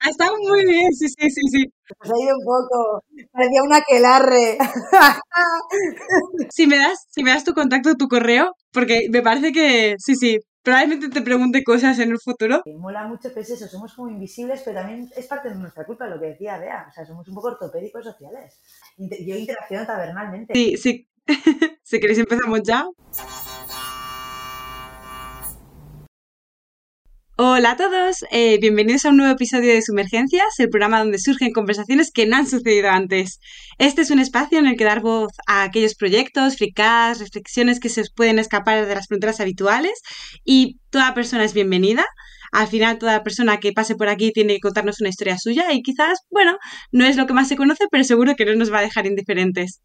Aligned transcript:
ha 0.00 0.10
estado 0.10 0.36
muy 0.38 0.64
bien, 0.64 0.92
sí, 0.92 1.08
sí, 1.08 1.30
sí, 1.30 1.40
sí. 1.50 1.72
Pues 1.98 2.10
ha 2.10 2.22
ido 2.22 2.36
un 2.38 2.44
poco, 2.44 3.04
parecía 3.32 3.62
una 3.62 3.80
quelarre. 3.82 4.58
si 6.50 6.66
me 6.66 6.76
das, 6.78 7.06
si 7.10 7.22
me 7.22 7.30
das 7.30 7.44
tu 7.44 7.54
contacto, 7.54 7.94
tu 7.94 8.08
correo, 8.08 8.54
porque 8.72 9.08
me 9.10 9.22
parece 9.22 9.52
que, 9.52 9.96
sí, 9.98 10.14
sí, 10.14 10.38
probablemente 10.62 11.08
te 11.08 11.22
pregunte 11.22 11.64
cosas 11.64 11.98
en 11.98 12.10
el 12.10 12.18
futuro. 12.18 12.62
Mola 12.78 13.06
mucho 13.06 13.32
que 13.32 13.40
es 13.40 13.50
eso, 13.50 13.66
somos 13.68 13.94
como 13.94 14.08
invisibles, 14.08 14.62
pero 14.64 14.80
también 14.80 15.10
es 15.16 15.26
parte 15.26 15.48
de 15.48 15.56
nuestra 15.56 15.84
culpa 15.84 16.06
lo 16.06 16.20
que 16.20 16.26
decía 16.26 16.58
Bea, 16.58 16.86
o 16.88 16.92
sea, 16.92 17.04
somos 17.04 17.28
un 17.28 17.34
poco 17.34 17.48
ortopédicos 17.48 18.04
sociales. 18.04 18.60
Yo 18.96 19.36
interacciono 19.36 19.86
tabernalmente. 19.86 20.54
Sí, 20.54 20.76
sí. 20.76 21.08
si 21.82 22.00
queréis 22.00 22.18
empezamos 22.18 22.60
ya. 22.64 22.86
Hola 27.36 27.70
a 27.72 27.76
todos, 27.78 28.26
eh, 28.30 28.58
bienvenidos 28.60 29.06
a 29.06 29.08
un 29.08 29.16
nuevo 29.16 29.32
episodio 29.32 29.72
de 29.72 29.80
Sumergencias, 29.80 30.44
el 30.58 30.68
programa 30.68 30.98
donde 30.98 31.18
surgen 31.18 31.50
conversaciones 31.52 32.10
que 32.12 32.26
no 32.26 32.36
han 32.36 32.46
sucedido 32.46 32.90
antes. 32.90 33.40
Este 33.78 34.02
es 34.02 34.10
un 34.10 34.18
espacio 34.18 34.58
en 34.58 34.66
el 34.66 34.76
que 34.76 34.84
dar 34.84 35.00
voz 35.00 35.32
a 35.46 35.62
aquellos 35.62 35.94
proyectos, 35.94 36.58
fricadas, 36.58 37.20
reflexiones 37.20 37.80
que 37.80 37.88
se 37.88 38.04
pueden 38.14 38.38
escapar 38.38 38.86
de 38.86 38.94
las 38.94 39.06
fronteras 39.06 39.40
habituales 39.40 40.02
y 40.44 40.78
toda 40.90 41.14
persona 41.14 41.42
es 41.42 41.54
bienvenida. 41.54 42.04
Al 42.52 42.68
final, 42.68 42.98
toda 42.98 43.22
persona 43.22 43.60
que 43.60 43.72
pase 43.72 43.94
por 43.94 44.08
aquí 44.08 44.30
tiene 44.32 44.56
que 44.56 44.60
contarnos 44.60 45.00
una 45.00 45.08
historia 45.08 45.38
suya 45.38 45.72
y 45.72 45.80
quizás, 45.80 46.18
bueno, 46.28 46.58
no 46.90 47.06
es 47.06 47.16
lo 47.16 47.26
que 47.26 47.32
más 47.32 47.48
se 47.48 47.56
conoce, 47.56 47.86
pero 47.90 48.04
seguro 48.04 48.36
que 48.36 48.44
no 48.44 48.54
nos 48.56 48.70
va 48.70 48.80
a 48.80 48.82
dejar 48.82 49.06
indiferentes. 49.06 49.80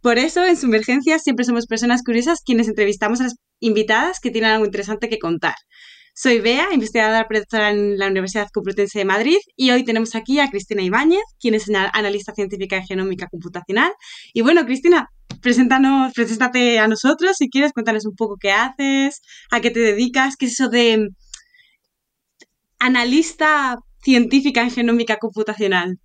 Por 0.00 0.18
eso, 0.18 0.44
en 0.44 0.56
Sumergencias 0.56 1.24
siempre 1.24 1.44
somos 1.44 1.66
personas 1.66 2.04
curiosas 2.04 2.40
quienes 2.44 2.68
entrevistamos 2.68 3.20
a 3.20 3.24
las 3.24 3.34
invitadas 3.58 4.20
que 4.20 4.30
tienen 4.30 4.52
algo 4.52 4.64
interesante 4.64 5.08
que 5.08 5.18
contar. 5.18 5.56
Soy 6.16 6.38
Bea, 6.38 6.72
investigadora 6.72 7.26
profesora 7.26 7.70
en 7.70 7.98
la 7.98 8.06
Universidad 8.06 8.48
Complutense 8.52 9.00
de 9.00 9.04
Madrid 9.04 9.38
y 9.56 9.72
hoy 9.72 9.82
tenemos 9.84 10.14
aquí 10.14 10.38
a 10.38 10.48
Cristina 10.48 10.80
Ibáñez, 10.80 11.24
quien 11.40 11.54
es 11.54 11.68
analista 11.92 12.32
científica 12.32 12.76
en 12.76 12.86
genómica 12.86 13.26
computacional. 13.26 13.92
Y 14.32 14.42
bueno, 14.42 14.64
Cristina, 14.64 15.08
preséntanos, 15.42 16.12
preséntate 16.14 16.78
a 16.78 16.86
nosotros 16.86 17.36
si 17.36 17.50
quieres, 17.50 17.72
cuéntanos 17.72 18.06
un 18.06 18.14
poco 18.14 18.36
qué 18.40 18.52
haces, 18.52 19.22
a 19.50 19.60
qué 19.60 19.72
te 19.72 19.80
dedicas, 19.80 20.36
qué 20.36 20.46
es 20.46 20.52
eso 20.52 20.68
de 20.68 21.08
analista 22.78 23.80
científica 24.00 24.62
en 24.62 24.70
genómica 24.70 25.16
computacional. 25.16 25.98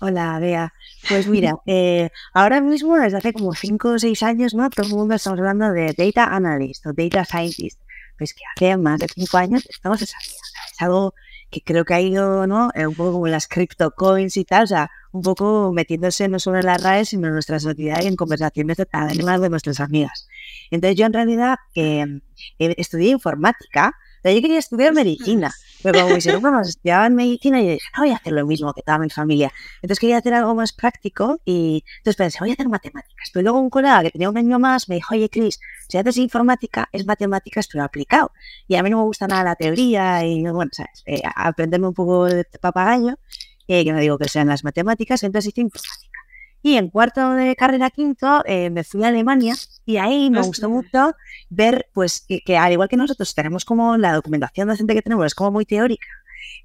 Hola, 0.00 0.40
Bea. 0.40 0.72
Pues 1.08 1.28
mira, 1.28 1.54
eh, 1.66 2.10
ahora 2.34 2.60
mismo, 2.60 2.96
desde 2.96 3.18
hace 3.18 3.32
como 3.32 3.54
5 3.54 3.88
o 3.88 3.98
6 4.00 4.20
años, 4.24 4.52
¿no? 4.52 4.68
Todo 4.68 4.86
el 4.86 4.92
mundo 4.92 5.14
estamos 5.14 5.38
hablando 5.38 5.70
de 5.70 5.94
Data 5.96 6.24
Analyst 6.24 6.84
o 6.86 6.92
Data 6.92 7.24
Scientist 7.24 7.78
pues 8.22 8.34
que 8.34 8.44
hace 8.54 8.76
más 8.76 9.00
de 9.00 9.08
cinco 9.12 9.36
años 9.36 9.66
estamos 9.68 10.00
esa 10.00 10.16
vida. 10.18 10.38
es 10.72 10.80
algo 10.80 11.12
que 11.50 11.60
creo 11.60 11.84
que 11.84 11.94
ha 11.94 12.00
ido, 12.00 12.46
¿no? 12.46 12.70
Eh, 12.74 12.86
un 12.86 12.94
poco 12.94 13.12
como 13.14 13.26
las 13.26 13.48
coins 13.96 14.36
y 14.36 14.44
tal, 14.44 14.62
o 14.62 14.66
sea, 14.68 14.90
un 15.10 15.22
poco 15.22 15.72
metiéndose 15.72 16.28
no 16.28 16.38
solo 16.38 16.60
en 16.60 16.66
las 16.66 16.80
redes, 16.80 17.08
sino 17.08 17.26
en 17.26 17.34
nuestra 17.34 17.58
sociedad 17.58 18.00
y 18.00 18.06
en 18.06 18.14
conversaciones 18.14 18.78
además 18.92 19.40
de 19.40 19.50
nuestras 19.50 19.80
amigas. 19.80 20.28
Entonces 20.70 20.96
yo 20.96 21.06
en 21.06 21.12
realidad 21.12 21.56
eh, 21.74 22.20
estudié 22.58 23.10
informática, 23.10 23.92
yo 24.30 24.40
quería 24.40 24.58
estudiar 24.58 24.92
medicina, 24.92 25.52
pero 25.82 26.00
como 26.00 26.14
mis 26.14 26.26
hermanos 26.26 26.68
estudiaban 26.68 27.14
medicina, 27.14 27.60
y 27.60 27.68
dije, 27.68 27.86
no 27.96 28.04
voy 28.04 28.12
a 28.12 28.16
hacer 28.16 28.32
lo 28.32 28.46
mismo 28.46 28.72
que 28.72 28.82
toda 28.82 28.98
mi 28.98 29.10
familia. 29.10 29.52
Entonces 29.76 29.98
quería 29.98 30.18
hacer 30.18 30.34
algo 30.34 30.54
más 30.54 30.72
práctico 30.72 31.40
y 31.44 31.84
entonces 31.98 32.16
pensé, 32.16 32.38
voy 32.40 32.50
a 32.50 32.52
hacer 32.52 32.68
matemáticas. 32.68 33.30
Pero 33.32 33.42
luego 33.42 33.60
un 33.60 33.70
colega 33.70 34.02
que 34.02 34.10
tenía 34.10 34.30
un 34.30 34.38
año 34.38 34.58
más 34.58 34.88
me 34.88 34.96
dijo, 34.96 35.14
oye, 35.14 35.28
Cris, 35.28 35.58
si 35.88 35.98
haces 35.98 36.16
informática, 36.18 36.88
es 36.92 37.04
matemáticas, 37.04 37.68
pero 37.70 37.84
aplicado. 37.84 38.32
Y 38.68 38.76
a 38.76 38.82
mí 38.82 38.90
no 38.90 38.98
me 38.98 39.04
gusta 39.04 39.26
nada 39.26 39.42
la 39.42 39.56
teoría 39.56 40.24
y, 40.24 40.42
bueno, 40.42 40.70
¿sabes? 40.72 41.02
Eh, 41.06 41.22
aprenderme 41.34 41.88
un 41.88 41.94
poco 41.94 42.26
de 42.26 42.44
papagayo, 42.60 43.18
eh, 43.66 43.84
que 43.84 43.92
no 43.92 43.98
digo 43.98 44.18
que 44.18 44.28
sean 44.28 44.48
las 44.48 44.64
matemáticas, 44.64 45.22
entonces 45.22 45.50
hice 45.50 45.62
informática. 45.62 46.01
Y 46.62 46.76
en 46.76 46.90
cuarto 46.90 47.32
de 47.32 47.56
carrera 47.56 47.90
quinto 47.90 48.42
eh, 48.46 48.70
me 48.70 48.84
fui 48.84 49.02
a 49.02 49.08
Alemania 49.08 49.54
y 49.84 49.96
ahí 49.96 50.30
me 50.30 50.40
gustó 50.42 50.70
mucho 50.70 51.14
ver 51.50 51.88
pues 51.92 52.24
que, 52.26 52.56
al 52.56 52.72
igual 52.72 52.88
que 52.88 52.96
nosotros 52.96 53.34
tenemos 53.34 53.64
como 53.64 53.96
la 53.96 54.14
documentación 54.14 54.68
docente 54.68 54.94
que 54.94 55.02
tenemos 55.02 55.26
es 55.26 55.34
como 55.34 55.50
muy 55.50 55.64
teórica. 55.64 56.06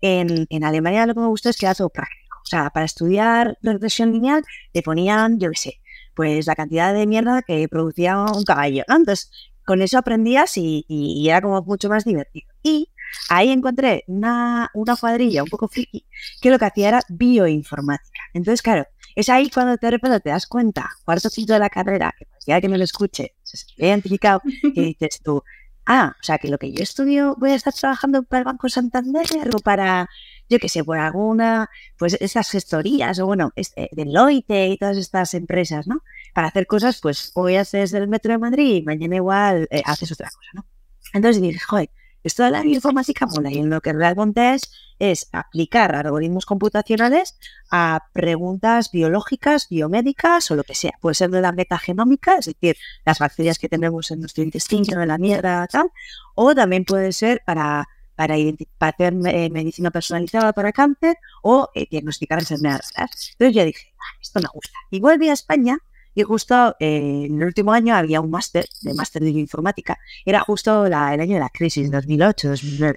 En, 0.01 0.45
en 0.49 0.63
Alemania 0.63 1.07
lo 1.07 1.15
que 1.15 1.21
me 1.21 1.27
gustó 1.27 1.49
es 1.49 1.57
que 1.57 1.65
era 1.65 1.73
todo 1.73 1.89
práctico. 1.89 2.37
O 2.43 2.45
sea, 2.45 2.69
para 2.69 2.85
estudiar 2.85 3.57
regresión 3.61 4.13
lineal 4.13 4.43
le 4.71 4.81
ponían, 4.83 5.39
yo 5.39 5.49
qué 5.49 5.57
sé, 5.57 5.81
pues 6.13 6.45
la 6.47 6.55
cantidad 6.55 6.93
de 6.93 7.05
mierda 7.07 7.41
que 7.41 7.67
producía 7.67 8.17
un 8.19 8.43
caballo. 8.43 8.83
Entonces, 8.87 9.31
con 9.65 9.81
eso 9.81 9.97
aprendías 9.97 10.57
y, 10.57 10.85
y, 10.87 11.27
era 11.27 11.41
como 11.41 11.61
mucho 11.61 11.89
más 11.89 12.05
divertido. 12.05 12.47
Y 12.63 12.89
ahí 13.29 13.49
encontré 13.49 14.05
una, 14.07 14.71
una 14.73 14.95
cuadrilla 14.95 15.43
un 15.43 15.49
poco 15.49 15.67
friki 15.67 16.05
que 16.41 16.49
lo 16.49 16.57
que 16.57 16.65
hacía 16.65 16.87
era 16.87 17.01
bioinformática. 17.09 18.19
Entonces, 18.33 18.61
claro, 18.61 18.87
es 19.17 19.29
ahí 19.29 19.49
cuando 19.49 19.75
de 19.77 19.89
repente 19.89 20.19
te 20.19 20.29
das 20.29 20.45
cuenta, 20.45 20.91
cuarto 21.03 21.31
quinto 21.31 21.53
de 21.53 21.57
la 21.59 21.71
carrera, 21.71 22.13
que 22.15 22.25
cualquiera 22.25 22.61
que 22.61 22.69
me 22.69 22.77
lo 22.77 22.83
escuche 22.83 23.33
se 23.41 23.57
ha 23.83 23.87
identificado, 23.87 24.43
y 24.45 24.93
dices 24.99 25.21
tú, 25.23 25.43
ah, 25.87 26.15
o 26.19 26.23
sea 26.23 26.37
que 26.37 26.49
lo 26.49 26.59
que 26.59 26.71
yo 26.71 26.83
estudio 26.83 27.35
voy 27.39 27.49
a 27.49 27.55
estar 27.55 27.73
trabajando 27.73 28.21
para 28.21 28.41
el 28.41 28.45
Banco 28.45 28.69
Santander 28.69 29.25
o 29.55 29.57
para, 29.57 30.07
yo 30.47 30.59
qué 30.59 30.69
sé, 30.69 30.83
por 30.83 30.99
alguna, 30.99 31.67
pues 31.97 32.15
esas 32.19 32.51
gestorías 32.51 33.17
o 33.17 33.25
bueno, 33.25 33.53
este, 33.55 33.89
Deloitte 33.91 34.67
y 34.67 34.77
todas 34.77 34.97
estas 34.97 35.33
empresas, 35.33 35.87
¿no? 35.87 36.03
Para 36.35 36.49
hacer 36.49 36.67
cosas, 36.67 36.99
pues 37.01 37.31
hoy 37.33 37.55
haces 37.55 37.93
el 37.93 38.07
Metro 38.07 38.33
de 38.33 38.37
Madrid 38.37 38.75
y 38.75 38.81
mañana 38.83 39.15
igual 39.15 39.67
eh, 39.71 39.81
haces 39.83 40.11
otra 40.11 40.29
cosa, 40.29 40.51
¿no? 40.53 40.65
Entonces 41.13 41.41
dices, 41.41 41.63
joder, 41.63 41.89
esto 42.23 42.43
de 42.43 42.51
la 42.51 42.61
bioinformática 42.61 43.25
mola 43.25 43.51
y 43.51 43.59
en 43.59 43.69
lo 43.69 43.81
que 43.81 43.93
realmente 43.93 44.53
es 44.53 44.71
es 44.99 45.29
aplicar 45.31 45.95
algoritmos 45.95 46.45
computacionales 46.45 47.37
a 47.71 48.05
preguntas 48.13 48.91
biológicas, 48.91 49.67
biomédicas 49.69 50.49
o 50.51 50.55
lo 50.55 50.63
que 50.63 50.75
sea. 50.75 50.93
Puede 51.01 51.15
ser 51.15 51.29
de 51.29 51.41
la 51.41 51.51
metagenómica, 51.51 52.37
es 52.37 52.45
decir, 52.45 52.77
las 53.05 53.19
bacterias 53.19 53.59
que 53.59 53.69
tenemos 53.69 54.11
en 54.11 54.21
nuestro 54.21 54.43
intestino, 54.43 55.01
en 55.01 55.07
la 55.07 55.17
mierda, 55.17 55.67
tal, 55.67 55.91
o 56.35 56.55
también 56.55 56.85
puede 56.85 57.11
ser 57.11 57.41
para, 57.45 57.87
para, 58.15 58.35
hacer 58.79 59.13
eh, 59.27 59.49
medicina 59.49 59.91
personalizada 59.91 60.53
para 60.53 60.71
cáncer 60.71 61.17
o 61.43 61.69
eh, 61.75 61.87
diagnosticar 61.89 62.39
enfermedades 62.39 62.91
Entonces 62.95 63.55
yo 63.55 63.65
dije, 63.65 63.93
ah, 63.99 64.17
esto 64.21 64.39
me 64.39 64.47
gusta. 64.53 64.77
Y 64.89 64.99
volví 64.99 65.29
a 65.29 65.33
España 65.33 65.77
y 66.17 66.23
justo 66.23 66.75
eh, 66.79 67.27
en 67.27 67.39
el 67.39 67.45
último 67.45 67.71
año 67.73 67.95
había 67.95 68.21
un 68.21 68.31
máster, 68.31 68.65
de 68.81 68.95
máster 68.95 69.21
de 69.21 69.29
informática. 69.29 69.99
Era 70.25 70.39
justo 70.39 70.87
el 70.87 70.93
año 70.95 71.35
de 71.35 71.39
la 71.39 71.49
crisis, 71.49 71.91
2008, 71.91 72.49
2009. 72.49 72.95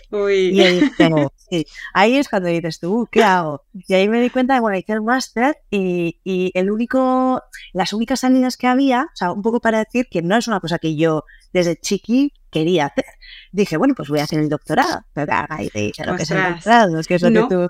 Y 0.51 0.61
ahí, 0.63 0.91
ahí 1.93 2.17
es 2.17 2.31
cuando 2.31 2.49
dices 2.49 2.81
tú, 2.81 3.01
uh, 3.01 3.07
¿qué 3.13 3.23
hago? 3.23 3.67
Y 3.75 3.93
ahí 3.93 4.09
me 4.09 4.23
di 4.23 4.31
cuenta 4.31 4.55
de, 4.55 4.61
bueno, 4.61 4.79
hice 4.79 4.95
el 4.95 5.03
máster 5.03 5.59
y, 5.71 6.19
y, 6.25 6.51
el 6.55 6.71
único, 6.71 7.43
las 7.75 7.93
únicas 7.93 8.21
salidas 8.21 8.57
que 8.57 8.67
había, 8.67 9.03
o 9.03 9.17
sea, 9.17 9.33
un 9.33 9.43
poco 9.43 9.61
para 9.61 9.81
decir 9.81 10.07
que 10.11 10.23
no 10.23 10.35
es 10.39 10.49
una 10.49 10.61
cosa 10.61 10.79
que 10.79 10.97
yo 10.97 11.25
desde 11.53 11.77
chiqui 11.77 12.33
quería 12.51 12.87
hacer. 12.87 13.05
Dije, 13.53 13.77
bueno, 13.77 13.93
pues 13.95 14.09
voy 14.09 14.21
a 14.21 14.25
hacer 14.25 14.41
el 14.41 14.49
doctorado. 14.49 15.05
Pero 15.13 15.31
ahí 15.51 15.69
te 15.69 15.81
dice 15.81 16.07
lo 16.07 16.17
que 16.17 16.23
es 16.23 16.31
el 16.31 16.43
doctorado, 16.43 16.99
es 16.99 17.07
que 17.07 17.17
es 17.17 17.23
lo 17.23 17.49
que 17.49 17.55
tú 17.55 17.69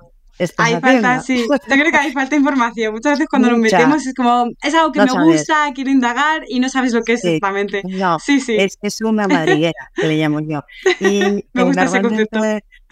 hay 0.56 0.80
falta, 0.80 1.20
sí. 1.20 1.46
Yo 1.48 1.58
creo 1.66 1.90
que 1.90 1.96
hay 1.96 2.12
falta 2.12 2.30
de 2.30 2.36
información. 2.36 2.92
Muchas 2.94 3.12
veces 3.12 3.28
cuando 3.28 3.50
nos 3.50 3.58
metemos 3.58 4.06
es 4.06 4.14
como, 4.14 4.46
es 4.62 4.74
algo 4.74 4.92
que 4.92 5.00
me 5.00 5.24
gusta, 5.24 5.70
quiero 5.74 5.90
indagar 5.90 6.42
y 6.48 6.60
no 6.60 6.68
sabes 6.68 6.92
lo 6.92 7.02
que 7.02 7.14
es 7.14 7.24
exactamente. 7.24 7.82
No, 7.84 8.18
sí, 8.18 8.40
sí. 8.40 8.56
Es, 8.58 8.78
es 8.82 9.00
una 9.00 9.28
madriguera, 9.28 9.90
que 9.94 10.06
le 10.06 10.16
llamo 10.16 10.40
yo. 10.40 10.62
Y 11.00 11.44
me 11.52 11.62
gusta 11.64 11.84
ese 11.84 12.02
concepto. 12.02 12.40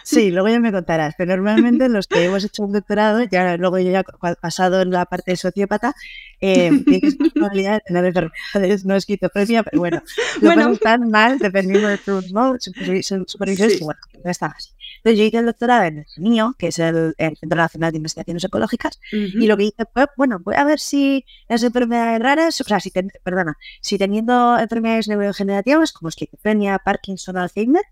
Sí, 0.08 0.30
luego 0.30 0.48
ya 0.48 0.58
me 0.60 0.72
contarás, 0.72 1.14
pero 1.18 1.36
normalmente 1.36 1.88
los 1.88 2.06
que 2.06 2.24
hemos 2.24 2.44
hecho 2.44 2.62
un 2.62 2.72
doctorado, 2.72 3.22
ya 3.24 3.56
luego 3.56 3.78
yo 3.78 3.90
ya 3.90 4.02
pasado 4.40 4.80
en 4.80 4.90
la 4.90 5.04
parte 5.04 5.32
de 5.32 5.36
sociópata, 5.36 5.92
eh, 6.40 6.70
tienes 6.86 7.16
probabilidad 7.34 7.74
de 7.74 7.80
tener 7.80 8.04
enfermedades 8.06 8.84
no 8.86 8.96
esquizofrenia, 8.96 9.62
pero 9.62 9.78
bueno, 9.78 10.02
lo 10.40 10.54
bueno. 10.54 10.76
tan 10.76 11.10
mal 11.10 11.38
dependiendo 11.38 11.88
de 11.88 11.98
tus 11.98 12.32
¿no? 12.32 12.56
supervisiones, 12.58 13.78
sí. 13.78 13.84
bueno, 13.84 14.00
no 14.24 14.30
está 14.30 14.46
así. 14.46 14.70
Entonces 14.98 15.18
yo 15.18 15.24
hice 15.24 15.38
el 15.38 15.46
doctorado 15.46 15.84
en 15.84 15.98
el 15.98 16.06
mío, 16.22 16.54
que 16.58 16.68
es 16.68 16.78
el, 16.78 17.14
Centro 17.18 17.56
Nacional 17.56 17.92
de 17.92 17.96
Investigaciones 17.98 18.44
Ecológicas, 18.44 19.00
y 19.12 19.46
lo 19.46 19.56
que 19.56 19.64
hice 19.64 19.84
fue, 19.92 20.06
bueno, 20.16 20.40
voy 20.44 20.54
a 20.56 20.64
ver 20.64 20.78
si 20.78 21.24
las 21.48 21.62
enfermedades 21.62 22.20
raras, 22.20 22.60
o 22.60 22.64
sea, 22.64 22.80
si, 22.80 22.90
perdona, 22.90 23.56
si 23.80 23.98
teniendo 23.98 24.58
enfermedades 24.58 25.08
neurodegenerativas 25.08 25.92
como 25.92 26.08
esquizofrenia, 26.08 26.78
Parkinson, 26.78 27.36
Alzheimer, 27.36 27.84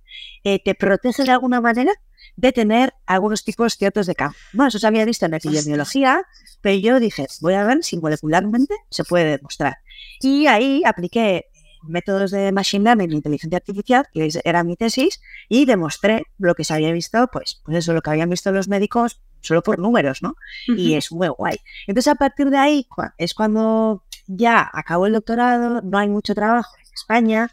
eh, 0.45 0.61
te 0.63 0.75
protege 0.75 1.25
de 1.25 1.31
alguna 1.31 1.61
manera 1.61 1.93
de 2.37 2.53
tener 2.53 2.93
algunos 3.07 3.45
tipos 3.45 3.75
ciertos 3.75 4.07
de 4.07 4.15
cáncer. 4.15 4.41
Bueno, 4.53 4.69
eso 4.69 4.79
se 4.79 4.87
había 4.87 5.05
visto 5.05 5.27
en 5.27 5.35
epidemiología, 5.35 6.23
pero 6.61 6.79
yo 6.79 7.01
dije, 7.01 7.27
voy 7.41 7.55
a 7.55 7.65
ver 7.65 7.83
si 7.83 7.99
molecularmente 7.99 8.75
se 8.91 9.05
puede 9.05 9.37
demostrar. 9.37 9.77
Y 10.21 10.47
ahí 10.47 10.83
apliqué 10.85 11.47
métodos 11.89 12.31
de 12.31 12.53
machine 12.53 12.85
learning 12.85 13.13
e 13.13 13.15
inteligencia 13.15 13.57
artificial, 13.57 14.07
que 14.13 14.29
era 14.45 14.65
mi 14.65 14.77
tesis, 14.77 15.21
y 15.49 15.65
demostré 15.65 16.25
lo 16.39 16.55
que 16.55 16.65
se 16.65 16.75
había 16.75 16.93
visto, 16.93 17.29
pues, 17.33 17.61
pues 17.65 17.79
eso, 17.79 17.93
lo 17.93 18.03
que 18.03 18.11
habían 18.11 18.31
visto 18.31 18.53
los 18.53 18.69
médicos 18.69 19.21
solo 19.41 19.63
por 19.63 19.79
números, 19.79 20.23
¿no? 20.23 20.37
Y 20.67 20.95
es 20.95 21.13
muy 21.13 21.29
guay. 21.29 21.59
Entonces, 21.87 22.13
a 22.13 22.17
partir 22.17 22.51
de 22.51 22.59
ahí 22.59 22.89
es 23.19 23.35
cuando 23.35 24.05
ya 24.27 24.69
acabó 24.73 25.07
el 25.07 25.13
doctorado, 25.13 25.81
no 25.83 25.99
hay 25.99 26.09
mucho 26.09 26.35
trabajo 26.35 26.75
en 26.77 26.93
España, 26.95 27.51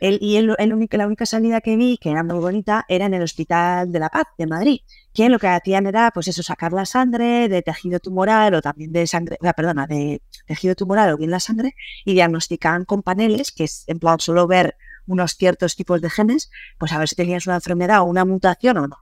el, 0.00 0.18
y 0.20 0.40
la 0.40 1.06
única 1.06 1.26
salida 1.26 1.60
que 1.60 1.76
vi, 1.76 1.98
que 1.98 2.10
era 2.10 2.22
muy 2.22 2.38
bonita, 2.38 2.84
era 2.88 3.06
en 3.06 3.14
el 3.14 3.22
Hospital 3.22 3.90
de 3.92 3.98
la 3.98 4.08
Paz 4.08 4.26
de 4.36 4.46
Madrid, 4.46 4.80
que 5.12 5.28
lo 5.28 5.38
que 5.38 5.48
hacían 5.48 5.86
era, 5.86 6.10
pues 6.12 6.28
eso, 6.28 6.42
sacar 6.42 6.72
la 6.72 6.84
sangre 6.84 7.48
de 7.48 7.62
tejido 7.62 7.98
tumoral 8.00 8.54
o 8.54 8.62
también 8.62 8.92
de 8.92 9.06
sangre, 9.06 9.38
ah, 9.42 9.52
perdona, 9.52 9.86
de 9.86 10.22
tejido 10.46 10.74
tumoral 10.74 11.12
o 11.12 11.16
bien 11.16 11.30
la 11.30 11.40
sangre, 11.40 11.74
y 12.04 12.14
diagnosticaban 12.14 12.84
con 12.84 13.02
paneles, 13.02 13.52
que 13.52 13.64
es 13.64 13.84
en 13.86 13.98
plan 13.98 14.20
solo 14.20 14.46
ver 14.46 14.76
unos 15.06 15.36
ciertos 15.36 15.74
tipos 15.74 16.00
de 16.00 16.10
genes, 16.10 16.50
pues 16.78 16.92
a 16.92 16.98
ver 16.98 17.08
si 17.08 17.16
tenías 17.16 17.46
una 17.46 17.56
enfermedad 17.56 18.00
o 18.00 18.04
una 18.04 18.24
mutación 18.24 18.76
o 18.76 18.86
no. 18.86 18.96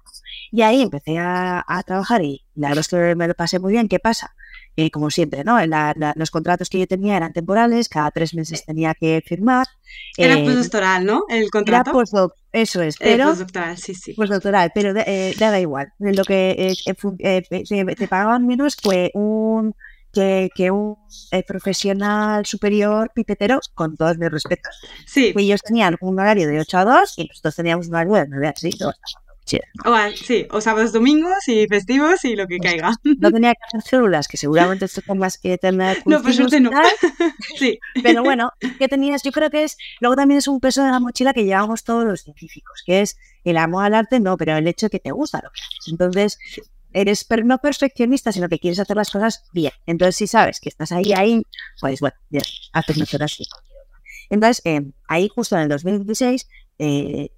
Y 0.51 0.63
ahí 0.63 0.83
empecé 0.83 1.19
a, 1.19 1.65
a 1.67 1.83
trabajar 1.83 2.23
y 2.23 2.45
la 2.55 2.69
verdad 2.69 2.81
es 2.81 2.89
que 2.89 3.15
me 3.15 3.29
lo 3.29 3.35
pasé 3.35 3.59
muy 3.59 3.73
bien. 3.73 3.89
¿Qué 3.89 3.99
pasa? 3.99 4.35
Eh, 4.79 4.91
como 4.91 5.11
siempre, 5.11 5.43
¿no? 5.43 5.59
La, 5.67 5.95
la, 5.97 6.13
los 6.17 6.31
contratos 6.31 6.69
que 6.69 6.79
yo 6.79 6.87
tenía 6.87 7.17
eran 7.17 7.33
temporales, 7.33 7.89
cada 7.89 8.11
tres 8.11 8.35
meses 8.35 8.63
tenía 8.67 8.93
que 8.93 9.23
firmar. 9.25 9.67
Era 10.19 10.39
eh, 10.39 10.45
postdoctoral, 10.45 11.07
¿no? 11.07 11.25
El 11.31 11.51
contrato. 11.51 11.91
Era 11.91 11.93
postdoc, 11.93 12.35
eso 12.53 12.83
es, 12.83 12.99
pero... 12.99 13.25
Eh, 13.25 13.27
postdoctoral, 13.29 13.79
sí, 13.79 13.95
sí. 13.95 14.13
Postdoctoral, 14.13 14.73
pero 14.75 14.93
eh, 14.95 15.35
da 15.39 15.59
igual. 15.59 15.95
Lo 15.99 16.25
que 16.25 16.75
te 17.99 18.09
pagaban 18.09 18.47
menos 18.47 18.77
fue 18.77 19.11
un 19.15 19.75
que, 20.13 20.51
que, 20.55 20.71
un 20.71 20.97
profesional 21.47 22.45
superior 22.45 23.11
pipetero, 23.15 23.61
con 23.73 23.97
todos 23.97 24.19
mis 24.19 24.31
respetos. 24.31 24.75
Sí. 25.07 25.33
Y 25.35 25.45
ellos 25.45 25.63
tenían 25.63 25.97
un 26.03 26.21
horario 26.21 26.49
de 26.49 26.61
8 26.61 26.79
a 26.79 26.85
2 26.85 27.15
y 27.19 27.25
nosotros 27.29 27.57
teníamos 27.57 27.89
un 27.89 27.95
horario 27.95 28.15
de 28.15 28.29
9 28.29 28.49
a 28.49 28.53
6. 28.55 28.77
O, 29.85 29.95
sí, 30.17 30.47
o 30.51 30.61
sábados, 30.61 30.93
domingos 30.93 31.47
y 31.47 31.67
festivos 31.69 32.25
y 32.25 32.35
lo 32.35 32.47
que 32.49 32.57
Pues, 32.59 32.73
caiga. 32.73 32.91
No 33.19 33.31
tenía 33.31 33.53
que 33.55 33.61
hacer 33.67 33.83
células, 33.83 34.27
que 34.29 34.37
seguramente 34.37 34.85
esto 34.87 35.03
con 35.07 35.19
más 35.19 35.39
que 35.39 35.57
tener. 35.59 35.99
No, 36.07 36.21
por 36.23 36.33
suerte 36.35 36.59
no. 36.61 36.71
sí. 37.59 37.79
Pero 38.03 38.23
bueno, 38.25 38.51
¿qué 38.79 38.89
tenías? 38.89 39.23
Yo 39.23 39.31
creo 39.33 39.51
que 39.51 39.65
es. 39.65 39.77
Luego 40.01 40.17
también 40.17 40.39
es 40.39 40.49
un 40.49 40.59
peso 40.61 40.83
de 40.85 40.91
la 40.91 40.99
mochila 41.01 41.33
que 41.33 41.45
llevamos 41.45 41.85
todos 41.85 42.05
los 42.05 42.23
científicos, 42.23 42.83
que 42.85 43.03
es 43.03 43.17
el 43.45 43.57
amor 43.57 43.85
al 43.85 43.95
arte, 43.95 44.19
no, 44.21 44.37
pero 44.37 44.57
el 44.57 44.67
hecho 44.67 44.87
de 44.87 44.91
que 44.91 44.99
te 45.01 45.13
gusta 45.13 45.41
lo 45.43 45.51
que 45.51 45.61
haces. 45.61 45.89
Entonces, 45.93 46.39
eres 46.93 47.25
per- 47.25 47.45
no 47.45 47.59
perfeccionista, 47.59 48.33
sino 48.33 48.49
que 48.49 48.59
quieres 48.59 48.81
hacer 48.81 48.97
las 48.97 49.11
cosas 49.11 49.45
bien. 49.53 49.73
Entonces, 49.87 50.17
si 50.17 50.27
sabes 50.27 50.59
que 50.61 50.69
estás 50.71 50.91
ahí, 50.93 51.13
ahí, 51.13 51.43
pues 51.81 52.01
bueno, 52.01 52.17
bien, 52.31 52.43
haces 52.73 52.97
mejor 52.99 53.23
así. 53.23 53.45
Entonces, 54.31 54.63
eh, 54.65 54.81
ahí 55.09 55.29
justo 55.33 55.57
en 55.57 55.63
el 55.63 55.69
2016, 55.69 56.49
eh, 56.79 56.87
eh, 56.89 57.31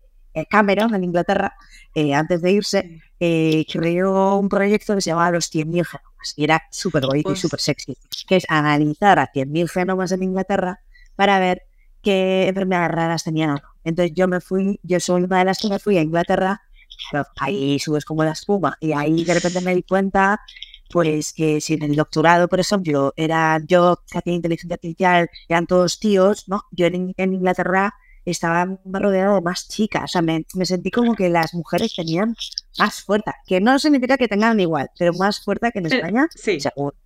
Cameron, 0.48 0.94
en 0.94 1.04
Inglaterra, 1.04 1.54
eh, 1.94 2.14
antes 2.14 2.40
de 2.42 2.52
irse, 2.52 3.00
eh, 3.20 3.64
creó 3.70 4.36
un 4.36 4.48
proyecto 4.48 4.94
que 4.94 5.00
se 5.00 5.10
llamaba 5.10 5.30
Los 5.32 5.50
100.000 5.50 5.84
genomas. 5.84 6.34
Y 6.36 6.44
era 6.44 6.62
súper 6.70 7.06
bonito 7.06 7.30
y 7.30 7.32
Pues- 7.32 7.40
súper 7.40 7.60
sexy. 7.60 7.96
Que 8.28 8.36
es 8.36 8.44
analizar 8.48 9.18
a 9.18 9.26
100.000 9.32 9.68
genomas 9.68 10.12
en 10.12 10.22
Inglaterra 10.22 10.80
para 11.16 11.38
ver 11.38 11.62
qué 12.02 12.46
enfermedades 12.48 12.90
raras 12.90 13.24
tenían. 13.24 13.58
Entonces 13.84 14.14
yo 14.14 14.28
me 14.28 14.40
fui, 14.40 14.78
yo 14.82 15.00
soy 15.00 15.22
una 15.24 15.38
de 15.38 15.44
las 15.46 15.58
que 15.58 15.68
me 15.68 15.78
fui 15.78 15.98
a 15.98 16.02
Inglaterra, 16.02 16.60
pero 17.10 17.24
ahí 17.40 17.78
subes 17.78 18.04
como 18.04 18.22
la 18.24 18.32
espuma. 18.32 18.76
Y 18.80 18.92
ahí 18.92 19.24
de 19.24 19.34
repente 19.34 19.60
me 19.60 19.74
di 19.74 19.82
cuenta, 19.82 20.40
pues 20.90 21.32
que 21.32 21.60
si 21.60 21.74
en 21.74 21.82
el 21.82 21.96
doctorado, 21.96 22.48
por 22.48 22.60
ejemplo, 22.60 23.12
era 23.16 23.60
yo 23.66 24.02
que 24.10 24.18
hacía 24.18 24.32
inteligencia 24.32 24.74
artificial, 24.74 25.28
eran 25.48 25.66
todos 25.66 25.98
tíos, 25.98 26.48
¿no? 26.48 26.62
Yo 26.70 26.86
en, 26.86 27.12
en 27.16 27.34
Inglaterra 27.34 27.94
estaba 28.30 28.78
rodeado 28.84 29.36
de 29.36 29.40
más 29.40 29.68
chicas. 29.68 30.04
O 30.04 30.08
sea, 30.08 30.22
me, 30.22 30.44
me 30.54 30.64
sentí 30.66 30.90
como 30.90 31.14
que 31.14 31.28
las 31.28 31.54
mujeres 31.54 31.94
tenían 31.94 32.34
más 32.78 33.02
fuerza, 33.02 33.34
que 33.46 33.60
no 33.60 33.78
significa 33.78 34.16
que 34.16 34.28
tengan 34.28 34.58
igual, 34.60 34.90
pero 34.98 35.12
más 35.14 35.42
fuerza 35.42 35.70
que 35.70 35.78
en 35.80 35.86
España, 35.86 36.28
Sí. 36.34 36.60
seguro. 36.60 36.96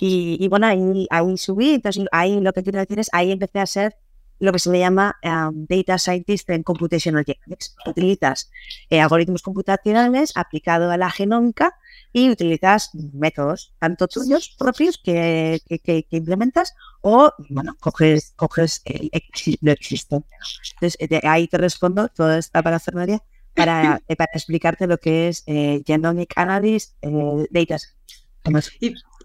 Y, 0.00 0.38
y 0.40 0.48
bueno, 0.48 0.66
ahí, 0.66 1.06
ahí 1.10 1.36
subí, 1.36 1.74
entonces 1.74 2.06
ahí 2.12 2.40
lo 2.40 2.52
que 2.52 2.62
quiero 2.62 2.78
decir 2.78 2.98
es, 2.98 3.08
ahí 3.12 3.30
empecé 3.32 3.58
a 3.60 3.66
ser 3.66 3.96
lo 4.38 4.52
que 4.52 4.58
se 4.58 4.70
le 4.70 4.80
llama 4.80 5.16
um, 5.22 5.66
Data 5.68 5.98
Scientist 5.98 6.50
en 6.50 6.62
Computational 6.64 7.24
Genomics. 7.24 7.76
Utilizas 7.86 8.50
eh, 8.90 9.00
algoritmos 9.00 9.42
computacionales 9.42 10.32
aplicado 10.34 10.90
a 10.90 10.96
la 10.96 11.10
genómica 11.10 11.74
y 12.12 12.30
utilizas 12.30 12.90
métodos, 13.12 13.72
tanto 13.78 14.06
tuyos 14.08 14.54
propios 14.58 14.98
que, 15.02 15.60
que, 15.66 15.78
que- 15.78 16.04
que 16.04 16.16
implementas 16.16 16.74
o, 17.00 17.32
bueno, 17.48 17.74
coges, 17.80 18.32
coges 18.36 18.82
el 18.84 19.10
lo 19.60 19.72
existente. 19.72 20.28
Entonces, 20.74 20.96
eh, 21.00 21.08
de 21.08 21.20
ahí 21.28 21.48
te 21.48 21.58
respondo 21.58 22.08
toda 22.08 22.38
esta 22.38 22.62
parafernalia 22.62 23.22
para, 23.54 24.00
eh, 24.08 24.16
para 24.16 24.30
explicarte 24.34 24.86
lo 24.86 24.98
que 24.98 25.28
es 25.28 25.42
eh, 25.46 25.82
Genomic 25.86 26.32
Analysis 26.36 26.94
eh, 27.02 27.10
Data 27.50 27.78
Science. 27.78 27.86
¿Cómo 28.44 28.58
es? 28.58 28.72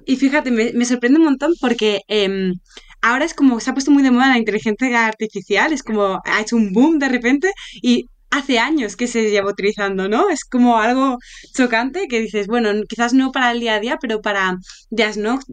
Y 0.05 0.15
fíjate, 0.15 0.51
me, 0.51 0.71
me 0.73 0.85
sorprende 0.85 1.19
un 1.19 1.25
montón 1.25 1.53
porque 1.59 2.01
em, 2.07 2.53
ahora 3.01 3.25
es 3.25 3.33
como 3.33 3.59
se 3.59 3.69
ha 3.69 3.73
puesto 3.73 3.91
muy 3.91 4.03
de 4.03 4.11
moda 4.11 4.29
la 4.29 4.37
inteligencia 4.37 5.05
artificial, 5.05 5.73
es 5.73 5.83
como 5.83 6.21
ha 6.23 6.41
hecho 6.41 6.55
un 6.55 6.71
boom 6.71 6.97
de 6.99 7.09
repente 7.09 7.51
y 7.81 8.09
hace 8.29 8.59
años 8.59 8.95
que 8.95 9.07
se 9.07 9.29
lleva 9.29 9.49
utilizando, 9.49 10.09
¿no? 10.09 10.29
Es 10.29 10.43
como 10.43 10.77
algo 10.77 11.17
chocante 11.55 12.07
que 12.09 12.19
dices, 12.19 12.47
bueno, 12.47 12.71
quizás 12.87 13.13
no 13.13 13.31
para 13.31 13.51
el 13.51 13.59
día 13.59 13.75
a 13.75 13.79
día, 13.79 13.97
pero 14.01 14.21
para 14.21 14.57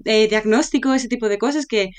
eh, 0.04 0.28
diagnóstico, 0.28 0.94
ese 0.94 1.08
tipo 1.08 1.28
de 1.28 1.38
cosas 1.38 1.66
que 1.66 1.90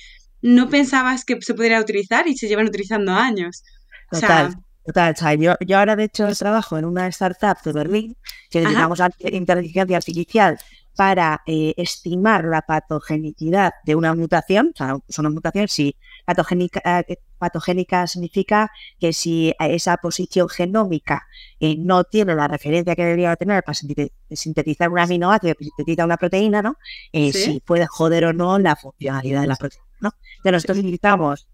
no 0.42 0.70
pensabas 0.70 1.26
que 1.26 1.42
se 1.42 1.54
pudiera 1.54 1.80
utilizar 1.80 2.28
y 2.28 2.38
se 2.38 2.48
llevan 2.48 2.68
utilizando 2.68 3.14
años. 3.14 3.64
O 4.12 4.18
sea, 4.18 4.48
Total, 4.48 4.64
total. 4.86 5.16
Sea, 5.16 5.34
yo, 5.36 5.56
yo 5.66 5.78
ahora, 5.78 5.96
de 5.96 6.04
hecho, 6.06 6.28
trabajo 6.36 6.78
en 6.78 6.86
una 6.86 7.08
startup 7.08 7.58
de 7.64 7.72
Berlín 7.72 8.18
que 8.50 8.62
utilizamos 8.62 9.00
inteligencia 9.20 9.98
artificial 9.98 10.60
para 10.96 11.42
eh, 11.46 11.74
estimar 11.78 12.46
la 12.46 12.62
patogenicidad 12.62 13.74
de 13.84 13.96
una 13.96 14.14
mutación. 14.16 14.72
O 14.74 14.78
sea, 14.78 14.98
es 15.08 15.20
una 15.20 15.30
mutación, 15.30 15.68
si 15.68 15.96
patogénica, 16.26 16.82
eh, 17.08 17.18
patogénica 17.38 18.08
significa 18.08 18.72
que 19.00 19.12
si 19.14 19.54
esa 19.60 19.98
posición 19.98 20.48
genómica 20.50 21.28
eh, 21.60 21.76
no 21.78 22.04
tiene 22.06 22.34
la 22.36 22.48
referencia 22.48 22.96
que 22.96 23.04
debería 23.04 23.36
tener 23.36 23.62
para 23.64 23.76
sinteti- 23.76 24.12
sintetizar 24.32 24.90
un 24.90 25.00
aminoácido 25.00 25.54
que 25.56 25.66
sintetiza 25.66 26.06
una 26.06 26.18
proteína, 26.18 26.62
¿no? 26.62 26.78
Eh, 27.12 27.32
Sí. 27.34 27.44
Si 27.44 27.60
puede 27.60 27.86
joder 27.88 28.26
o 28.26 28.34
no 28.34 28.58
la 28.60 28.76
funcionalidad 28.76 29.42
de 29.42 29.48
la 29.48 29.56
proteína, 29.58 29.86
¿no? 30.00 30.12
Entonces 30.38 30.52
nosotros 30.54 30.78
utilizamos 30.80 31.48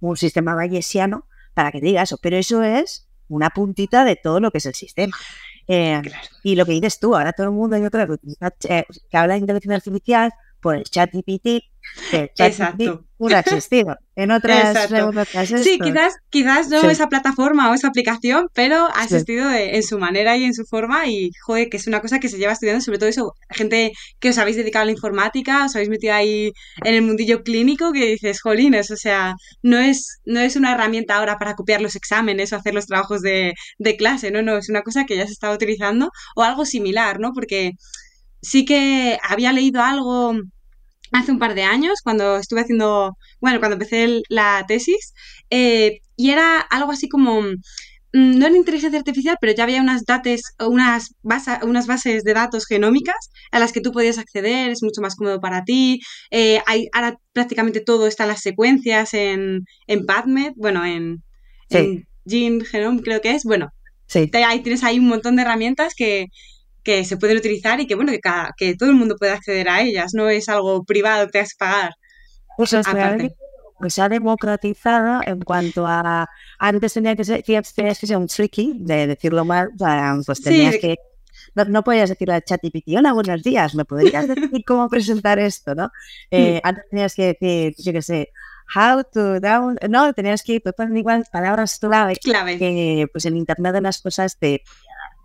un 0.00 0.16
sistema 0.16 0.54
bayesiano 0.54 1.26
para 1.54 1.70
que 1.72 1.80
te 1.80 1.86
diga 1.86 2.02
eso, 2.02 2.18
pero 2.20 2.36
eso 2.36 2.62
es 2.62 3.08
una 3.28 3.50
puntita 3.50 4.04
de 4.04 4.16
todo 4.16 4.40
lo 4.40 4.50
que 4.50 4.58
es 4.58 4.66
el 4.66 4.74
sistema. 4.74 5.16
Eh, 5.68 6.00
Claro. 6.02 6.28
Y 6.42 6.56
lo 6.56 6.64
que 6.64 6.72
dices 6.72 6.98
tú, 6.98 7.14
ahora 7.14 7.32
todo 7.32 7.46
el 7.46 7.52
mundo 7.52 7.76
yo 7.76 7.90
creo 7.90 8.06
que, 8.06 8.12
utiliza, 8.14 8.48
eh, 8.68 8.84
que 9.10 9.16
habla 9.16 9.34
de 9.34 9.40
inteligencia 9.40 9.76
artificial 9.76 10.32
por 10.60 10.76
el 10.76 10.84
chat 10.84 11.10
GPT, 11.12 11.62
Exacto. 12.46 13.04
ha 13.36 13.40
existido. 13.56 13.96
En 14.14 14.30
otras 14.30 14.76
Sí, 15.64 15.78
quizás, 15.92 16.14
quizás 16.30 16.68
no 16.68 16.80
Sí. 16.80 16.86
esa 16.88 17.08
plataforma 17.08 17.70
o 17.70 17.74
esa 17.74 17.88
aplicación, 17.88 18.48
pero 18.54 18.88
ha 18.94 19.04
existido 19.04 19.48
de- 19.48 19.76
en 19.76 19.82
su 19.82 19.98
manera 19.98 20.36
y 20.36 20.44
en 20.44 20.54
su 20.54 20.64
forma 20.64 21.06
y, 21.08 21.30
joder, 21.44 21.68
que 21.68 21.76
es 21.78 21.86
una 21.88 22.00
cosa 22.00 22.20
que 22.20 22.28
se 22.28 22.38
lleva 22.38 22.52
estudiando, 22.52 22.80
sobre 22.80 22.98
todo 22.98 23.08
eso, 23.08 23.32
gente 23.50 23.92
que 24.20 24.30
os 24.30 24.38
habéis 24.38 24.56
dedicado 24.56 24.82
a 24.84 24.86
la 24.86 24.92
informática, 24.92 25.64
os 25.64 25.74
habéis 25.74 25.88
metido 25.88 26.14
ahí 26.14 26.52
en 26.84 26.94
el 26.94 27.02
mundillo 27.02 27.42
clínico, 27.42 27.92
que 27.92 28.06
dices, 28.06 28.40
jolines, 28.40 28.90
o 28.92 28.96
sea, 28.96 29.34
no 29.62 29.78
es, 29.78 30.20
no 30.24 30.38
es 30.40 30.54
una 30.56 30.72
herramienta 30.72 31.16
ahora 31.16 31.38
para 31.38 31.54
copiar 31.54 31.80
los 31.80 31.96
exámenes 31.96 32.52
o 32.52 32.56
hacer 32.56 32.74
los 32.74 32.86
trabajos 32.86 33.20
de, 33.22 33.54
de 33.78 33.96
clase, 33.96 34.30
no, 34.30 34.42
no, 34.42 34.56
es 34.58 34.68
una 34.68 34.82
cosa 34.82 35.04
que 35.04 35.16
ya 35.16 35.26
se 35.26 35.32
está 35.32 35.50
utilizando 35.52 36.10
o 36.36 36.42
algo 36.44 36.64
similar, 36.64 37.18
¿no? 37.18 37.32
Porque 37.32 37.72
sí 38.40 38.64
que 38.64 39.18
había 39.28 39.52
leído 39.52 39.82
algo 39.82 40.34
hace 41.12 41.32
un 41.32 41.38
par 41.38 41.54
de 41.54 41.62
años, 41.62 42.00
cuando 42.02 42.36
estuve 42.36 42.60
haciendo, 42.62 43.16
bueno, 43.40 43.58
cuando 43.60 43.74
empecé 43.74 44.04
el- 44.04 44.22
la 44.28 44.64
tesis, 44.68 45.12
eh, 45.50 46.00
y 46.16 46.30
era 46.30 46.60
algo 46.60 46.92
así 46.92 47.08
como, 47.08 47.40
mm, 47.42 48.38
no 48.38 48.46
era 48.46 48.56
inteligencia 48.56 48.98
artificial, 48.98 49.36
pero 49.40 49.52
ya 49.54 49.64
había 49.64 49.80
unas, 49.82 50.04
dates, 50.04 50.42
unas, 50.60 51.14
basa- 51.22 51.60
unas 51.64 51.86
bases 51.86 52.24
de 52.24 52.32
datos 52.34 52.66
genómicas 52.66 53.16
a 53.52 53.58
las 53.58 53.72
que 53.72 53.80
tú 53.82 53.92
podías 53.92 54.18
acceder, 54.18 54.70
es 54.70 54.82
mucho 54.82 55.00
más 55.02 55.14
cómodo 55.14 55.40
para 55.40 55.64
ti. 55.64 56.00
eh, 56.30 56.60
hay, 56.66 56.88
ahora 56.92 57.16
prácticamente 57.32 57.80
todo 57.80 58.06
está 58.06 58.24
en 58.24 58.30
las 58.30 58.40
secuencias 58.40 59.14
en, 59.14 59.60
en 59.86 60.06
PubMed, 60.06 60.52
bueno, 60.56 60.84
en, 60.84 61.22
Sí. 61.70 61.76
en 61.78 62.04
Gene 62.26 62.64
Genome 62.64 63.02
creo 63.02 63.20
que 63.20 63.32
es, 63.34 63.44
bueno, 63.44 63.68
Sí, 64.06 64.26
te- 64.26 64.42
ahí 64.44 64.60
tienes 64.62 64.84
ahí 64.84 64.98
un 64.98 65.06
montón 65.08 65.36
de 65.36 65.42
herramientas 65.42 65.92
que, 65.94 66.26
que 66.88 67.04
se 67.04 67.18
pueden 67.18 67.36
utilizar 67.36 67.78
y 67.80 67.86
que 67.86 67.94
bueno, 67.96 68.12
que, 68.12 68.20
cada, 68.20 68.54
que 68.56 68.74
todo 68.74 68.88
el 68.88 68.96
mundo 68.96 69.14
puede 69.18 69.32
acceder 69.32 69.68
a 69.68 69.82
ellas, 69.82 70.14
no 70.14 70.26
es 70.30 70.48
algo 70.48 70.84
privado 70.84 71.26
que 71.26 71.32
tengas 71.32 71.50
que 71.52 71.58
pagar. 71.58 71.90
eso 72.56 72.78
es 72.78 72.86
aparte. 72.86 72.92
realmente 73.04 73.36
que 73.82 73.90
se 73.90 74.00
ha 74.00 74.08
democratizado 74.08 75.20
en 75.26 75.40
cuanto 75.42 75.86
a 75.86 76.26
antes 76.58 76.94
tenía 76.94 77.14
que 77.14 77.24
ser, 77.24 77.42
tenías 77.42 77.98
que 77.98 78.06
ser 78.06 78.16
un 78.16 78.26
tricky 78.26 78.72
de 78.78 79.06
decirlo 79.06 79.44
mal, 79.44 79.68
o 79.74 79.78
sea, 79.78 80.16
pues 80.24 80.38
Sí, 80.38 80.44
tenías 80.44 80.72
de- 80.72 80.80
que 80.80 80.96
no, 81.54 81.64
no 81.66 81.84
podías 81.84 82.08
decirle 82.08 82.34
al 82.34 82.42
chat 82.42 82.60
GPT, 82.62 82.96
hola, 82.96 83.12
buenos 83.12 83.42
días, 83.42 83.74
¿me 83.74 83.84
podrías 83.84 84.26
decir 84.26 84.64
cómo 84.66 84.88
presentar 84.88 85.38
esto, 85.38 85.74
no? 85.74 85.90
Eh, 86.30 86.58
antes 86.64 86.84
tenías 86.90 87.14
que 87.14 87.36
decir, 87.38 87.74
yo 87.84 87.92
qué 87.92 88.00
sé, 88.02 88.30
how 88.74 89.02
to 89.12 89.40
down, 89.40 89.76
no, 89.90 90.12
tenías 90.14 90.42
que 90.42 90.58
pues, 90.60 90.74
poner 90.74 90.96
igual 90.96 91.26
palabras 91.30 91.78
clave 91.78 92.16
Clave. 92.16 92.56
que 92.58 93.06
pues 93.12 93.26
en 93.26 93.36
internet 93.36 93.74
de 93.74 93.80
las 93.82 94.00
cosas 94.00 94.38
te 94.38 94.62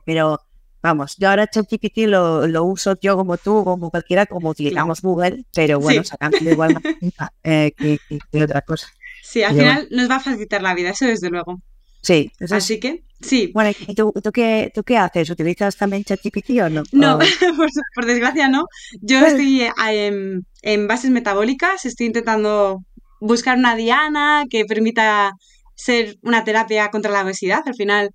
pero 0.05 0.37
vamos 0.83 1.15
yo 1.17 1.29
ahora 1.29 1.47
ChatGPT 1.47 1.99
lo, 2.07 2.45
lo 2.45 2.63
uso 2.65 2.95
yo 3.01 3.15
como 3.17 3.37
tú 3.37 3.63
como 3.63 3.89
cualquiera 3.89 4.25
como 4.27 4.49
utilizamos 4.49 5.01
Google 5.01 5.45
pero 5.55 5.79
bueno 5.79 6.03
Sí. 6.03 6.09
sacando 6.09 6.37
igual 6.37 6.73
más 6.75 6.83
eh, 7.43 7.71
que, 7.75 7.97
que- 8.07 8.19
que 8.31 8.43
otra 8.43 8.61
cosa 8.61 8.87
Sí, 9.25 9.41
al 9.41 9.53
Yo- 9.55 9.61
final 9.61 9.87
nos 9.89 10.09
va 10.11 10.15
a 10.17 10.19
facilitar 10.19 10.61
la 10.61 10.75
vida, 10.75 10.89
eso 10.89 11.05
desde 11.05 11.29
luego. 11.29 11.59
Sí, 12.01 12.29
así 12.51 12.77
que 12.81 13.03
sí. 13.21 13.49
Bueno, 13.53 13.71
¿y 13.87 13.95
tú, 13.95 14.11
qué, 14.33 14.69
tú 14.75 14.83
qué 14.83 14.97
haces? 14.97 15.29
¿Utilizas 15.29 15.77
también 15.77 16.03
ChatGPT 16.03 16.49
o 16.61 16.69
no? 16.69 16.83
No, 16.91 17.17
por, 17.95 18.05
desgracia 18.05 18.49
no. 18.49 18.65
Yo 19.01 19.21
pues 19.21 19.31
estoy 19.31 19.61
en, 19.87 20.45
en 20.61 20.87
bases 20.89 21.09
metabólicas, 21.09 21.85
estoy 21.85 22.07
intentando 22.07 22.83
buscar 23.21 23.57
una 23.57 23.75
diana 23.77 24.43
que 24.49 24.65
permita 24.65 25.31
ser 25.75 26.17
una 26.21 26.43
terapia 26.43 26.89
contra 26.91 27.09
la 27.13 27.23
obesidad. 27.23 27.61
Al 27.65 27.75
final, 27.75 28.09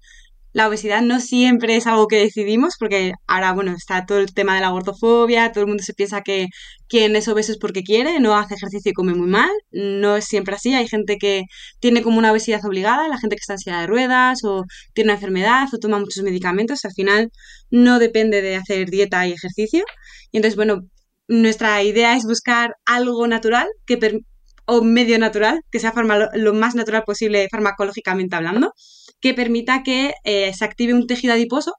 la 0.59 0.67
obesidad 0.67 1.03
no 1.03 1.21
siempre 1.21 1.77
es 1.77 1.87
algo 1.87 2.09
que 2.09 2.17
decidimos, 2.17 2.75
porque 2.81 3.13
ahora, 3.29 3.53
bueno, 3.53 3.73
está 3.77 4.07
todo 4.07 4.19
el 4.19 4.35
tema 4.35 4.57
de 4.57 4.61
la 4.61 4.71
gordofobia, 4.71 5.53
todo 5.53 5.63
el 5.63 5.69
mundo 5.69 5.85
se 5.85 5.95
piensa 5.95 6.23
que 6.23 6.49
quien 6.89 7.15
es 7.15 7.29
obeso 7.29 7.53
es 7.53 7.59
porque 7.59 7.85
quiere, 7.85 8.19
no 8.19 8.37
hace 8.37 8.55
ejercicio 8.57 8.91
y 8.91 8.93
come 8.93 9.15
muy 9.15 9.29
mal. 9.29 9.51
No 9.71 10.17
es 10.17 10.25
siempre 10.25 10.57
así. 10.57 10.75
Hay 10.75 10.89
gente 10.89 11.17
que 11.17 11.45
tiene 11.79 12.03
como 12.03 12.19
una 12.19 12.33
obesidad 12.33 12.65
obligada, 12.67 13.07
la 13.07 13.19
gente 13.19 13.37
que 13.37 13.41
está 13.41 13.53
en 13.53 13.59
silla 13.61 13.81
de 13.83 13.87
ruedas, 13.87 14.41
o 14.43 14.65
tiene 14.95 15.11
una 15.11 15.15
enfermedad, 15.15 15.69
o 15.73 15.79
toma 15.79 16.01
muchos 16.01 16.25
medicamentos. 16.25 16.85
Al 16.85 16.93
final, 16.93 17.31
no 17.71 18.01
depende 18.01 18.43
de 18.43 18.57
hacer 18.57 18.91
dieta 18.91 19.29
y 19.29 19.33
ejercicio. 19.35 19.85
Y 20.33 20.39
entonces, 20.39 20.57
bueno, 20.57 20.81
nuestra 21.29 21.85
idea 21.85 22.17
es 22.17 22.25
buscar 22.25 22.75
algo 22.85 23.29
natural 23.29 23.69
que 23.87 23.97
o 24.67 24.83
medio 24.83 25.19
natural, 25.19 25.61
que 25.71 25.79
sea 25.79 25.95
lo 26.35 26.53
más 26.53 26.75
natural 26.75 27.05
posible 27.07 27.49
farmacológicamente 27.51 28.37
hablando, 28.37 28.75
que 29.21 29.35
permita 29.35 29.83
que 29.83 30.15
eh, 30.25 30.53
se 30.55 30.65
active 30.65 30.95
un 30.95 31.07
tejido 31.07 31.35
adiposo. 31.35 31.73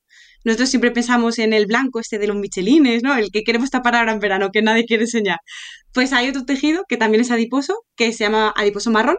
Nosotros 0.45 0.69
siempre 0.69 0.91
pensamos 0.91 1.39
en 1.39 1.53
el 1.53 1.65
blanco 1.65 1.99
este 1.99 2.17
de 2.17 2.27
los 2.27 2.37
michelines, 2.37 3.03
¿no? 3.03 3.15
El 3.15 3.29
que 3.31 3.43
queremos 3.43 3.69
tapar 3.69 3.95
ahora 3.95 4.13
en 4.13 4.19
verano, 4.19 4.49
que 4.51 4.61
nadie 4.61 4.85
quiere 4.85 5.03
enseñar. 5.03 5.39
Pues 5.93 6.13
hay 6.13 6.29
otro 6.29 6.45
tejido 6.45 6.83
que 6.87 6.97
también 6.97 7.21
es 7.21 7.31
adiposo, 7.31 7.75
que 7.95 8.13
se 8.13 8.23
llama 8.23 8.53
adiposo 8.55 8.91
marrón, 8.91 9.17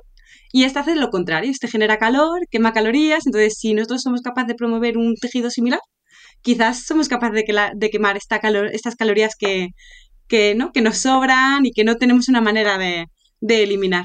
y 0.52 0.64
este 0.64 0.78
hace 0.80 0.96
lo 0.96 1.10
contrario, 1.10 1.50
este 1.50 1.68
genera 1.68 1.98
calor, 1.98 2.40
quema 2.50 2.72
calorías, 2.72 3.26
entonces 3.26 3.58
si 3.58 3.74
nosotros 3.74 4.02
somos 4.02 4.22
capaces 4.22 4.48
de 4.48 4.54
promover 4.56 4.98
un 4.98 5.14
tejido 5.16 5.50
similar, 5.50 5.80
quizás 6.42 6.84
somos 6.86 7.08
capaces 7.08 7.44
de, 7.44 7.90
quemar 7.90 8.16
estas 8.16 8.96
calorías 8.96 9.34
que, 9.38 10.54
¿no? 10.56 10.72
que 10.72 10.80
nos 10.82 10.98
sobran 10.98 11.66
y 11.66 11.72
que 11.72 11.84
no 11.84 11.96
tenemos 11.96 12.28
una 12.28 12.40
manera 12.40 12.78
de 12.78 13.62
eliminar. 13.62 14.04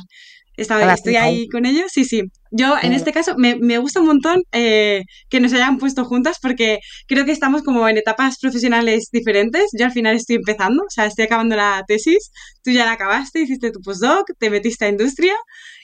Estaba, 0.57 0.93
estoy 0.93 1.15
ahí 1.15 1.47
con 1.47 1.65
ellos, 1.65 1.91
sí, 1.91 2.05
sí. 2.05 2.23
Yo, 2.51 2.75
en 2.81 2.93
este 2.93 3.11
caso, 3.11 3.35
me, 3.37 3.55
me 3.55 3.79
gusta 3.79 3.99
un 3.99 4.05
montón 4.05 4.43
eh, 4.53 5.03
que 5.29 5.41
nos 5.41 5.51
hayan 5.51 5.77
puesto 5.77 6.05
juntas 6.05 6.37
porque 6.41 6.79
creo 7.07 7.25
que 7.25 7.33
estamos 7.33 7.63
como 7.63 7.87
en 7.89 7.97
etapas 7.97 8.39
profesionales 8.39 9.09
diferentes. 9.11 9.71
Yo 9.77 9.85
al 9.85 9.91
final 9.91 10.15
estoy 10.15 10.37
empezando, 10.37 10.83
o 10.83 10.89
sea, 10.89 11.05
estoy 11.05 11.25
acabando 11.25 11.55
la 11.57 11.83
tesis, 11.85 12.31
tú 12.63 12.71
ya 12.71 12.85
la 12.85 12.93
acabaste, 12.93 13.41
hiciste 13.41 13.71
tu 13.71 13.81
postdoc, 13.81 14.31
te 14.39 14.49
metiste 14.49 14.85
a 14.85 14.89
industria 14.89 15.33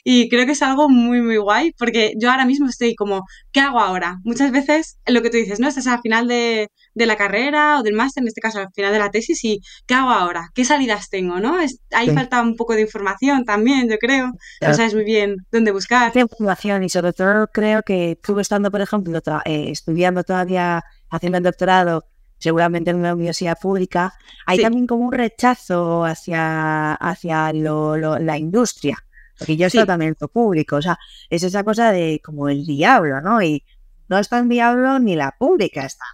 y 0.04 0.28
creo 0.28 0.46
que 0.46 0.52
es 0.52 0.62
algo 0.62 0.88
muy, 0.88 1.20
muy 1.20 1.36
guay 1.36 1.72
porque 1.78 2.12
yo 2.18 2.30
ahora 2.30 2.46
mismo 2.46 2.68
estoy 2.68 2.94
como, 2.94 3.22
¿qué 3.52 3.60
hago 3.60 3.80
ahora? 3.80 4.16
Muchas 4.24 4.50
veces 4.50 4.98
lo 5.06 5.22
que 5.22 5.30
tú 5.30 5.36
dices, 5.36 5.60
¿no? 5.60 5.68
Estás 5.68 5.86
al 5.86 6.00
final 6.00 6.26
de, 6.26 6.68
de 6.94 7.06
la 7.06 7.16
carrera 7.16 7.78
o 7.78 7.82
del 7.82 7.94
máster, 7.94 8.22
en 8.22 8.28
este 8.28 8.40
caso 8.40 8.58
al 8.58 8.72
final 8.74 8.92
de 8.92 8.98
la 8.98 9.10
tesis, 9.10 9.42
y 9.44 9.60
¿qué 9.86 9.94
hago 9.94 10.10
ahora? 10.10 10.50
¿Qué 10.54 10.64
salidas 10.64 11.08
tengo? 11.08 11.40
¿no? 11.40 11.60
Es, 11.60 11.80
ahí 11.92 12.10
falta 12.10 12.40
un 12.42 12.56
poco 12.56 12.74
de 12.74 12.82
información 12.82 13.44
también, 13.44 13.88
yo 13.88 13.98
creo. 13.98 14.32
No 14.60 14.74
sabes 14.74 14.94
muy 14.94 15.04
bien 15.04 15.36
dónde 15.50 15.72
buscar. 15.72 16.12
De 16.12 16.20
información 16.20 16.82
y 16.84 16.88
sobre 16.88 17.12
todo 17.12 17.46
creo 17.48 17.82
que 17.82 18.18
tú 18.22 18.38
estando, 18.40 18.70
por 18.70 18.80
ejemplo, 18.80 19.20
eh, 19.44 19.70
estudiando 19.70 20.24
todavía, 20.24 20.82
haciendo 21.10 21.38
el 21.38 21.44
doctorado, 21.44 22.06
seguramente 22.38 22.90
en 22.90 22.96
una 22.96 23.14
universidad 23.14 23.56
pública, 23.60 24.14
hay 24.46 24.58
también 24.58 24.86
como 24.86 25.06
un 25.06 25.12
rechazo 25.12 26.04
hacia, 26.04 26.94
hacia 26.94 27.52
la 27.52 28.38
industria. 28.38 28.98
Porque 29.38 29.56
yo 29.56 29.70
soy 29.70 29.86
también 29.86 30.16
lo 30.20 30.28
público, 30.28 30.76
o 30.76 30.82
sea, 30.82 30.98
es 31.30 31.42
esa 31.42 31.64
cosa 31.64 31.90
de 31.90 32.20
como 32.22 32.48
el 32.48 32.66
diablo, 32.66 33.20
¿no? 33.20 33.42
Y 33.42 33.64
no 34.08 34.18
es 34.18 34.28
tan 34.28 34.48
diablo 34.48 34.98
ni 34.98 35.16
la 35.16 35.34
pública 35.38 35.86
está 35.86 36.04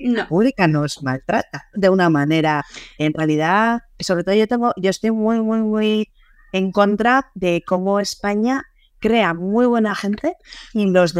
La 0.00 0.28
pública 0.28 0.66
nos 0.66 1.02
maltrata 1.02 1.68
de 1.74 1.88
una 1.88 2.10
manera, 2.10 2.64
en 2.98 3.12
realidad, 3.14 3.80
sobre 3.98 4.24
todo 4.24 4.34
yo 4.34 4.46
tengo, 4.46 4.72
yo 4.76 4.90
estoy 4.90 5.10
muy, 5.10 5.40
muy, 5.40 5.60
muy 5.60 6.08
en 6.52 6.72
contra 6.72 7.30
de 7.34 7.62
cómo 7.66 8.00
España 8.00 8.64
crea 8.98 9.34
muy 9.34 9.66
buena 9.66 9.94
gente 9.94 10.34
y 10.72 10.90
los 10.90 11.14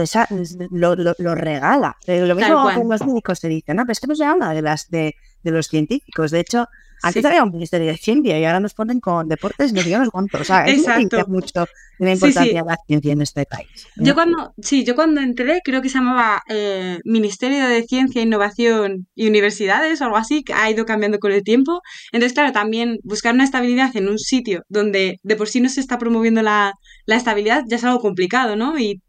lo, 0.70 0.96
lo, 0.96 1.34
regala. 1.34 1.96
Lo 2.06 2.34
mismo 2.34 2.70
con 2.74 2.88
los 2.88 3.06
médicos 3.06 3.38
se 3.38 3.48
dice, 3.48 3.74
no, 3.74 3.82
pero 3.82 3.92
es 3.92 4.00
que 4.00 4.06
no 4.06 4.16
se 4.16 4.24
habla 4.24 4.54
de 4.54 4.62
las 4.62 4.88
de, 4.90 5.14
de 5.42 5.50
los 5.50 5.68
científicos. 5.68 6.30
De 6.30 6.40
hecho, 6.40 6.68
antes 7.02 7.24
había 7.24 7.44
un 7.44 7.50
ministerio 7.50 7.86
de 7.86 7.96
ciencia 7.96 8.38
y 8.38 8.44
ahora 8.44 8.60
nos 8.60 8.74
ponen 8.74 9.00
con 9.00 9.28
deportes 9.28 9.72
no 9.72 9.82
digamos 9.82 10.10
cuánto. 10.10 10.38
O 10.38 10.44
sea, 10.44 10.66
Exacto. 10.68 11.24
mucho 11.28 11.66
la 11.98 12.12
importancia 12.12 12.62
de 12.62 12.68
la 12.68 12.76
ciencia 12.86 13.12
en 13.12 13.22
este 13.22 13.46
país. 13.46 13.86
Yo 13.96 14.14
cuando, 14.14 14.52
sí, 14.60 14.84
yo 14.84 14.94
cuando 14.94 15.20
entré, 15.20 15.60
creo 15.64 15.80
que 15.80 15.88
se 15.88 15.98
llamaba 15.98 16.42
eh, 16.48 16.98
Ministerio 17.04 17.66
de 17.66 17.84
Ciencia, 17.84 18.22
Innovación 18.22 19.06
y 19.14 19.28
Universidades 19.28 20.00
o 20.00 20.04
algo 20.04 20.16
así, 20.16 20.42
que 20.42 20.52
ha 20.52 20.70
ido 20.70 20.84
cambiando 20.84 21.18
con 21.18 21.32
el 21.32 21.42
tiempo. 21.42 21.80
Entonces, 22.12 22.34
claro, 22.34 22.52
también 22.52 22.98
buscar 23.02 23.34
una 23.34 23.44
estabilidad 23.44 23.96
en 23.96 24.08
un 24.08 24.18
sitio 24.18 24.62
donde 24.68 25.18
de 25.22 25.36
por 25.36 25.48
sí 25.48 25.60
no 25.60 25.68
se 25.68 25.80
está 25.80 25.98
promoviendo 25.98 26.42
la, 26.42 26.74
la 27.06 27.16
estabilidad 27.16 27.64
ya 27.66 27.76
es 27.76 27.84
algo 27.84 28.00
complicado, 28.00 28.56
¿no? 28.56 28.78
Y 28.78 29.00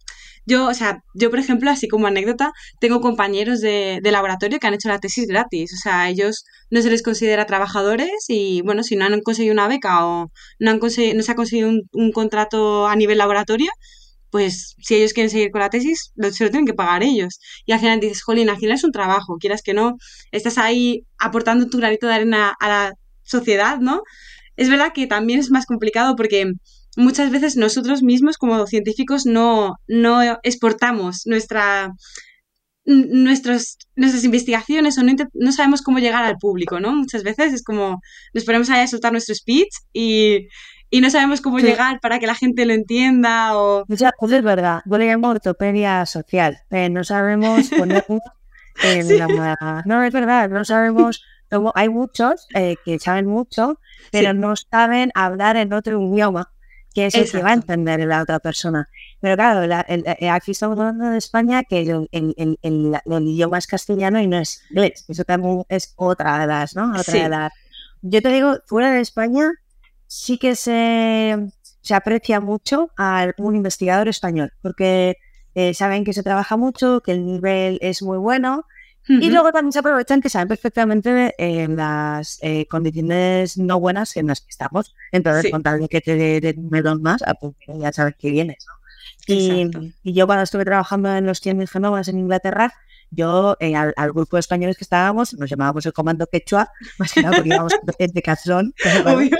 yo, 0.47 0.67
o 0.67 0.73
sea, 0.73 1.03
yo 1.13 1.29
por 1.29 1.39
ejemplo, 1.39 1.69
así 1.69 1.87
como 1.89 2.07
anécdota, 2.07 2.53
tengo 2.79 3.01
compañeros 3.01 3.59
de, 3.61 3.99
laboratorio 4.03 4.59
que 4.59 4.67
han 4.67 4.73
hecho 4.75 4.87
la 4.89 4.99
tesis 4.99 5.27
gratis. 5.27 5.73
O 5.73 5.77
sea, 5.77 6.09
ellos 6.09 6.45
no 6.69 6.81
se 6.81 6.89
les 6.89 7.03
considera 7.03 7.45
trabajadores 7.45 8.09
y, 8.29 8.61
bueno, 8.63 8.83
si 8.83 8.95
no 8.95 9.05
han 9.05 9.21
conseguido 9.21 9.53
una 9.53 9.67
beca 9.67 10.05
o 10.05 10.31
no, 10.59 10.71
han 10.71 10.79
no 10.79 10.89
se 10.89 11.31
ha 11.31 11.35
conseguido 11.35 11.69
un, 11.91 12.11
contrato 12.13 12.87
a 12.87 12.95
nivel 12.95 13.17
laboratorio, 13.17 13.69
pues 14.29 14.75
si 14.79 14.95
ellos 14.95 15.13
quieren 15.13 15.29
seguir 15.29 15.51
con 15.51 15.61
la 15.61 15.69
tesis, 15.69 16.11
se 16.31 16.43
lo 16.45 16.49
tienen 16.51 16.65
que 16.65 16.73
pagar 16.73 17.03
ellos. 17.03 17.39
Y 17.65 17.73
al 17.73 17.79
final 17.79 17.99
dices, 17.99 18.23
jolín, 18.23 18.49
al 18.49 18.57
final 18.57 18.75
es 18.75 18.83
un 18.85 18.91
trabajo, 18.91 19.37
quieras 19.39 19.61
que 19.61 19.73
no, 19.73 19.95
estás 20.31 20.57
ahí 20.57 21.03
aportando 21.17 21.67
tu 21.69 21.77
granito 21.79 22.07
de 22.07 22.13
arena 22.13 22.53
a 22.59 22.67
la 22.69 22.93
sociedad, 23.23 23.79
¿no? 23.79 24.01
Es 24.55 24.69
verdad 24.69 24.93
que 24.93 25.07
también 25.07 25.39
es 25.39 25.51
más 25.51 25.65
complicado 25.65 26.15
porque 26.15 26.51
muchas 26.97 27.29
veces 27.29 27.55
nosotros 27.55 28.01
mismos 28.01 28.37
como 28.37 28.65
científicos 28.65 29.25
no, 29.25 29.75
no 29.87 30.21
exportamos 30.43 31.21
nuestra, 31.25 31.93
nuestras 32.85 33.77
investigaciones 34.23 34.97
o 34.97 35.03
no, 35.03 35.51
sabemos 35.51 35.83
cómo 35.83 35.99
llegar 35.99 36.23
al 36.23 36.37
público, 36.37 36.79
¿no? 36.79 36.93
Muchas 36.93 37.23
veces 37.23 37.53
es 37.53 37.63
como 37.63 38.01
nos 38.33 38.43
ponemos 38.45 38.69
ahí 38.71 38.81
a 38.81 38.87
soltar 38.87 39.11
nuestro 39.11 39.35
speech 39.35 39.69
y, 39.93 40.47
no 40.91 41.09
sabemos 41.11 41.41
cómo 41.41 41.59
llegar 41.59 41.99
para 41.99 42.17
que 42.17 42.27
la 42.27 42.33
gente 42.33 42.65
lo 42.65 42.73
entienda 42.73 43.55
o... 43.57 43.85
pues 43.85 44.31
es 44.31 44.43
verdad, 44.43 44.81
llamo 44.85 45.29
ortopedia 45.29 46.05
social, 46.05 46.57
eh, 46.71 46.89
no 46.89 47.03
sabemos 47.03 47.69
poner 47.77 48.05
en 48.83 49.17
la... 49.19 49.83
No, 49.85 50.03
es 50.03 50.13
verdad, 50.13 50.49
no 50.49 50.65
sabemos... 50.65 51.21
Hay 51.75 51.89
muchos 51.89 52.47
eh, 52.55 52.75
que 52.83 52.99
saben 52.99 53.25
mucho, 53.27 53.79
pero 54.11 54.33
no 54.33 54.55
saben 54.55 55.11
hablar 55.13 55.55
en 55.55 55.71
otro 55.71 56.01
idioma 56.01 56.51
que 56.97 57.05
es 57.05 57.13
el 57.13 57.29
que 57.29 57.43
va 57.43 57.51
a 57.51 57.53
entender 57.53 57.99
la 58.07 58.23
otra 58.23 58.39
persona. 58.39 58.89
Pero 59.19 59.35
claro, 59.35 59.71
eh, 59.87 60.29
aquí 60.31 60.49
estamos 60.49 60.79
hablando 60.79 61.11
de 61.11 61.19
España, 61.19 61.61
que 61.61 61.81
el, 61.81 62.57
idioma 63.27 63.59
es 63.59 63.67
castellano 63.67 64.19
y 64.19 64.25
no 64.25 64.39
es 64.39 64.63
inglés. 64.71 65.05
Eso 65.07 65.23
también 65.23 65.63
es 65.69 65.93
otra 65.95 66.39
de 66.39 66.47
las, 66.47 66.75
¿no? 66.75 66.91
Otra 66.99 67.51
Yo 68.01 68.19
te 68.23 68.29
digo, 68.29 68.55
fuera 68.65 68.91
de 68.91 69.01
España 69.01 69.51
sí 70.07 70.39
que 70.39 70.55
se, 70.55 71.37
se 71.81 71.93
aprecia 71.93 72.39
mucho 72.39 72.89
a 72.97 73.27
un 73.37 73.55
investigador 73.55 74.07
español, 74.07 74.51
porque 74.63 75.17
eh, 75.53 75.75
saben 75.75 76.03
que 76.03 76.13
se 76.13 76.23
trabaja 76.23 76.57
mucho, 76.57 77.01
que 77.01 77.11
el 77.11 77.27
nivel 77.27 77.77
es 77.83 78.01
muy 78.01 78.17
bueno 78.17 78.65
y 79.07 79.29
luego 79.29 79.51
también 79.51 79.71
se 79.71 79.79
aprovechan 79.79 80.21
que 80.21 80.29
saben 80.29 80.47
perfectamente 80.47 81.33
eh, 81.37 81.67
las 81.67 82.39
eh, 82.41 82.65
condiciones 82.67 83.57
no 83.57 83.79
buenas 83.79 84.15
en 84.17 84.27
las 84.27 84.41
que 84.41 84.49
estamos. 84.49 84.95
Entonces, 85.11 85.51
con 85.51 85.63
tal 85.63 85.79
de 85.79 85.87
que 85.87 86.01
te 86.01 86.41
den 86.41 86.69
menos 86.69 86.99
más, 86.99 87.21
ah, 87.25 87.35
pues 87.35 87.53
ya 87.67 87.91
sabes 87.91 88.15
que 88.17 88.31
vienes. 88.31 88.65
¿no? 88.67 88.73
Y, 89.27 89.69
y, 90.03 90.13
yo 90.13 90.25
cuando 90.25 90.43
estuve 90.43 90.63
trabajando 90.63 91.13
en 91.13 91.25
los 91.25 91.45
100.000 91.45 91.67
genomas 91.67 92.07
en 92.07 92.19
Inglaterra, 92.19 92.73
yo 93.11 93.55
eh, 93.59 93.75
al, 93.75 93.93
grupo 94.11 94.35
de 94.35 94.41
españoles 94.41 94.77
que 94.77 94.83
estábamos, 94.83 95.33
nos 95.33 95.49
llamábamos 95.49 95.85
el 95.85 95.93
comando 95.93 96.27
quechua, 96.27 96.71
más 96.99 97.13
que 97.13 97.21
nada 97.21 97.35
porque 97.35 97.49
íbamos 97.49 97.73
de 97.97 98.21
cazón. 98.21 98.73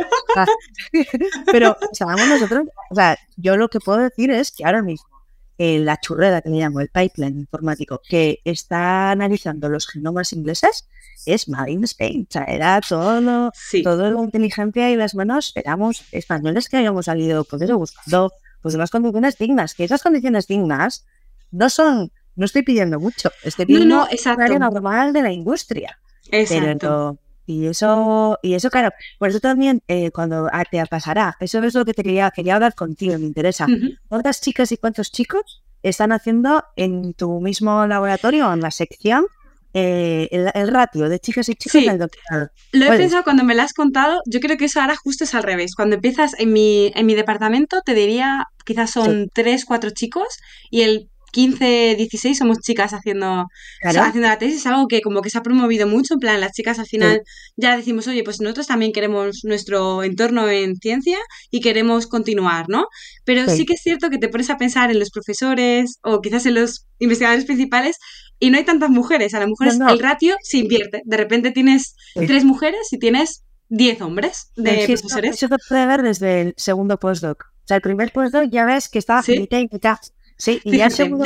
Pero 1.51 1.77
estábamos 1.91 2.27
nosotros, 2.27 2.67
o 2.89 2.95
sea, 2.95 3.17
yo 3.35 3.57
lo 3.57 3.69
que 3.69 3.79
puedo 3.79 3.99
decir 3.99 4.31
es 4.31 4.51
que 4.51 4.65
ahora 4.65 4.81
mismo 4.81 5.16
la 5.57 5.99
churreda 5.99 6.41
que 6.41 6.49
le 6.49 6.57
llamo, 6.57 6.81
el 6.81 6.89
pipeline 6.89 7.39
informático, 7.39 8.01
que 8.07 8.39
está 8.43 9.11
analizando 9.11 9.69
los 9.69 9.87
genomas 9.87 10.33
ingleses, 10.33 10.87
es 11.25 11.49
Made 11.49 11.71
in 11.71 11.83
Spain. 11.83 12.27
O 12.29 12.31
sea, 12.31 12.43
era 12.43 12.79
todo, 12.81 13.51
todo 13.83 14.11
la 14.11 14.21
inteligencia 14.21 14.91
y 14.91 14.95
las 14.95 15.15
manos, 15.15 15.51
éramos 15.55 16.03
españoles 16.11 16.69
que 16.69 16.77
habíamos 16.77 17.05
salido 17.05 17.43
pues 17.43 17.61
eso, 17.61 17.77
buscando 17.77 18.31
pues 18.61 18.75
unas 18.75 18.89
condiciones 18.89 19.37
dignas, 19.37 19.73
que 19.73 19.83
esas 19.83 20.03
condiciones 20.03 20.47
dignas 20.47 21.05
no 21.51 21.69
son, 21.69 22.11
no 22.35 22.45
estoy 22.45 22.63
pidiendo 22.63 22.99
mucho, 22.99 23.31
estoy 23.43 23.65
pidiendo 23.65 24.07
no, 24.07 24.59
no, 24.59 24.71
normal 24.71 25.13
de 25.13 25.21
la 25.21 25.31
industria. 25.31 25.99
Exacto. 26.31 27.17
Y 27.47 27.65
eso, 27.67 28.37
y 28.43 28.55
eso, 28.55 28.69
claro, 28.69 28.89
por 29.17 29.29
eso 29.29 29.39
también 29.39 29.81
eh, 29.87 30.11
cuando 30.11 30.49
te 30.69 30.85
pasará, 30.85 31.37
eso 31.39 31.63
es 31.63 31.73
lo 31.73 31.85
que 31.85 31.93
te 31.93 32.03
quería, 32.03 32.29
quería 32.29 32.55
hablar 32.55 32.75
contigo, 32.75 33.17
me 33.17 33.25
interesa. 33.25 33.65
¿Cuántas 34.09 34.41
chicas 34.41 34.73
y 34.73 34.77
cuántos 34.77 35.13
chicos 35.13 35.63
están 35.81 36.11
haciendo 36.11 36.65
en 36.75 37.13
tu 37.13 37.39
mismo 37.39 37.87
laboratorio, 37.87 38.51
en 38.51 38.59
la 38.59 38.69
sección, 38.69 39.27
eh, 39.73 40.27
el, 40.31 40.67
ratio 40.69 41.07
de 41.07 41.19
chicas 41.19 41.47
y 41.47 41.55
chicos 41.55 41.75
en 41.75 41.89
el 41.91 41.99
doctorado. 41.99 42.49
Lo 42.73 42.85
he 42.85 42.97
pensado 42.97 43.23
cuando 43.23 43.43
me 43.43 43.55
lo 43.55 43.61
has 43.61 43.73
contado. 43.73 44.21
Yo 44.25 44.39
creo 44.39 44.57
que 44.57 44.65
eso 44.65 44.81
ahora 44.81 44.95
justo 44.95 45.23
es 45.23 45.35
al 45.35 45.43
revés. 45.43 45.75
Cuando 45.75 45.95
empiezas 45.95 46.37
en 46.39 46.51
mi, 46.51 46.91
en 46.95 47.05
mi 47.05 47.15
departamento, 47.15 47.81
te 47.85 47.93
diría, 47.93 48.47
quizás 48.65 48.91
son 48.91 49.29
tres, 49.33 49.65
cuatro 49.65 49.91
chicos 49.91 50.27
y 50.69 50.81
el 50.81 51.09
15, 51.37 51.93
16 51.97 52.35
somos 52.35 52.57
chicas 52.61 52.93
haciendo, 52.93 53.45
haciendo 53.83 54.27
la 54.27 54.39
tesis, 54.39 54.61
es 54.61 54.65
algo 54.65 54.87
que 54.87 55.01
como 55.01 55.21
que 55.21 55.29
se 55.29 55.37
ha 55.37 55.43
promovido 55.43 55.85
mucho, 55.85 56.15
en 56.15 56.19
plan, 56.19 56.41
las 56.41 56.51
chicas 56.53 56.79
al 56.79 56.87
final 56.87 57.21
ya 57.55 57.77
decimos, 57.77 58.07
oye, 58.07 58.23
pues 58.23 58.41
nosotros 58.41 58.65
también 58.65 58.91
queremos 58.91 59.41
nuestro 59.43 60.01
entorno 60.01 60.49
en 60.49 60.77
ciencia 60.77 61.19
y 61.51 61.61
queremos 61.61 62.07
continuar, 62.07 62.65
¿no? 62.69 62.87
Pero 63.23 63.47
sí, 63.47 63.67
que 63.67 63.73
es 63.73 63.81
cierto 63.81 64.09
que 64.09 64.17
te 64.17 64.29
pones 64.29 64.49
a 64.49 64.57
pensar 64.57 64.89
en 64.89 64.97
los 64.97 65.11
profesores 65.11 65.99
o 66.01 66.21
quizás 66.21 66.47
en 66.47 66.55
los 66.55 66.87
investigadores 66.97 67.45
principales 67.45 67.97
y 68.39 68.49
no 68.49 68.57
hay 68.57 68.63
tantas 68.63 68.89
mujeres, 68.89 69.35
a 69.35 69.39
las 69.39 69.47
mujeres 69.47 69.77
el 69.79 69.99
ratio 69.99 70.37
se 70.41 70.57
invierte, 70.57 71.03
de 71.05 71.17
repente 71.17 71.51
tienes 71.51 71.93
tres 72.15 72.45
mujeres 72.45 72.91
y 72.91 72.97
tienes 72.97 73.43
diez 73.69 74.01
hombres 74.01 74.47
de 74.55 74.87
profesores. 74.87 75.35
Eso, 75.35 75.47
se 75.49 75.55
puede 75.69 75.85
ver 75.85 76.01
desde 76.01 76.41
el 76.41 76.53
segundo 76.57 76.97
postdoc. 76.97 77.43
O 77.43 77.67
sea, 77.67 77.75
el 77.75 77.83
primer 77.83 78.11
postdoc 78.11 78.49
ya 78.49 78.65
ves 78.65 78.89
que 78.89 78.97
estaba 78.97 79.21
¿Sí? 79.21 79.35
y 79.35 79.69
mitad. 79.71 79.99
Sí, 80.37 80.61
y 80.63 80.77
ya 80.77 80.85
el 80.85 80.91
segundo 80.91 81.25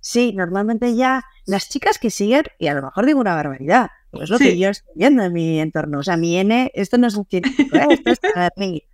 Sí, 0.00 0.32
normalmente 0.34 0.94
ya 0.94 1.24
las 1.46 1.68
chicas 1.68 1.98
que 1.98 2.10
siguen, 2.10 2.44
y 2.58 2.68
a 2.68 2.74
lo 2.74 2.82
mejor 2.82 3.06
digo 3.06 3.18
una 3.18 3.34
barbaridad, 3.34 3.88
pero 4.10 4.24
es 4.24 4.30
lo 4.30 4.38
que 4.38 4.56
yo 4.56 4.70
estoy 4.70 4.92
viendo 4.94 5.24
en 5.24 5.32
mi 5.32 5.58
entorno. 5.58 5.98
O 5.98 6.02
sea, 6.02 6.16
mi 6.16 6.36
N, 6.36 6.70
esto 6.74 6.96
no 6.98 7.08
es 7.08 7.16
un 7.16 7.26
científico, 7.26 7.76
¿eh? 7.76 7.86
esto 7.90 8.10
es 8.10 8.18
para 8.20 8.52
mí. 8.56 8.84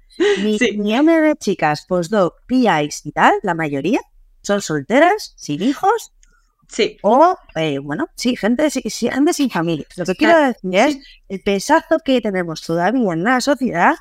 Mi, 0.43 0.59
mi 0.79 0.95
N 0.95 1.21
de 1.21 1.37
chicas, 1.37 1.85
postdoc, 1.87 2.37
PIs 2.47 3.05
y 3.05 3.13
tal, 3.13 3.35
la 3.43 3.55
mayoría, 3.55 4.01
son 4.43 4.63
solteras, 4.63 5.35
sin 5.37 5.63
hijos. 5.63 6.13
Sí. 6.69 6.97
O, 7.03 7.37
eh, 7.57 7.79
bueno, 7.79 8.09
sí, 8.15 8.35
gente, 8.35 8.71
sí, 8.71 8.83
gente 8.89 9.35
sin 9.35 9.51
familia. 9.51 9.87
Lo 9.97 10.07
que 10.07 10.15
quiero 10.15 10.39
decir 10.39 10.75
es 10.75 10.99
el 11.29 11.43
pesazo 11.43 11.99
que 12.03 12.23
tenemos 12.23 12.63
todavía 12.63 13.13
en 13.13 13.25
la 13.25 13.41
sociedad 13.43 13.97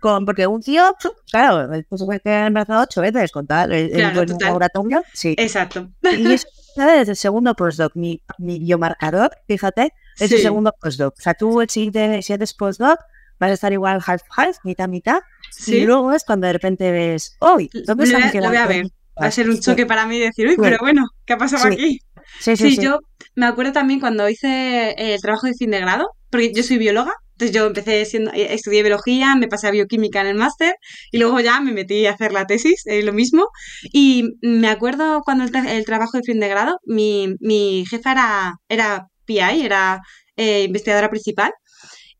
con, 0.00 0.24
porque 0.24 0.46
un 0.46 0.62
tío, 0.62 0.94
claro, 1.30 1.72
el 1.72 1.86
que 2.20 2.30
ha 2.30 2.46
embarazado 2.46 2.82
ocho 2.82 3.00
veces 3.00 3.30
con 3.30 3.46
tal, 3.46 3.72
el, 3.72 3.90
claro, 3.90 4.22
el 4.22 4.36
laboratorio, 4.40 5.02
sí. 5.12 5.34
Exacto. 5.38 5.90
Y 6.02 6.32
eso 6.32 6.48
es 6.76 7.08
el 7.08 7.16
segundo 7.16 7.54
postdoc, 7.54 7.94
mi, 7.94 8.22
mi 8.38 8.58
biomarcador, 8.58 9.30
fíjate, 9.46 9.92
es 10.18 10.32
el 10.32 10.40
segundo 10.40 10.72
postdoc. 10.80 11.14
O 11.18 11.20
sea, 11.20 11.34
tú 11.34 11.60
el 11.60 11.68
siguiente, 11.68 12.22
si 12.22 12.32
eres 12.32 12.54
postdoc, 12.54 12.98
vas 13.38 13.50
a 13.50 13.54
estar 13.54 13.72
igual 13.72 14.00
half-half, 14.04 14.58
mitad-mitad, 14.64 15.20
y 15.66 15.84
luego 15.84 16.12
es 16.12 16.24
cuando 16.24 16.46
de 16.46 16.52
repente 16.52 16.90
ves, 16.90 17.36
uy, 17.40 17.70
¿dónde 17.86 18.04
está 18.04 18.18
mi 18.18 18.40
Lo 18.40 18.48
voy 18.48 18.56
a 18.56 18.66
ver. 18.66 18.86
Va 19.20 19.26
a 19.26 19.30
ser 19.30 19.50
un 19.50 19.60
choque 19.60 19.84
para 19.84 20.06
mí 20.06 20.18
decir, 20.18 20.46
uy, 20.48 20.56
pero 20.56 20.78
bueno, 20.80 21.06
¿qué 21.26 21.34
ha 21.34 21.38
pasado 21.38 21.66
aquí? 21.66 22.00
Sí, 22.38 22.56
sí, 22.56 22.76
sí, 22.76 22.82
yo 22.82 23.00
me 23.34 23.46
acuerdo 23.46 23.72
también 23.72 24.00
cuando 24.00 24.28
hice 24.28 24.94
el 24.96 25.20
trabajo 25.20 25.46
de 25.46 25.54
fin 25.54 25.70
de 25.70 25.80
grado, 25.80 26.10
porque 26.30 26.52
yo 26.54 26.62
soy 26.62 26.78
bióloga, 26.78 27.12
entonces 27.40 27.56
yo 27.56 27.66
empecé 27.66 28.04
siendo, 28.04 28.30
eh, 28.32 28.52
estudié 28.52 28.82
biología, 28.82 29.34
me 29.34 29.48
pasé 29.48 29.68
a 29.68 29.70
bioquímica 29.70 30.20
en 30.20 30.26
el 30.26 30.34
máster 30.34 30.74
y 31.10 31.18
luego 31.18 31.40
ya 31.40 31.58
me 31.60 31.72
metí 31.72 32.04
a 32.04 32.12
hacer 32.12 32.32
la 32.32 32.46
tesis, 32.46 32.82
eh, 32.86 33.02
lo 33.02 33.14
mismo. 33.14 33.46
Y 33.92 34.24
me 34.42 34.68
acuerdo 34.68 35.22
cuando 35.24 35.44
el, 35.44 35.84
trabajo 35.86 36.18
de 36.18 36.22
fin 36.22 36.38
de 36.38 36.48
grado, 36.48 36.76
mi, 36.84 37.34
mi 37.40 37.86
jefa 37.88 38.12
era, 38.12 38.54
era 38.68 39.06
PI, 39.24 39.64
era 39.64 40.00
eh, 40.36 40.64
investigadora 40.64 41.08
principal, 41.08 41.52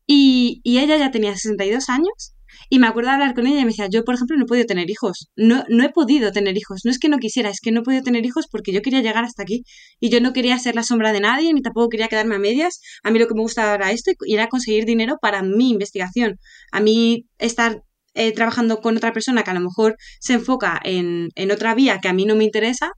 y, 0.07 0.61
ella 0.65 0.97
ya 0.97 1.11
tenía 1.11 1.35
62 1.35 1.89
años 1.89 2.33
y 2.73 2.79
me 2.79 2.87
acuerdo 2.87 3.09
de 3.09 3.15
hablar 3.15 3.35
con 3.35 3.47
ella 3.47 3.59
y 3.59 3.65
me 3.65 3.71
decía, 3.71 3.87
yo 3.91 4.05
por 4.05 4.15
ejemplo 4.15 4.37
no 4.37 4.45
he 4.45 4.47
podido 4.47 4.65
tener 4.65 4.89
hijos, 4.89 5.29
no, 5.35 5.65
no 5.67 5.83
he 5.83 5.89
podido 5.89 6.31
tener 6.31 6.57
hijos, 6.57 6.85
no 6.85 6.91
es 6.91 6.99
que 6.99 7.09
no 7.09 7.17
quisiera, 7.17 7.49
es 7.49 7.59
que 7.59 7.69
no 7.69 7.81
he 7.81 7.83
podido 7.83 8.01
tener 8.01 8.25
hijos 8.25 8.47
porque 8.49 8.71
yo 8.71 8.81
quería 8.81 9.01
llegar 9.01 9.25
hasta 9.25 9.43
aquí 9.43 9.65
y 9.99 10.09
yo 10.09 10.21
no 10.21 10.31
quería 10.31 10.57
ser 10.57 10.75
la 10.75 10.83
sombra 10.83 11.11
de 11.11 11.19
nadie 11.19 11.53
ni 11.53 11.61
tampoco 11.61 11.89
quería 11.89 12.07
quedarme 12.07 12.35
a 12.35 12.39
medias. 12.39 12.79
A 13.03 13.11
mí 13.11 13.19
lo 13.19 13.27
que 13.27 13.33
me 13.33 13.41
gustaba 13.41 13.75
era 13.75 13.91
esto 13.91 14.11
y 14.25 14.35
era 14.35 14.47
conseguir 14.47 14.85
dinero 14.85 15.17
para 15.21 15.43
mi 15.43 15.71
investigación. 15.71 16.37
A 16.71 16.79
mí 16.79 17.25
estar 17.39 17.83
eh, 18.13 18.31
trabajando 18.31 18.79
con 18.79 18.95
otra 18.95 19.11
persona 19.11 19.43
que 19.43 19.51
a 19.51 19.53
lo 19.53 19.59
mejor 19.59 19.97
se 20.21 20.33
enfoca 20.33 20.79
en, 20.81 21.27
en 21.35 21.51
otra 21.51 21.75
vía 21.75 21.99
que 21.99 22.07
a 22.07 22.13
mí 22.13 22.23
no 22.23 22.37
me 22.37 22.45
interesa, 22.45 22.93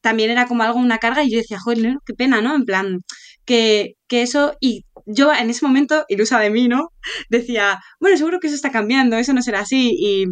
también 0.00 0.30
era 0.30 0.46
como 0.46 0.62
algo, 0.64 0.78
una 0.78 0.98
carga, 0.98 1.24
y 1.24 1.30
yo 1.30 1.38
decía, 1.38 1.58
joder, 1.60 1.96
qué 2.04 2.14
pena, 2.14 2.42
¿no? 2.42 2.54
En 2.54 2.64
plan, 2.64 2.98
que, 3.44 3.94
que 4.08 4.22
eso, 4.22 4.54
y 4.60 4.84
yo 5.06 5.32
en 5.32 5.50
ese 5.50 5.66
momento, 5.66 6.04
ilusa 6.08 6.38
de 6.38 6.50
mí, 6.50 6.68
¿no? 6.68 6.92
Decía, 7.28 7.82
bueno, 8.00 8.16
seguro 8.16 8.40
que 8.40 8.46
eso 8.46 8.56
está 8.56 8.70
cambiando, 8.70 9.16
eso 9.16 9.32
no 9.32 9.42
será 9.42 9.60
así 9.60 9.94
y 9.98 10.26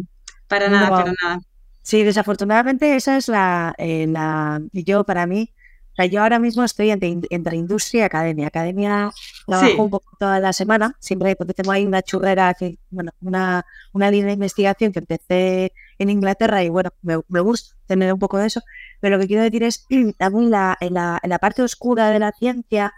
para 0.47 0.69
nada, 0.69 1.03
pero 1.03 1.13
nada. 1.21 1.39
Sí, 1.81 2.03
desafortunadamente 2.03 2.95
esa 2.95 3.17
es 3.17 3.27
la, 3.27 3.73
eh, 3.77 4.05
la 4.07 4.61
yo 4.71 5.03
para 5.03 5.25
mí, 5.25 5.51
o 5.91 5.95
sea, 5.95 6.05
yo 6.05 6.21
ahora 6.21 6.39
mismo 6.39 6.63
estoy 6.63 6.89
entre, 6.89 7.17
entre 7.29 7.57
industria 7.57 8.01
y 8.01 8.03
academia. 8.03 8.47
Academia 8.47 9.11
trabajo 9.45 9.83
un 9.83 9.89
poco 9.89 10.15
toda 10.17 10.39
la 10.39 10.53
semana, 10.53 10.95
siempre 10.99 11.35
porque 11.35 11.53
tengo 11.53 11.71
ahí 11.71 11.85
una 11.85 12.01
churrera, 12.01 12.53
que, 12.53 12.77
bueno, 12.89 13.11
una, 13.21 13.65
una 13.91 14.09
línea 14.09 14.27
de 14.27 14.33
investigación 14.33 14.93
que 14.93 14.99
empecé 14.99 15.73
en 15.97 16.09
Inglaterra 16.09 16.63
y 16.63 16.69
bueno, 16.69 16.91
me, 17.01 17.19
me 17.27 17.41
gusta 17.41 17.75
tener 17.87 18.13
un 18.13 18.19
poco 18.19 18.37
de 18.37 18.47
eso, 18.47 18.61
pero 19.01 19.17
lo 19.17 19.21
que 19.21 19.27
quiero 19.27 19.43
decir 19.43 19.63
es, 19.63 19.85
también 20.17 20.49
la, 20.49 20.77
en, 20.79 20.93
la, 20.93 21.19
en 21.21 21.29
la 21.29 21.39
parte 21.39 21.61
oscura 21.61 22.09
de 22.09 22.19
la 22.19 22.31
ciencia, 22.31 22.93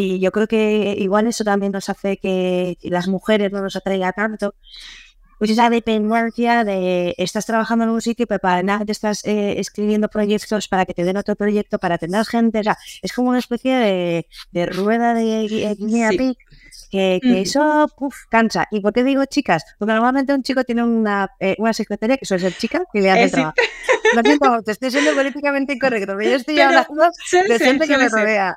y 0.00 0.20
yo 0.20 0.30
creo 0.30 0.46
que 0.46 0.94
igual 0.96 1.26
eso 1.26 1.42
también 1.42 1.72
nos 1.72 1.88
hace 1.88 2.18
que 2.18 2.78
las 2.82 3.08
mujeres 3.08 3.50
no 3.50 3.60
nos 3.60 3.74
atraiga 3.74 4.12
tanto. 4.12 4.54
Pues 5.38 5.50
esa 5.50 5.70
dependencia 5.70 6.62
de 6.64 7.14
estás 7.18 7.46
trabajando 7.46 7.84
en 7.84 7.90
un 7.90 8.00
sitio, 8.00 8.26
pero 8.28 8.38
para 8.40 8.62
nada 8.62 8.84
te 8.84 8.92
estás 8.92 9.24
eh, 9.24 9.58
escribiendo 9.58 10.08
proyectos 10.08 10.68
para 10.68 10.86
que 10.86 10.94
te 10.94 11.02
den 11.04 11.16
otro 11.16 11.34
proyecto, 11.34 11.80
para 11.80 11.98
tener 11.98 12.24
gente. 12.26 12.60
O 12.60 12.62
sea, 12.62 12.76
es 13.02 13.12
como 13.12 13.30
una 13.30 13.40
especie 13.40 13.74
de, 13.76 14.26
de 14.52 14.66
rueda 14.66 15.14
de 15.14 15.76
guinea 15.76 16.10
pig 16.10 16.36
que, 16.90 17.20
que 17.22 17.40
eso 17.42 17.86
uf, 17.98 18.16
cansa. 18.28 18.66
¿Y 18.70 18.80
por 18.80 18.92
qué 18.92 19.04
digo 19.04 19.24
chicas? 19.26 19.64
Porque 19.78 19.92
normalmente 19.92 20.32
un 20.34 20.42
chico 20.42 20.64
tiene 20.64 20.82
una, 20.82 21.30
eh, 21.40 21.54
una 21.58 21.72
secretaria 21.72 22.16
que 22.16 22.26
suele 22.26 22.42
ser 22.42 22.56
chica 22.56 22.82
que 22.92 23.00
le 23.00 23.10
hace 23.10 23.24
eh, 23.24 23.30
trabajo. 23.30 23.54
Lo 24.14 24.22
siento, 24.22 24.62
te 24.64 24.72
estoy 24.72 24.90
siendo 24.90 25.14
políticamente 25.14 25.74
incorrecto, 25.74 26.14
pero 26.16 26.30
yo 26.30 26.36
estoy 26.36 26.56
pero 26.56 26.68
hablando 26.68 27.10
de 27.32 27.58
gente 27.58 27.86
que 27.86 27.98
me 27.98 28.08
rodea. 28.08 28.56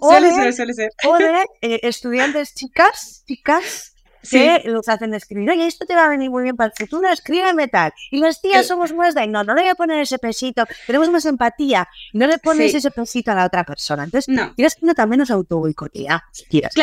suele 0.00 0.32
ser, 0.32 0.52
suele 0.54 0.74
ser. 0.74 0.90
O 1.06 1.18
de 1.18 1.44
eh, 1.62 1.80
estudiantes 1.82 2.54
chicas, 2.54 3.24
chicas 3.26 3.94
que 4.28 4.62
los 4.64 4.88
hacen 4.88 5.14
escribir, 5.14 5.50
oye, 5.50 5.66
esto 5.66 5.86
te 5.86 5.94
va 5.94 6.06
a 6.06 6.08
venir 6.08 6.30
muy 6.30 6.42
bien 6.42 6.56
para 6.56 6.72
el 6.76 6.86
futuro, 6.86 7.08
escríbeme 7.08 7.68
tal. 7.68 7.92
Y 8.10 8.20
las 8.20 8.40
tías 8.40 8.66
somos 8.66 8.92
más 8.92 9.14
de, 9.14 9.26
no, 9.26 9.44
no 9.44 9.54
le 9.54 9.62
voy 9.62 9.70
a 9.70 9.74
poner 9.74 10.00
ese 10.00 10.18
pesito, 10.18 10.64
tenemos 10.86 11.10
más 11.10 11.24
empatía, 11.24 11.88
no 12.12 12.26
le 12.26 12.38
pones 12.38 12.74
ese 12.74 12.90
pesito 12.90 13.32
a 13.32 13.34
la 13.34 13.46
otra 13.46 13.64
persona. 13.64 14.04
Entonces, 14.04 14.28
no. 14.28 14.54
tienes 14.54 14.74
que 14.74 14.94
también 14.94 15.20
nos 15.20 15.30
auto 15.30 15.58
boicotea. 15.58 16.24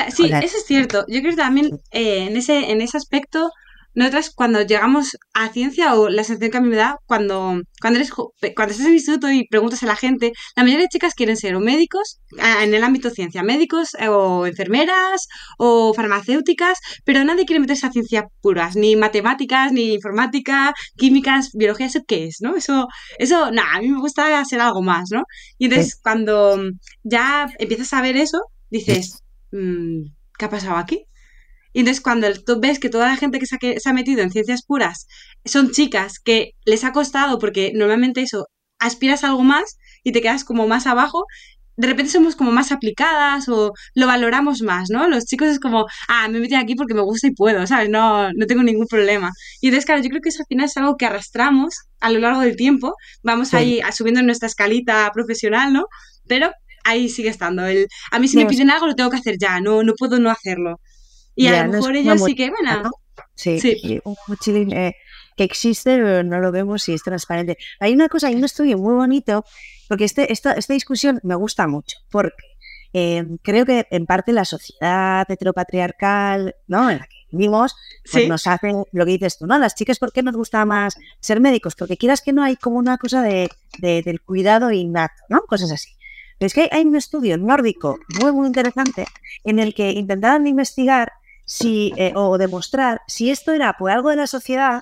sí, 0.10 0.26
eso 0.26 0.58
es 0.58 0.66
cierto. 0.66 1.06
Yo 1.08 1.20
creo 1.20 1.32
que 1.32 1.38
también 1.38 1.82
eh, 1.92 2.28
en, 2.30 2.38
ese, 2.38 2.72
en 2.72 2.82
ese 2.82 2.98
aspecto 2.98 3.52
nosotras 3.98 4.30
cuando 4.30 4.62
llegamos 4.62 5.18
a 5.34 5.52
ciencia 5.52 5.96
o 5.96 6.08
la 6.08 6.24
sensación 6.24 6.52
que 6.52 6.58
a 6.60 6.62
mí 6.62 6.70
me 6.70 6.76
da 6.76 7.00
cuando, 7.08 7.60
cuando, 7.82 7.98
eres, 7.98 8.12
cuando 8.12 8.72
estás 8.72 8.82
en 8.82 8.88
el 8.92 8.94
instituto 8.94 9.32
y 9.32 9.48
preguntas 9.48 9.82
a 9.82 9.88
la 9.88 9.96
gente, 9.96 10.34
la 10.56 10.62
mayoría 10.62 10.84
de 10.84 10.90
chicas 10.90 11.16
quieren 11.16 11.36
ser 11.36 11.56
o 11.56 11.60
médicos 11.60 12.20
en 12.62 12.76
el 12.76 12.84
ámbito 12.84 13.10
ciencia, 13.10 13.42
médicos 13.42 13.96
eh, 13.96 14.08
o 14.08 14.46
enfermeras 14.46 15.28
o 15.58 15.96
farmacéuticas, 15.96 16.78
pero 17.06 17.24
nadie 17.24 17.48
quiere 17.48 17.60
meterse 17.60 17.88
a 17.88 17.92
ciencias 17.92 18.26
puras, 18.40 18.76
ni 18.76 18.96
matemáticas, 18.96 19.72
ni 19.72 19.96
informática, 19.96 20.76
químicas, 20.96 21.50
biología, 21.54 21.88
eso 21.88 22.02
qué 22.08 22.26
es, 22.26 22.38
¿no? 22.40 22.56
Eso, 22.56 22.88
eso, 23.18 23.50
nada, 23.50 23.78
a 23.78 23.82
mí 23.82 23.90
me 23.90 24.00
gusta 24.00 24.40
hacer 24.40 24.62
algo 24.62 24.84
más, 24.84 25.10
¿no? 25.12 25.24
Y 25.58 25.66
entonces 25.66 26.00
cuando 26.00 26.60
ya 27.02 27.50
empiezas 27.58 27.92
a 27.94 28.04
ver 28.04 28.16
eso, 28.16 28.42
dices, 28.70 29.24
mm, 29.52 30.04
¿qué 30.38 30.46
ha 30.46 30.50
pasado 30.52 30.76
aquí? 30.76 31.08
Y 31.74 31.80
entonces 31.80 32.02
cuando 32.02 32.28
tú 32.46 32.60
ves 32.60 32.80
que 32.80 32.90
toda 32.90 33.08
la 33.08 33.18
gente 33.18 33.40
que 33.40 33.46
se, 33.46 33.58
ha, 33.90 33.94
metido 33.94 34.22
en 34.22 34.32
ciencias 34.32 34.64
puras 34.66 35.08
son 35.46 35.72
chicas 35.72 36.20
que 36.20 36.52
les 36.66 36.84
ha 36.84 36.92
costado, 36.92 37.40
porque 37.40 37.72
normalmente 37.74 38.22
eso, 38.22 38.48
aspiras 38.80 39.24
a 39.24 39.30
algo 39.30 39.44
más 39.44 39.78
y 40.04 40.12
te 40.12 40.22
quedas 40.22 40.44
como 40.44 40.68
más 40.68 40.88
abajo, 40.88 41.26
de 41.78 41.88
repente 41.88 42.12
somos 42.12 42.36
como 42.36 42.52
más 42.52 42.72
aplicadas 42.72 43.48
o 43.50 43.72
lo 43.94 44.08
valoramos 44.08 44.64
más, 44.64 44.90
¿no? 44.90 45.08
Los 45.08 45.26
chicos 45.26 45.48
es 45.48 45.60
como, 45.60 45.86
ah, 46.08 46.28
me 46.28 46.40
metí 46.40 46.56
aquí 46.56 46.74
porque 46.74 46.96
me 46.96 47.02
gusta 47.02 47.28
y 47.28 47.32
puedo, 47.32 47.68
¿sabes? 47.68 47.90
No, 47.90 48.32
no 48.34 48.46
tengo 48.48 48.64
ningún 48.64 48.88
problema. 48.88 49.32
Y 49.62 49.68
entonces, 49.68 49.86
claro, 49.86 50.02
yo 50.02 50.10
creo 50.10 50.22
que 50.22 50.30
eso 50.30 50.42
al 50.42 50.48
final 50.48 50.66
es 50.66 50.78
algo 50.78 50.98
que 50.98 51.06
arrastramos 51.06 51.76
a 52.00 52.10
lo 52.10 52.20
largo 52.20 52.42
del 52.42 52.56
tiempo, 52.56 52.96
vamos 53.24 53.54
ahí 53.54 53.80
subiendo 53.94 54.22
en 54.22 54.26
nuestra 54.26 54.48
escalita 54.48 55.12
profesional, 55.14 55.72
¿no? 55.72 55.86
Pero 56.28 56.52
ahí 56.84 57.10
sigue 57.10 57.30
estando. 57.30 57.66
El, 57.66 57.88
a 58.12 58.20
mí 58.20 58.28
si 58.28 58.38
me 58.38 58.46
piden 58.48 58.72
algo 58.72 58.88
lo 58.88 58.96
tengo 58.96 59.12
que 59.12 59.18
hacer 59.18 59.36
ya, 59.40 59.60
no, 59.60 59.84
no 59.84 59.94
puedo 59.94 60.20
no 60.20 60.32
hacerlo. 60.32 60.80
Y 61.38 61.48
a 61.48 61.66
lo 61.66 61.72
mejor 61.74 61.96
ellos 61.96 62.22
sí 62.24 62.36
que, 62.36 62.50
bueno. 62.50 62.92
Sí, 63.36 63.60
sí. 63.60 64.02
un 64.04 64.16
mochilín 64.28 64.72
eh, 64.74 64.96
que 65.36 65.44
existe, 65.44 65.96
pero 65.98 66.24
no 66.24 66.40
lo 66.40 66.52
vemos 66.52 66.88
y 66.90 66.94
es 66.94 67.04
transparente. 67.04 67.58
Hay 67.80 67.94
una 67.94 68.10
cosa, 68.10 68.28
hay 68.28 68.36
un 68.36 68.44
estudio 68.44 68.78
muy 68.78 68.96
bonito, 68.96 69.46
porque 69.88 70.06
este, 70.06 70.32
esta, 70.34 70.54
esta 70.54 70.74
discusión 70.74 71.20
me 71.24 71.36
gusta 71.36 71.68
mucho, 71.68 71.98
porque 72.10 72.34
eh, 72.94 73.24
creo 73.44 73.66
que 73.66 73.86
en 73.92 74.06
parte 74.08 74.34
la 74.34 74.46
sociedad 74.46 75.26
heteropatriarcal, 75.30 76.56
¿no? 76.68 76.90
En 76.90 76.98
la 77.00 77.06
que 77.06 77.16
vivimos, 77.32 77.76
pues 78.12 78.24
Sí. 78.24 78.30
nos 78.30 78.48
hace 78.48 78.72
lo 78.92 79.06
que 79.06 79.12
dices 79.12 79.38
tú, 79.38 79.46
¿no? 79.46 79.58
Las 79.60 79.76
chicas, 79.76 80.00
¿por 80.00 80.12
qué 80.12 80.24
nos 80.24 80.36
gusta 80.36 80.66
más 80.66 80.96
ser 81.20 81.40
médicos? 81.40 81.76
Porque 81.76 81.98
quieras 81.98 82.22
que 82.22 82.34
no 82.34 82.44
hay 82.44 82.56
como 82.56 82.78
una 82.78 82.98
cosa 82.98 83.22
de, 83.22 83.50
de- 83.80 84.02
del 84.02 84.22
cuidado 84.22 84.72
innato, 84.72 85.22
¿no? 85.30 85.42
Cosas 85.42 85.72
así. 85.72 85.92
Pero 86.40 86.48
es 86.48 86.54
que 86.54 86.70
hay 86.72 86.84
un 86.84 86.96
estudio 86.96 87.38
nórdico 87.38 88.00
muy, 88.22 88.32
muy 88.32 88.48
interesante 88.48 89.06
en 89.44 89.60
el 89.60 89.74
que 89.76 89.92
intentaban 89.92 90.46
investigar 90.48 91.12
si, 91.50 91.94
eh, 91.96 92.12
o 92.16 92.38
demostrar 92.38 93.02
si 93.08 93.32
esto 93.32 93.54
era 93.54 93.74
por 93.78 93.90
algo 93.90 94.10
de 94.10 94.18
la 94.18 94.28
sociedad 94.28 94.82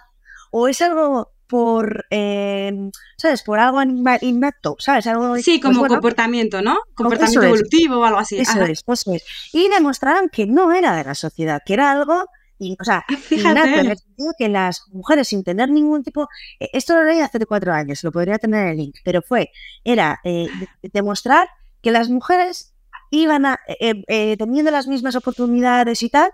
o 0.51 0.67
es 0.67 0.81
algo 0.81 1.31
por, 1.47 2.05
eh, 2.09 2.89
¿sabes? 3.17 3.43
Por 3.43 3.59
algo 3.59 3.79
innato, 4.21 4.75
¿sabes? 4.79 5.05
Algo, 5.05 5.35
Sí, 5.37 5.59
pues 5.59 5.61
como 5.61 5.81
bueno, 5.81 5.93
comportamiento, 5.95 6.63
¿no? 6.63 6.79
Comportamiento 6.95 7.41
es. 7.43 7.47
evolutivo 7.47 7.99
o 7.99 8.03
algo 8.03 8.17
así. 8.19 8.39
eso 8.39 8.61
es, 8.63 8.81
eso 8.87 9.13
es. 9.13 9.23
Y 9.53 9.69
demostraron 9.69 10.29
que 10.29 10.47
no 10.47 10.73
era 10.73 10.95
de 10.95 11.03
la 11.03 11.13
sociedad, 11.13 11.61
que 11.63 11.75
era 11.75 11.91
algo, 11.91 12.25
y, 12.57 12.75
o 12.81 12.83
sea, 12.83 13.05
innato, 13.29 13.61
Fíjate. 13.67 13.79
el 13.91 13.97
sentido 13.99 14.33
que 14.39 14.49
las 14.49 14.81
mujeres 14.91 15.27
sin 15.27 15.43
tener 15.43 15.69
ningún 15.69 16.03
tipo, 16.03 16.27
eh, 16.59 16.69
esto 16.73 16.95
lo 16.95 17.03
leí 17.03 17.19
hace 17.21 17.45
cuatro 17.45 17.73
años, 17.73 18.03
lo 18.03 18.11
podría 18.11 18.39
tener 18.39 18.63
en 18.65 18.71
el 18.71 18.77
link, 18.77 18.95
pero 19.03 19.21
fue, 19.21 19.51
era 19.83 20.19
eh, 20.23 20.47
de- 20.81 20.89
demostrar 20.91 21.47
que 21.83 21.91
las 21.91 22.09
mujeres 22.09 22.73
iban 23.21 23.45
a, 23.45 23.59
eh, 23.79 24.03
eh, 24.07 24.35
teniendo 24.37 24.71
las 24.71 24.87
mismas 24.87 25.15
oportunidades 25.15 26.01
y 26.03 26.09
tal, 26.09 26.31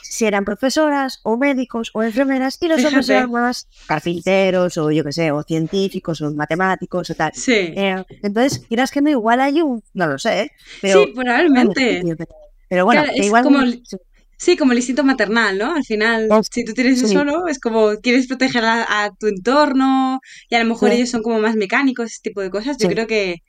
si 0.00 0.24
eran 0.24 0.44
profesoras 0.44 1.20
o 1.24 1.36
médicos 1.36 1.90
o 1.92 2.02
enfermeras, 2.02 2.56
y 2.60 2.68
los 2.68 2.84
hombres 2.84 3.08
eran 3.08 3.30
más 3.30 3.66
carpinteros 3.86 4.78
o 4.78 4.90
yo 4.90 5.04
qué 5.04 5.12
sé, 5.12 5.32
o 5.32 5.42
científicos 5.42 6.20
o 6.22 6.32
matemáticos 6.32 7.10
o 7.10 7.14
tal. 7.14 7.32
Sí. 7.34 7.52
Eh, 7.52 8.02
entonces, 8.22 8.60
quieras 8.68 8.90
que 8.90 9.00
no, 9.02 9.10
igual 9.10 9.40
hay 9.40 9.60
un, 9.60 9.82
no 9.94 10.06
lo 10.06 10.18
sé, 10.18 10.42
¿eh? 10.42 10.50
pero 10.80 11.02
sí, 11.04 11.12
probablemente. 11.14 12.02
pero, 12.68 12.84
bueno, 12.84 13.02
Claro, 13.02 13.14
que 13.14 13.20
es 13.20 13.26
igual 13.26 13.42
como 13.44 13.60
el- 13.60 13.82
Sí, 14.40 14.56
como 14.56 14.70
el 14.70 14.78
instinto 14.78 15.02
maternal, 15.02 15.58
¿no? 15.58 15.74
Al 15.74 15.82
final, 15.84 16.28
Es- 16.30 16.46
si 16.52 16.64
tú 16.64 16.72
tienes 16.72 17.00
sí. 17.00 17.06
eso, 17.06 17.24
¿no? 17.24 17.48
Es 17.48 17.58
como 17.58 17.96
quieres 18.00 18.28
proteger 18.28 18.64
a, 18.64 19.04
a 19.04 19.10
tu 19.18 19.26
entorno 19.26 20.20
y 20.48 20.54
a 20.54 20.60
lo 20.60 20.64
mejor 20.66 20.90
Sí. 20.90 20.94
ellos 20.96 21.10
son 21.10 21.22
como 21.24 21.40
más 21.40 21.56
mecánicos, 21.56 22.06
ese 22.06 22.20
tipo 22.22 22.40
de 22.40 22.48
cosas. 22.50 22.78
Yo 22.78 22.88
creo 22.88 23.08
que, 23.08 23.42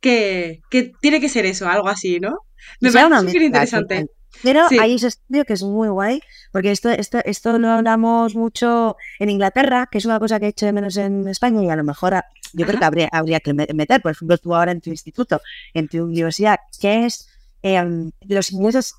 que, 0.00 0.60
que 0.70 0.92
tiene 1.00 1.20
que 1.20 1.28
ser 1.28 1.46
eso, 1.46 1.68
algo 1.68 1.88
así, 1.88 2.20
¿no? 2.20 2.38
Me 2.80 2.90
parece 2.92 3.20
súper 3.26 3.42
interesante. 3.42 4.06
Pero 4.42 4.68
Sí. 4.68 4.78
hay 4.78 4.94
ese 4.94 5.08
estudio 5.08 5.44
que 5.44 5.52
es 5.54 5.62
muy 5.62 5.88
guay, 5.88 6.20
porque 6.52 6.70
esto, 6.70 6.88
esto, 6.88 7.18
esto 7.24 7.58
lo 7.58 7.68
hablamos 7.68 8.34
mucho 8.36 8.96
en 9.18 9.28
Inglaterra, 9.28 9.88
que 9.90 9.98
es 9.98 10.04
una 10.06 10.18
cosa 10.20 10.38
que 10.38 10.46
he 10.46 10.48
hecho 10.50 10.66
de 10.66 10.72
menos 10.72 10.96
en 10.96 11.26
España 11.28 11.62
y 11.62 11.68
a 11.68 11.76
lo 11.76 11.84
mejor 11.84 12.14
a- 12.14 12.24
yo 12.52 12.64
creo 12.66 12.78
que 12.78 12.84
habría, 12.84 13.08
habría 13.12 13.40
que 13.40 13.52
me- 13.54 13.66
meter, 13.74 14.00
por 14.00 14.12
ejemplo, 14.12 14.38
tú 14.38 14.54
ahora 14.54 14.72
en 14.72 14.80
tu 14.80 14.90
instituto, 14.90 15.40
en 15.74 15.88
tu 15.88 16.04
universidad, 16.04 16.58
que 16.80 17.06
es 17.06 17.28
em, 17.62 18.10
los 18.28 18.52
ingleses, 18.52 18.94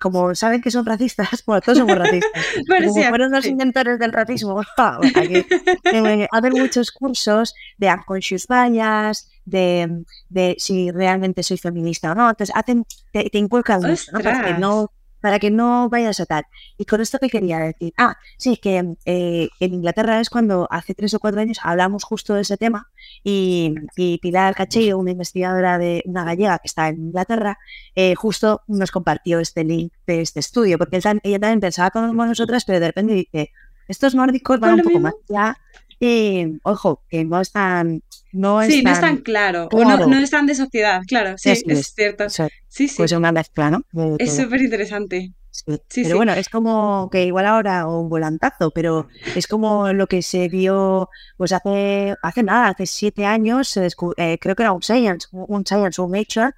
como 0.00 0.34
saben 0.34 0.60
que 0.62 0.70
son 0.70 0.84
racistas, 0.86 1.28
bueno, 1.46 1.60
todos 1.60 1.78
somos 1.78 1.96
racistas, 1.96 2.44
Bueno, 2.66 2.86
como 2.88 3.02
sí, 3.02 3.08
fueron 3.08 3.30
los 3.32 3.44
sí. 3.44 3.50
inventores 3.50 3.98
del 3.98 4.12
racismo, 4.12 4.60
ja, 4.76 4.96
bueno, 4.98 5.12
aquí, 5.14 5.46
eh, 5.92 6.26
hacen 6.32 6.52
muchos 6.54 6.90
cursos 6.90 7.54
de 7.76 7.88
unconscious 7.92 8.46
bias, 8.48 9.30
de, 9.50 10.04
de 10.28 10.56
si 10.58 10.90
realmente 10.90 11.42
soy 11.42 11.58
feminista 11.58 12.12
o 12.12 12.14
no. 12.14 12.30
Entonces, 12.30 12.54
hacen, 12.54 12.84
te, 13.12 13.28
te 13.30 13.38
inculcan 13.38 13.82
mucho, 13.82 14.12
¿no? 14.12 14.20
Para 14.20 14.44
que 14.44 14.54
no 14.54 14.90
para 15.20 15.38
que 15.38 15.50
no 15.50 15.88
vayas 15.88 16.20
a 16.20 16.26
tal. 16.26 16.44
Y 16.78 16.84
con 16.84 17.00
esto 17.00 17.18
que 17.18 17.28
quería 17.28 17.58
decir, 17.58 17.92
ah, 17.96 18.16
sí, 18.38 18.56
que 18.56 18.94
eh, 19.04 19.48
en 19.60 19.74
Inglaterra 19.74 20.20
es 20.20 20.30
cuando 20.30 20.66
hace 20.70 20.94
tres 20.94 21.14
o 21.14 21.20
cuatro 21.20 21.40
años 21.40 21.58
hablamos 21.62 22.04
justo 22.04 22.34
de 22.34 22.42
ese 22.42 22.56
tema 22.56 22.90
y, 23.22 23.74
y 23.96 24.18
Pilar 24.18 24.54
Cachillo, 24.54 24.98
una 24.98 25.10
investigadora 25.12 25.78
de 25.78 26.02
una 26.06 26.24
gallega 26.24 26.58
que 26.58 26.68
está 26.68 26.88
en 26.88 26.96
Inglaterra, 26.96 27.58
eh, 27.94 28.14
justo 28.14 28.62
nos 28.66 28.90
compartió 28.90 29.40
este 29.40 29.64
link 29.64 29.92
de 30.06 30.22
este 30.22 30.40
estudio, 30.40 30.78
porque 30.78 30.96
ella, 30.96 31.38
también 31.38 31.60
pensaba 31.60 31.90
como 31.90 32.26
nosotras, 32.26 32.64
pero 32.64 32.80
de 32.80 32.86
repente 32.86 33.14
dice, 33.14 33.52
estos 33.88 34.14
nórdicos 34.14 34.58
van 34.60 34.74
un 34.74 34.82
poco 34.82 35.00
más 35.00 35.14
allá 35.28 35.56
y, 36.00 36.58
ojo, 36.62 37.02
que 37.08 37.24
no 37.24 37.40
están... 37.40 38.02
No 38.32 38.62
Sí, 38.62 38.82
no 38.82 38.90
es 38.90 38.96
están 38.98 39.16
tan 39.16 39.16
claro. 39.18 39.68
O 39.72 39.84
no, 39.84 40.06
no 40.06 40.18
es 40.18 40.30
tan 40.30 40.46
de 40.46 40.54
sociedad, 40.54 41.02
claro. 41.06 41.36
Sí, 41.36 41.50
es 41.50 41.64
es. 41.66 41.94
cierto. 41.94 42.24
o 42.26 42.30
sea, 42.30 42.48
Sí, 42.68 42.86
sí. 42.88 42.94
pues 42.96 43.12
una 43.12 43.32
mezcla, 43.32 43.70
¿no? 43.70 43.82
De 43.92 44.16
Es 44.18 44.36
súper 44.36 44.62
interesante. 44.62 45.32
Sí, 45.50 45.64
Sí, 45.88 46.02
pero 46.04 46.10
sí. 46.10 46.16
bueno, 46.16 46.32
es 46.34 46.48
como 46.48 47.10
que 47.10 47.24
igual 47.24 47.44
ahora 47.46 47.86
un 47.88 48.08
volantazo, 48.08 48.70
pero 48.70 49.08
es 49.34 49.48
como 49.48 49.92
lo 49.92 50.06
que 50.06 50.22
se 50.22 50.48
vio 50.48 51.08
pues 51.36 51.52
hace, 51.52 52.14
hace 52.22 52.42
nada, 52.44 52.68
hace 52.68 52.86
siete 52.86 53.26
años, 53.26 53.68
se 53.68 53.88
eh, 54.16 54.38
creo 54.40 54.54
que 54.54 54.62
era 54.62 54.72
un 54.72 54.82
Science, 54.82 55.26
un 55.32 55.66
Science, 55.66 56.00
un 56.00 56.12
Nature, 56.12 56.52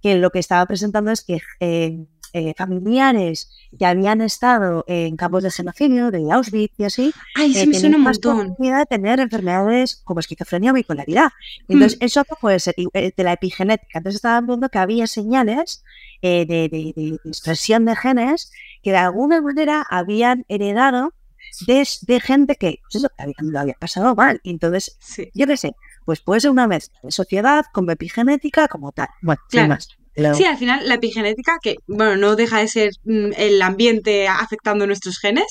que 0.00 0.14
lo 0.14 0.30
que 0.30 0.38
estaba 0.38 0.64
presentando 0.64 1.10
es 1.10 1.22
que 1.24 1.40
eh, 1.58 2.06
eh, 2.32 2.54
familiares 2.56 3.50
que 3.78 3.86
habían 3.86 4.20
estado 4.20 4.84
en 4.86 5.16
campos 5.16 5.42
de 5.42 5.50
genocidio, 5.50 6.10
de 6.10 6.30
Auschwitz 6.32 6.72
y 6.78 6.84
así, 6.84 7.12
Ay, 7.34 7.52
sí 7.52 7.60
eh, 7.60 7.66
me 7.66 7.74
suena 7.74 7.96
un 7.96 8.02
montón. 8.02 8.54
de 8.58 8.86
tener 8.88 9.20
enfermedades 9.20 10.00
como 10.04 10.20
esquizofrenia 10.20 10.70
o 10.70 10.74
bipolaridad. 10.74 11.30
Entonces, 11.68 11.98
eso 12.00 12.24
puede 12.40 12.60
ser 12.60 12.74
y, 12.76 12.86
eh, 12.94 13.12
de 13.16 13.24
la 13.24 13.32
epigenética. 13.34 13.98
Entonces, 13.98 14.16
estaban 14.16 14.46
viendo 14.46 14.68
que 14.68 14.78
había 14.78 15.06
señales 15.06 15.82
eh, 16.22 16.46
de, 16.46 16.68
de- 16.68 16.92
de 16.96 17.20
expresión 17.24 17.84
de 17.84 17.94
genes 17.96 18.50
que 18.82 18.90
de 18.90 18.96
alguna 18.98 19.40
manera 19.42 19.84
habían 19.88 20.44
heredado 20.48 21.12
de, 21.66 21.86
de 22.02 22.20
gente 22.20 22.56
que, 22.56 22.80
pues 22.82 22.96
eso, 22.96 23.08
lo 23.40 23.60
había 23.60 23.74
pasado 23.74 24.14
mal. 24.14 24.40
Entonces, 24.44 24.96
Sí. 25.00 25.30
yo 25.34 25.46
qué 25.46 25.56
sé, 25.56 25.74
pues 26.04 26.20
puede 26.20 26.40
ser 26.40 26.50
una 26.50 26.66
mezcla 26.66 26.98
de 27.02 27.10
sociedad 27.10 27.64
como 27.72 27.90
epigenética 27.90 28.68
como 28.68 28.92
tal. 28.92 29.08
Bueno, 29.22 29.40
sin 29.48 29.58
Claro. 29.58 29.68
más. 29.74 29.88
Lo- 30.16 30.34
Sí, 30.34 30.44
al 30.44 30.56
final 30.56 30.88
la 30.88 30.94
epigenética, 30.94 31.58
que 31.62 31.76
bueno, 31.86 32.16
no 32.16 32.36
deja 32.36 32.58
de 32.60 32.68
ser 32.68 32.90
mm, 33.04 33.32
el 33.36 33.60
ambiente 33.62 34.26
afectando 34.28 34.86
nuestros 34.86 35.18
genes, 35.18 35.44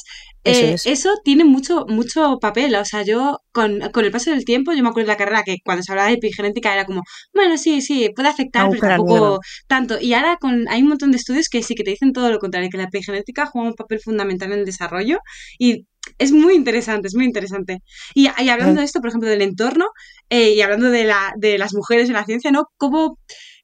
Eso 0.44 0.66
eh, 0.66 0.74
es. 0.74 0.86
eso 0.86 1.14
tiene 1.24 1.44
mucho, 1.46 1.86
mucho 1.88 2.40
papel. 2.40 2.76
O 2.76 2.84
sea, 2.86 3.04
yo 3.04 3.40
con, 3.52 3.80
con 3.92 4.06
el 4.06 4.12
paso 4.12 4.32
del 4.32 4.44
tiempo, 4.46 4.74
yo 4.74 4.82
me 4.84 4.90
acuerdo 4.90 5.08
de 5.08 5.14
la 5.14 5.18
carrera 5.18 5.44
que 5.44 5.58
cuando 5.64 5.84
se 5.84 5.92
hablaba 5.92 6.10
de 6.10 6.16
epigenética 6.16 6.74
era 6.74 6.86
como, 6.86 7.02
bueno, 7.34 7.58
sí, 7.58 7.82
sí, 7.82 8.10
puede 8.16 8.30
afectar, 8.30 8.68
pero 8.70 8.82
tampoco 8.82 9.40
tanto. 9.68 10.00
Y 10.02 10.14
ahora 10.14 10.38
con, 10.42 10.68
hay 10.68 10.82
un 10.82 10.90
montón 10.90 11.12
de 11.12 11.18
estudios 11.18 11.48
que 11.50 11.62
sí 11.64 11.76
que 11.76 11.84
te 11.84 11.92
dicen 11.92 12.12
todo 12.14 12.32
lo 12.32 12.40
contrario, 12.40 12.70
que 12.72 12.78
la 12.78 12.86
epigenética 12.86 13.46
juega 13.46 13.68
un 13.70 13.76
papel 13.76 14.00
fundamental 14.00 14.52
en 14.52 14.60
el 14.60 14.66
desarrollo 14.66 15.20
y 15.60 15.86
es 16.20 16.32
muy 16.32 16.54
interesante, 16.54 17.08
es 17.08 17.16
muy 17.16 17.26
interesante. 17.26 17.80
Y, 18.14 18.28
y 18.40 18.50
hablando 18.50 18.80
de 18.80 18.86
esto, 18.86 19.00
por 19.00 19.10
ejemplo, 19.10 19.28
del 19.30 19.42
entorno 19.42 19.86
eh, 20.30 20.52
y 20.54 20.62
hablando 20.62 20.90
de, 20.92 21.04
la, 21.06 21.34
de 21.38 21.58
las 21.58 21.74
mujeres 21.74 22.08
en 22.10 22.14
la 22.14 22.26
ciencia, 22.26 22.52
¿no? 22.52 22.66
¿Cómo, 22.78 23.18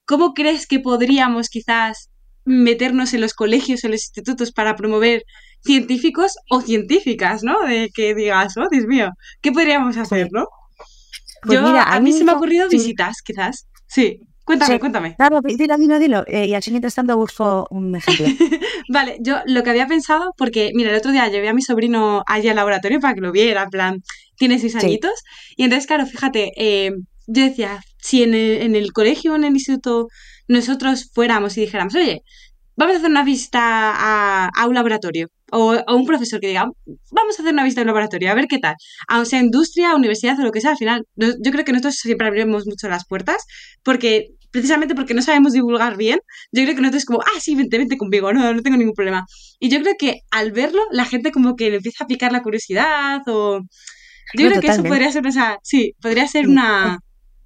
¿Cómo 0.05 0.33
crees 0.33 0.67
que 0.67 0.79
podríamos 0.79 1.49
quizás 1.49 2.09
meternos 2.45 3.13
en 3.13 3.21
los 3.21 3.33
colegios, 3.33 3.83
en 3.83 3.91
los 3.91 4.01
institutos 4.03 4.51
para 4.51 4.75
promover 4.75 5.23
científicos 5.63 6.33
o 6.49 6.61
científicas, 6.61 7.43
¿no? 7.43 7.61
De 7.61 7.89
que 7.93 8.15
digas, 8.15 8.55
oh, 8.57 8.67
Dios 8.69 8.85
mío, 8.85 9.11
¿qué 9.41 9.51
podríamos 9.51 9.97
hacer, 9.97 10.27
no? 10.31 10.47
Pues 11.43 11.59
Yo, 11.59 11.67
mira, 11.67 11.83
a 11.83 11.99
mí 11.99 12.11
mí 12.11 12.17
se 12.17 12.23
me 12.23 12.31
ha 12.31 12.35
ocurrido 12.35 12.69
sí. 12.69 12.77
visitas, 12.77 13.21
quizás. 13.23 13.67
Sí, 13.87 14.19
cuéntame, 14.43 14.73
Sí. 14.73 14.79
cuéntame. 14.79 15.15
Claro, 15.15 15.39
dilo, 15.43 15.77
dilo, 15.77 15.99
dilo. 15.99 16.23
Eh, 16.27 16.47
y 16.47 16.53
así 16.55 16.71
mientras 16.71 16.95
tanto 16.95 17.15
busco 17.17 17.67
un 17.69 17.95
ejemplo. 17.95 18.25
Vale, 18.89 19.17
yo 19.21 19.37
lo 19.45 19.63
que 19.63 19.69
había 19.69 19.87
pensado, 19.87 20.33
porque 20.37 20.71
mira, 20.73 20.89
el 20.91 20.97
otro 20.97 21.11
día 21.11 21.27
llevé 21.29 21.49
a 21.49 21.53
mi 21.53 21.61
sobrino 21.61 22.23
allí 22.27 22.49
al 22.49 22.55
laboratorio 22.55 22.99
para 22.99 23.13
que 23.13 23.21
lo 23.21 23.31
viera, 23.31 23.63
en 23.63 23.69
plan, 23.69 24.03
tiene 24.35 24.59
seis 24.59 24.75
añitos, 24.75 25.13
y 25.55 25.63
entonces, 25.63 25.87
claro, 25.87 26.05
fíjate, 26.05 26.51
eh, 26.57 26.91
yo 27.27 27.43
decía, 27.43 27.79
si 28.01 28.23
en 28.23 28.33
el, 28.33 28.61
en 28.61 28.75
el 28.75 28.91
colegio 28.93 29.33
o 29.33 29.35
en 29.35 29.43
el 29.43 29.53
instituto 29.53 30.07
nosotros 30.47 31.09
fuéramos 31.13 31.57
y 31.57 31.61
dijéramos, 31.61 31.95
oye, 31.95 32.21
vamos 32.75 32.95
a 32.95 32.97
hacer 32.97 33.09
una 33.09 33.23
visita 33.23 33.61
a, 33.61 34.49
a 34.55 34.67
un 34.67 34.75
laboratorio, 34.75 35.27
o 35.51 35.73
a 35.85 35.95
un 35.95 36.05
profesor 36.05 36.39
que 36.39 36.47
diga, 36.47 36.65
vamos 37.11 37.37
a 37.37 37.41
hacer 37.41 37.53
una 37.53 37.63
visita 37.63 37.81
a 37.81 37.83
un 37.83 37.87
laboratorio, 37.87 38.31
a 38.31 38.33
ver 38.33 38.47
qué 38.47 38.59
tal, 38.59 38.75
aun 39.07 39.25
sea 39.25 39.39
industria, 39.39 39.95
universidad 39.95 40.39
o 40.39 40.43
lo 40.43 40.51
que 40.51 40.61
sea, 40.61 40.71
al 40.71 40.77
final, 40.77 41.03
yo 41.15 41.51
creo 41.51 41.65
que 41.65 41.73
nosotros 41.73 41.95
siempre 41.95 42.27
abrimos 42.27 42.65
mucho 42.65 42.89
las 42.89 43.05
puertas, 43.05 43.45
porque 43.83 44.29
precisamente 44.51 44.95
porque 44.95 45.13
no 45.13 45.21
sabemos 45.21 45.53
divulgar 45.53 45.97
bien, 45.97 46.19
yo 46.51 46.63
creo 46.63 46.75
que 46.75 46.81
nosotros 46.81 47.05
como, 47.05 47.21
ah, 47.21 47.39
sí, 47.39 47.55
vente, 47.55 47.77
vente 47.77 47.97
conmigo, 47.97 48.33
no, 48.33 48.53
no 48.53 48.61
tengo 48.61 48.77
ningún 48.77 48.93
problema. 48.93 49.25
Y 49.59 49.69
yo 49.69 49.81
creo 49.81 49.95
que 49.97 50.21
al 50.29 50.51
verlo, 50.51 50.81
la 50.91 51.05
gente 51.05 51.31
como 51.31 51.55
que 51.55 51.69
le 51.69 51.77
empieza 51.77 52.03
a 52.03 52.07
picar 52.07 52.31
la 52.31 52.43
curiosidad 52.43 53.21
o... 53.27 53.61
Yo 54.33 54.45
No, 54.45 54.49
creo 54.49 54.61
que 54.61 54.67
eso 54.67 54.83
podría 54.83 55.11
ser 55.11 55.25
una... 55.25 55.57
Sí, 55.63 55.93
podría 56.01 56.27
ser 56.27 56.47
una... 56.47 56.99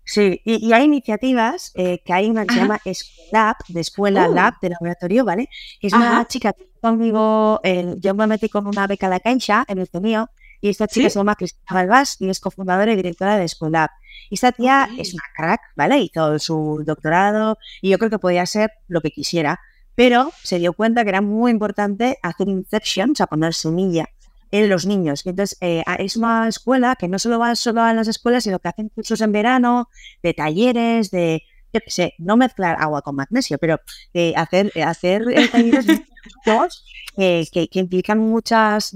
Sí, 0.06 0.40
y, 0.46 0.68
y 0.68 0.72
hay 0.72 0.84
iniciativas, 0.84 1.72
eh, 1.74 2.02
que 2.06 2.14
hay 2.14 2.30
una 2.30 2.46
que 2.46 2.54
se 2.54 2.60
llama 2.60 2.80
Escolab, 2.86 3.56
de 3.68 3.82
escuela 3.82 4.28
lab 4.28 4.54
de 4.62 4.70
laboratorio, 4.70 5.26
¿vale? 5.26 5.50
Que 5.80 5.88
es 5.88 5.94
una 5.94 6.26
chica 6.28 6.54
que 6.54 6.70
conmigo, 6.80 7.60
eh, 7.64 7.96
yo 7.98 8.14
me 8.14 8.28
metí 8.28 8.48
con 8.48 8.68
una 8.68 8.86
beca 8.86 9.08
a 9.08 9.10
la 9.10 9.20
cancha 9.20 9.66
en 9.68 9.80
el 9.80 9.90
mío, 10.02 10.30
y 10.62 10.70
esta 10.70 10.88
chica 10.88 11.10
¿Sí? 11.10 11.14
se 11.14 11.20
llama 11.20 11.36
Cristina 11.36 11.66
Balbás 11.72 12.18
y 12.20 12.30
es 12.30 12.40
cofundadora 12.40 12.94
y 12.94 12.96
directora 12.96 13.38
de 13.38 13.46
Escolab. 13.46 13.90
Y 14.30 14.36
esta 14.36 14.52
tía 14.52 14.90
es 14.98 15.14
una 15.14 15.24
crack, 15.36 15.62
¿vale? 15.76 15.98
Hizo 16.00 16.38
su 16.40 16.84
doctorado 16.86 17.58
y 17.82 17.90
yo 17.90 17.98
creo 17.98 18.10
que 18.10 18.20
podía 18.20 18.46
ser 18.46 18.72
lo 18.88 19.02
que 19.02 19.10
quisiera, 19.10 19.60
pero 19.96 20.32
se 20.44 20.60
dio 20.60 20.74
cuenta 20.74 21.04
que 21.04 21.10
era 21.10 21.22
muy 21.22 21.52
importante 21.52 22.18
hacer 22.22 22.48
inception, 22.48 23.12
o 23.12 23.16
sea, 23.16 23.28
poner 23.28 23.54
semilla 23.54 24.10
en 24.56 24.70
los 24.70 24.86
niños. 24.86 25.26
Y 25.26 25.30
Entonces, 25.30 25.58
eh, 25.62 25.84
es 26.00 26.16
una 26.16 26.48
escuela 26.48 26.96
que 26.96 27.08
no 27.08 27.20
solo 27.20 27.40
va 27.40 27.56
solo 27.56 27.82
a 27.82 27.94
las 27.94 28.08
escuelas, 28.08 28.44
sino 28.44 28.60
que 28.60 28.68
hacen 28.70 28.90
cursos 28.90 29.22
en 29.22 29.32
verano, 29.32 29.90
de 30.24 30.34
talleres, 30.34 31.12
de, 31.12 31.44
yo 31.76 31.82
qué 31.82 31.92
sé, 31.92 32.14
no 32.18 32.38
mezclar 32.38 32.78
agua 32.80 33.02
con 33.02 33.16
magnesio, 33.16 33.58
pero 33.58 33.80
eh, 34.14 34.34
hacer, 34.38 34.72
hacer 34.82 35.24
eh, 37.18 37.46
que, 37.52 37.68
que, 37.68 37.80
implican 37.80 38.20
muchas, 38.20 38.96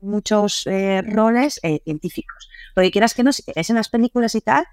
muchos 0.00 0.66
eh, 0.66 1.02
roles 1.02 1.60
científicos. 1.84 2.48
Porque 2.74 2.92
quieras 2.92 3.14
que 3.14 3.24
no, 3.24 3.30
es 3.30 3.70
en 3.70 3.76
las 3.76 3.88
películas 3.88 4.34
y 4.36 4.40
tal, 4.42 4.64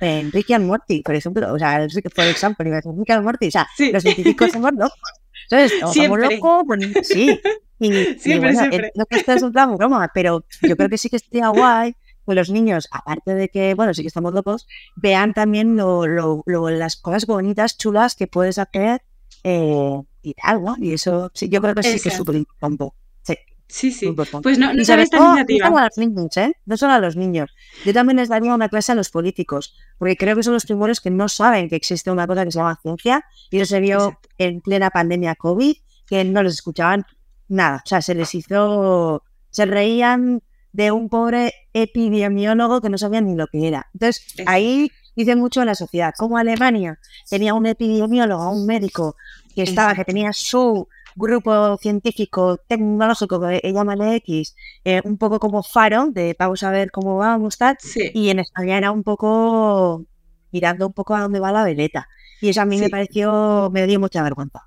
en 0.00 0.32
Ricky 0.32 0.54
and 0.54 0.66
Morty, 0.66 1.02
por 1.02 1.14
ejemplo, 1.14 1.52
o 1.52 1.58
sea, 1.58 1.86
por 2.16 2.26
ejemplo, 2.26 2.64
Ricky 2.64 3.12
and 3.12 3.24
Morty, 3.24 3.46
o 3.46 3.50
sea, 3.50 3.68
los 3.92 4.02
científicos 4.02 4.50
somos 4.50 4.72
locos. 4.72 5.23
Entonces, 5.50 5.82
o 5.82 5.92
somos 5.92 6.18
locos, 6.18 6.64
sí. 7.02 7.40
Y, 7.78 7.92
siempre, 8.18 8.52
bueno, 8.52 8.60
siempre. 8.60 8.92
No 8.94 9.06
que 9.06 9.16
esto 9.16 9.32
es 9.32 9.42
un 9.42 9.52
plan 9.52 9.76
broma, 9.76 10.10
pero 10.14 10.44
yo 10.62 10.76
creo 10.76 10.88
que 10.88 10.98
sí 10.98 11.08
que 11.08 11.16
estaría 11.16 11.48
guay 11.48 11.94
pues 12.24 12.36
los 12.36 12.50
niños, 12.50 12.88
aparte 12.90 13.34
de 13.34 13.48
que, 13.48 13.74
bueno, 13.74 13.92
sí 13.92 14.02
que 14.02 14.08
estamos 14.08 14.32
locos, 14.32 14.66
vean 14.96 15.34
también 15.34 15.76
lo, 15.76 16.06
lo, 16.06 16.70
las 16.70 16.96
cosas 16.96 17.26
bonitas, 17.26 17.76
chulas 17.76 18.14
que 18.14 18.26
puedes 18.26 18.58
hacer 18.58 19.02
eh, 19.42 20.00
y 20.22 20.34
tal, 20.34 20.64
¿no? 20.64 20.74
Y 20.78 20.94
eso, 20.94 21.30
sí, 21.34 21.48
yo 21.48 21.60
creo 21.60 21.74
que 21.74 21.82
sí 21.82 22.00
que 22.00 22.08
es 22.08 22.16
súper 22.16 22.36
importante. 22.36 22.88
Sí. 23.22 23.36
Sí, 23.66 23.90
sí. 23.90 24.14
Pues 24.42 24.58
no, 24.58 24.72
no 24.72 24.84
sabes 24.84 25.04
esta 25.04 25.18
iniciativa. 25.18 25.70
No 25.70 25.78
a 25.78 25.84
los 25.84 25.98
niños, 25.98 26.36
¿eh? 26.36 26.54
No 26.66 26.76
solo 26.76 26.92
a 26.92 26.98
los 27.00 27.16
niños. 27.16 27.54
Yo 27.84 27.92
también 27.92 28.18
les 28.18 28.28
daría 28.28 28.54
una 28.54 28.68
clase 28.68 28.92
a 28.92 28.94
los 28.94 29.10
políticos, 29.10 29.74
porque 29.98 30.16
creo 30.16 30.36
que 30.36 30.42
son 30.42 30.52
los 30.52 30.64
primeros 30.66 31.00
que 31.00 31.10
no 31.10 31.28
saben 31.28 31.68
que 31.68 31.76
existe 31.76 32.10
una 32.10 32.26
cosa 32.26 32.44
que 32.44 32.52
se 32.52 32.58
llama 32.58 32.78
ciencia, 32.82 33.24
y 33.50 33.56
eso 33.56 33.66
se 33.66 33.80
vio 33.80 34.20
en 34.38 34.60
plena 34.60 34.90
pandemia 34.90 35.34
COVID, 35.34 35.76
que 36.06 36.24
no 36.24 36.42
les 36.42 36.54
escuchaban 36.54 37.04
nada. 37.48 37.82
O 37.84 37.88
sea, 37.88 38.02
se 38.02 38.14
les 38.14 38.34
hizo, 38.34 39.24
se 39.50 39.66
reían 39.66 40.42
de 40.72 40.90
un 40.90 41.08
pobre 41.08 41.52
epidemiólogo 41.72 42.80
que 42.80 42.90
no 42.90 42.98
sabía 42.98 43.20
ni 43.20 43.34
lo 43.34 43.46
que 43.46 43.66
era. 43.68 43.88
Entonces, 43.94 44.34
ahí 44.46 44.90
dice 45.16 45.36
mucho 45.36 45.60
en 45.60 45.66
la 45.66 45.74
sociedad. 45.74 46.12
Como 46.16 46.36
Alemania 46.36 46.98
tenía 47.30 47.54
un 47.54 47.66
epidemiólogo, 47.66 48.50
un 48.50 48.66
médico 48.66 49.16
que 49.54 49.62
estaba, 49.62 49.94
que 49.94 50.04
tenía 50.04 50.32
su 50.32 50.88
grupo 51.16 51.76
científico 51.78 52.58
tecnológico 52.66 53.40
que 53.40 53.72
llaman 53.72 54.02
X, 54.02 54.54
eh, 54.84 55.00
un 55.04 55.16
poco 55.18 55.38
como 55.38 55.62
faro 55.62 56.10
de 56.10 56.34
vamos 56.38 56.62
a 56.62 56.70
ver 56.70 56.90
cómo 56.90 57.16
vamos 57.16 57.56
tal, 57.58 57.76
y 58.12 58.28
en 58.30 58.38
España 58.40 58.78
era 58.78 58.90
un 58.90 59.02
poco 59.02 60.04
mirando 60.52 60.86
un 60.86 60.92
poco 60.92 61.14
a 61.14 61.20
dónde 61.22 61.40
va 61.40 61.52
la 61.52 61.64
veleta. 61.64 62.08
Y 62.40 62.50
eso 62.50 62.60
a 62.60 62.66
mí 62.66 62.78
me 62.78 62.90
pareció, 62.90 63.70
me 63.72 63.86
dio 63.86 63.98
mucha 63.98 64.22
vergüenza. 64.22 64.66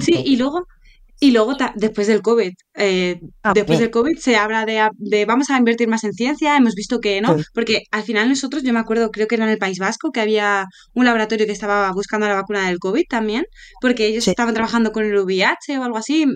Sí, 0.00 0.22
y 0.24 0.36
luego 0.36 0.66
y 1.24 1.30
luego, 1.30 1.56
después 1.74 2.06
del 2.06 2.20
COVID, 2.20 2.52
eh, 2.74 3.18
ah, 3.42 3.52
después 3.54 3.78
del 3.78 3.90
COVID 3.90 4.18
se 4.18 4.36
habla 4.36 4.66
de, 4.66 5.24
vamos 5.24 5.48
a 5.48 5.56
invertir 5.56 5.88
más 5.88 6.04
en 6.04 6.12
ciencia, 6.12 6.54
hemos 6.54 6.74
visto 6.74 7.00
que 7.00 7.22
no, 7.22 7.34
porque 7.54 7.84
al 7.92 8.02
final 8.02 8.28
nosotros, 8.28 8.62
yo 8.62 8.74
me 8.74 8.78
acuerdo, 8.78 9.10
creo 9.10 9.26
que 9.26 9.36
era 9.36 9.44
en 9.44 9.50
el 9.50 9.56
País 9.56 9.78
Vasco, 9.78 10.12
que 10.12 10.20
había 10.20 10.66
un 10.92 11.06
laboratorio 11.06 11.46
que 11.46 11.52
estaba 11.52 11.90
buscando 11.92 12.28
la 12.28 12.34
vacuna 12.34 12.66
del 12.66 12.78
COVID 12.78 13.04
también, 13.08 13.46
porque 13.80 14.06
ellos 14.06 14.28
estaban 14.28 14.52
trabajando 14.52 14.92
con 14.92 15.06
el 15.06 15.16
VIH 15.16 15.78
o 15.78 15.84
algo 15.84 15.96
así, 15.96 16.26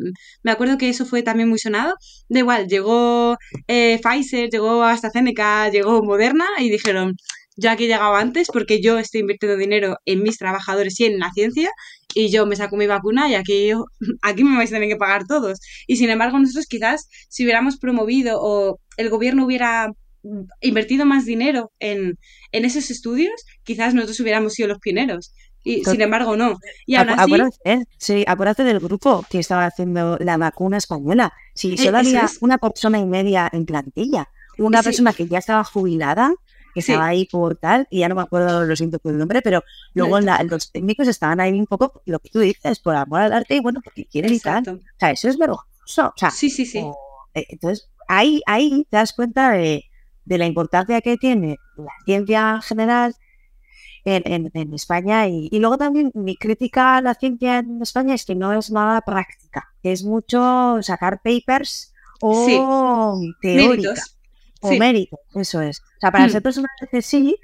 me 0.43 0.53
acuerdo 0.53 0.79
que 0.79 0.89
eso 0.89 1.05
fue 1.05 1.23
también 1.23 1.51
muy 1.51 1.59
sonado, 1.59 1.93
da 2.31 2.39
igual, 2.39 2.67
llegó 2.67 3.37
eh, 3.67 4.01
Pfizer, 4.03 4.49
llegó 4.49 4.85
AstraZeneca, 4.85 5.69
llegó 5.69 6.03
Moderna 6.03 6.47
y 6.61 6.71
dijeron, 6.71 7.15
yo 7.59 7.71
aquí 7.71 7.85
he 7.85 7.89
llegado 7.89 8.15
antes 8.15 8.49
porque 8.53 8.81
yo 8.81 8.99
estoy 8.99 9.21
invirtiendo 9.21 9.59
dinero 9.59 9.97
en 10.05 10.23
mis 10.23 10.39
trabajadores 10.39 10.99
y 11.01 11.07
en 11.07 11.19
la 11.19 11.33
ciencia 11.33 11.71
y 12.15 12.31
yo 12.31 12.47
me 12.47 12.55
saco 12.55 12.77
mi 12.77 12.87
vacuna 12.87 13.29
y 13.29 13.35
aquí, 13.35 13.73
aquí 14.23 14.45
me 14.45 14.57
vais 14.57 14.71
a 14.71 14.77
tener 14.77 14.89
que 14.89 14.97
pagar 14.97 15.27
todos. 15.27 15.59
Y 15.89 15.97
sin 15.97 16.09
embargo, 16.09 16.39
nosotros 16.39 16.67
quizás 16.67 17.09
si 17.29 17.43
hubiéramos 17.45 17.77
promovido 17.79 18.39
o 18.41 18.79
el 18.97 19.11
gobierno 19.11 19.45
hubiera 19.45 19.91
invertido 20.61 21.05
más 21.05 21.25
dinero 21.25 21.73
en, 21.81 22.15
en 22.53 22.65
esos 22.65 22.91
estudios, 22.91 23.45
quizás 23.65 23.93
nosotros 23.93 24.21
hubiéramos 24.21 24.55
sido 24.55 24.69
los 24.69 24.79
pioneros. 24.79 25.33
Y 25.65 25.85
sin 25.85 26.01
embargo, 26.01 26.37
no. 26.37 26.55
Y 26.87 26.95
aún 26.95 27.11
así... 27.11 27.21
acuérdate, 27.21 27.85
sí, 27.99 28.25
acuérdate 28.27 28.63
del 28.63 28.79
grupo 28.79 29.25
que 29.29 29.41
estaba 29.41 29.67
haciendo 29.67 30.17
la 30.21 30.37
vacuna 30.37 30.77
española. 30.77 31.33
Si 31.55 31.77
sí, 31.77 31.85
solo 31.85 31.99
había 31.99 32.29
una 32.41 32.59
persona 32.59 32.99
y 32.99 33.05
media 33.05 33.51
en 33.53 33.67
plantilla, 33.67 34.29
una 34.59 34.83
persona 34.83 35.13
que 35.13 35.27
ya 35.27 35.39
estaba 35.39 35.65
jubilada 35.65 36.33
que 36.79 36.93
estaba 36.93 37.07
ahí 37.07 37.27
por 37.27 37.57
tal, 37.57 37.87
y 37.91 38.01
ya 38.01 38.09
no 38.09 38.15
me 38.15 38.23
acuerdo 38.23 38.65
lo 38.65 38.77
siento 38.77 38.99
por 38.99 39.13
el 39.13 39.19
nombre, 39.19 39.43
pero 39.43 39.63
luego 39.95 40.21
los 40.21 40.73
técnicos 40.73 41.09
estaban 41.09 41.41
ahí 41.41 41.53
un 41.53 41.67
poco, 41.67 42.03
lo 42.07 42.19
que 42.21 42.31
tú 42.31 42.41
dices, 42.41 42.79
por 42.79 42.95
amor 42.95 43.21
al 43.21 43.33
arte 43.33 43.57
y 43.57 43.61
bueno, 43.61 43.81
porque 43.83 44.07
quieren 44.07 44.33
y 44.33 44.41
tal. 44.41 44.69
O 44.69 44.99
sea, 44.99 45.11
eso 45.11 45.29
es 45.29 45.39
vergonzoso. 45.39 46.09
O 46.09 46.13
sea, 46.17 46.31
sí, 46.31 46.51
sí, 46.51 46.67
sí. 46.67 46.85
Eh, 47.35 47.47
entonces, 47.49 47.91
ahí, 48.07 48.43
ahí 48.47 48.87
te 48.91 48.97
das 48.97 49.13
cuenta 49.13 49.51
de, 49.53 49.85
la 50.25 50.47
importancia 50.47 51.01
que 51.01 51.17
tiene 51.17 51.57
la 51.77 51.93
ciencia 52.05 52.55
en 52.57 52.63
general 52.63 53.15
en, 54.05 54.51
en, 54.55 54.75
España 54.75 55.27
y, 55.27 55.49
y, 55.51 55.59
luego 55.59 55.79
también 55.79 56.11
mi 56.15 56.37
crítica 56.37 56.97
a 56.97 57.03
la 57.03 57.15
ciencia 57.15 57.59
en 57.59 57.83
España 57.83 58.15
es 58.15 58.25
que 58.25 58.35
no 58.35 58.53
es 58.53 58.71
nada 58.71 59.01
práctica, 59.01 59.69
es 59.83 60.05
mucho 60.05 60.79
sacar 60.83 61.21
papers 61.23 61.95
o 62.21 63.19
teóricos 63.41 64.18
o 64.61 64.73
mérito, 64.75 65.19
eso 65.35 65.61
es. 65.61 65.81
O 65.81 66.01
sea, 66.01 66.11
para 66.11 66.27
mm. 66.27 66.31
ser 66.31 66.43
personas 66.43 66.71
que 66.91 67.03
sí, 67.03 67.37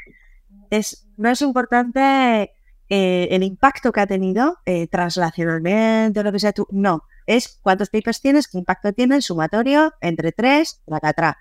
es, 0.71 1.07
no 1.17 1.31
es 1.31 1.43
importante 1.43 2.53
eh, 2.89 3.29
el 3.31 3.43
impacto 3.43 3.93
que 3.93 4.01
ha 4.01 4.07
tenido 4.07 4.59
eh, 4.67 4.87
translacionalmente 4.89 6.21
o 6.21 6.23
lo 6.23 6.33
que 6.33 6.39
sea 6.39 6.53
tú. 6.53 6.67
No, 6.71 7.05
es 7.27 7.59
cuántos 7.63 7.91
papers 7.91 8.21
tienes, 8.21 8.49
qué 8.49 8.59
impacto 8.59 8.93
tiene 8.93 9.17
el 9.17 9.23
sumatorio 9.23 9.95
entre 10.01 10.33
tres, 10.33 10.83
la 10.87 11.01
atrás. 11.03 11.37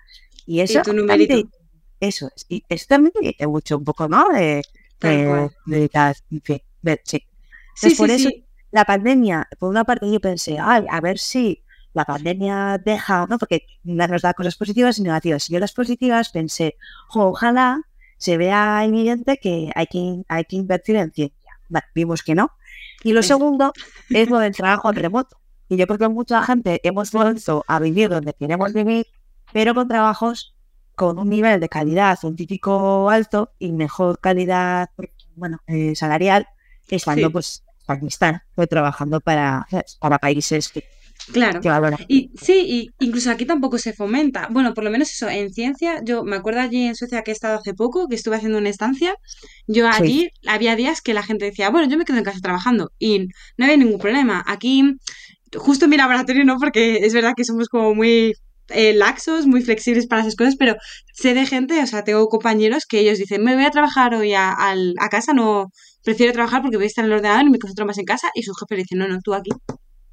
Y 0.46 0.60
eso, 0.60 0.82
y 0.86 1.48
eso 2.00 2.30
es. 2.34 2.46
Y 2.48 2.64
esto 2.68 2.94
también 2.94 3.12
te 3.38 3.46
mucho 3.46 3.78
un 3.78 3.84
poco, 3.84 4.08
¿no? 4.08 4.28
De, 4.28 4.62
de, 5.00 5.50
de, 5.66 6.62
de, 6.82 7.00
sí. 7.04 7.22
sí, 7.74 7.94
por 7.94 8.10
eso 8.10 8.28
la 8.70 8.84
pandemia, 8.84 9.48
por 9.58 9.70
una 9.70 9.84
parte 9.84 10.10
yo 10.10 10.18
pensé, 10.18 10.58
ay, 10.60 10.84
a 10.90 11.00
ver 11.00 11.18
si 11.18 11.62
la 11.94 12.04
pandemia 12.04 12.78
deja, 12.84 13.26
¿no? 13.28 13.38
Porque 13.38 13.66
nos 13.84 14.22
da 14.22 14.34
cosas 14.34 14.56
positivas 14.56 14.98
y 14.98 15.02
negativas. 15.02 15.48
Y 15.48 15.54
yo 15.54 15.60
las 15.60 15.72
positivas 15.72 16.30
pensé, 16.30 16.76
ojalá 17.10 17.82
se 18.18 18.36
vea 18.36 18.84
evidente 18.84 19.38
que 19.38 19.70
hay 19.74 19.86
que, 19.86 20.22
hay 20.28 20.44
que 20.44 20.56
invertir 20.56 20.96
en 20.96 21.12
ciencia. 21.12 21.52
vimos 21.94 22.22
que 22.22 22.34
no. 22.34 22.50
Y 23.02 23.12
lo 23.12 23.22
segundo 23.22 23.72
es 24.10 24.28
lo 24.28 24.38
del 24.38 24.52
trabajo 24.56 24.92
remoto. 24.92 25.36
Y 25.68 25.76
yo 25.76 25.86
creo 25.86 25.98
que 25.98 26.08
mucha 26.08 26.42
gente 26.42 26.80
hemos 26.82 27.10
vuelto 27.12 27.64
a 27.66 27.78
vivir 27.78 28.10
donde 28.10 28.34
queremos 28.34 28.72
vivir, 28.72 29.06
pero 29.52 29.74
con 29.74 29.88
trabajos 29.88 30.54
con 30.94 31.18
un 31.18 31.28
nivel 31.28 31.60
de 31.60 31.68
calidad 31.68 32.18
científico 32.18 33.08
alto 33.10 33.52
y 33.58 33.72
mejor 33.72 34.20
calidad, 34.20 34.90
bueno, 35.34 35.60
eh, 35.66 35.94
salarial, 35.96 36.46
que 36.86 36.96
es 36.96 37.04
cuando 37.04 37.30
pues 37.30 37.64
Pakistán 37.86 38.42
fue 38.54 38.66
trabajando 38.66 39.20
para, 39.20 39.66
para 39.98 40.18
países 40.18 40.68
que 40.68 40.84
Claro. 41.32 41.60
Y 42.08 42.30
sí, 42.40 42.90
y 42.98 43.04
incluso 43.04 43.30
aquí 43.30 43.46
tampoco 43.46 43.78
se 43.78 43.92
fomenta. 43.92 44.48
Bueno, 44.50 44.74
por 44.74 44.84
lo 44.84 44.90
menos 44.90 45.10
eso, 45.10 45.28
en 45.28 45.52
ciencia, 45.52 46.00
yo 46.04 46.24
me 46.24 46.36
acuerdo 46.36 46.60
allí 46.60 46.86
en 46.86 46.94
Suecia 46.94 47.22
que 47.22 47.30
he 47.30 47.34
estado 47.34 47.58
hace 47.58 47.74
poco, 47.74 48.08
que 48.08 48.14
estuve 48.14 48.36
haciendo 48.36 48.58
una 48.58 48.68
estancia, 48.68 49.14
yo 49.66 49.88
allí 49.88 50.28
había 50.46 50.76
días 50.76 51.00
que 51.00 51.14
la 51.14 51.22
gente 51.22 51.46
decía, 51.46 51.70
bueno, 51.70 51.88
yo 51.88 51.96
me 51.96 52.04
quedo 52.04 52.18
en 52.18 52.24
casa 52.24 52.40
trabajando 52.42 52.92
y 52.98 53.28
no 53.56 53.64
había 53.64 53.76
ningún 53.76 53.98
problema. 53.98 54.44
Aquí, 54.46 54.84
justo 55.56 55.86
en 55.86 55.90
mi 55.90 55.96
laboratorio 55.96 56.44
no, 56.44 56.58
porque 56.58 56.96
es 56.96 57.14
verdad 57.14 57.32
que 57.36 57.44
somos 57.44 57.68
como 57.68 57.94
muy 57.94 58.34
eh, 58.68 58.92
laxos, 58.94 59.46
muy 59.46 59.62
flexibles 59.62 60.06
para 60.06 60.22
esas 60.22 60.36
cosas, 60.36 60.56
pero 60.58 60.76
sé 61.14 61.32
de 61.34 61.46
gente, 61.46 61.82
o 61.82 61.86
sea, 61.86 62.04
tengo 62.04 62.28
compañeros 62.28 62.84
que 62.86 63.00
ellos 63.00 63.18
dicen, 63.18 63.42
me 63.44 63.54
voy 63.54 63.64
a 63.64 63.70
trabajar 63.70 64.14
hoy 64.14 64.34
a, 64.34 64.54
a 64.58 65.08
casa, 65.08 65.32
no, 65.32 65.70
prefiero 66.02 66.32
trabajar 66.32 66.62
porque 66.62 66.76
voy 66.76 66.84
a 66.84 66.88
estar 66.88 67.04
en 67.04 67.10
el 67.10 67.16
ordenador 67.18 67.46
y 67.46 67.50
me 67.50 67.58
concentro 67.58 67.86
más 67.86 67.98
en 67.98 68.04
casa, 68.04 68.30
y 68.34 68.42
sus 68.42 68.58
jefes 68.58 68.78
dicen, 68.78 68.98
no, 68.98 69.08
no, 69.08 69.20
tú 69.22 69.34
aquí. 69.34 69.50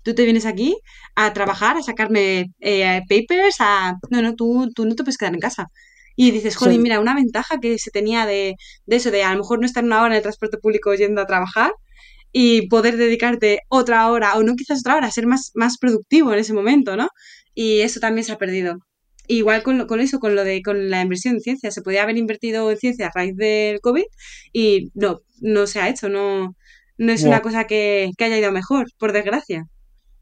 Tú 0.04 0.16
te 0.16 0.24
vienes 0.26 0.46
aquí 0.46 0.78
a 1.16 1.34
trabajar, 1.34 1.78
a 1.78 1.84
sacarme 1.84 2.48
eh, 2.60 3.02
papers, 3.10 3.56
a... 3.60 3.96
No, 4.10 4.22
no, 4.22 4.36
tú, 4.36 4.70
tú 4.74 4.86
no 4.86 4.96
te 4.96 5.04
puedes 5.04 5.18
quedar 5.18 5.34
en 5.34 5.40
casa. 5.40 5.68
Y 6.16 6.32
dices, 6.32 6.56
joder, 6.56 6.80
mira, 6.80 7.00
una 7.00 7.16
ventaja 7.16 7.60
que 7.60 7.78
se 7.80 7.92
tenía 7.92 8.26
de, 8.26 8.56
de, 8.86 8.96
eso, 8.96 9.12
de 9.12 9.24
a 9.24 9.32
lo 9.32 9.40
mejor 9.40 9.60
no 9.60 9.66
estar 9.66 9.84
una 9.84 10.02
hora 10.02 10.14
en 10.14 10.18
el 10.18 10.22
transporte 10.22 10.58
público 10.58 10.94
yendo 10.94 11.22
a 11.22 11.26
trabajar 11.26 11.72
y 12.32 12.68
poder 12.68 12.98
dedicarte 12.98 13.62
otra 13.70 14.10
hora, 14.10 14.36
o 14.38 14.44
no 14.44 14.56
quizás 14.56 14.80
otra 14.80 14.98
hora, 14.98 15.12
ser 15.12 15.28
más, 15.28 15.52
más 15.56 15.78
productivo 15.78 16.34
en 16.34 16.40
ese 16.40 16.54
momento, 16.54 16.96
¿no? 16.96 17.10
Y 17.54 17.82
eso 17.82 18.00
también 18.00 18.26
se 18.26 18.32
ha 18.32 18.38
perdido. 18.38 18.78
Igual 19.28 19.64
con, 19.64 19.88
con 19.88 20.00
eso, 20.00 20.20
con 20.20 20.36
lo 20.36 20.44
de 20.44 20.62
con 20.62 20.90
la 20.90 21.02
inversión 21.02 21.36
en 21.36 21.42
ciencia, 21.42 21.72
se 21.72 21.82
podía 21.82 22.04
haber 22.04 22.18
invertido 22.18 22.70
en 22.72 22.78
ciencia 22.78 23.08
a 23.08 23.12
raíz 23.14 23.36
del 23.36 23.80
COVID 23.82 24.04
y 24.54 24.92
no, 24.94 25.22
no 25.42 25.68
se 25.68 25.80
ha 25.80 25.90
hecho, 25.90 26.10
no, 26.10 26.56
no 26.98 27.12
es 27.12 27.24
una 27.24 27.42
cosa 27.42 27.66
que, 27.66 28.12
que 28.18 28.26
haya 28.26 28.38
ido 28.38 28.52
mejor, 28.52 28.88
por 28.98 29.14
desgracia. 29.14 29.66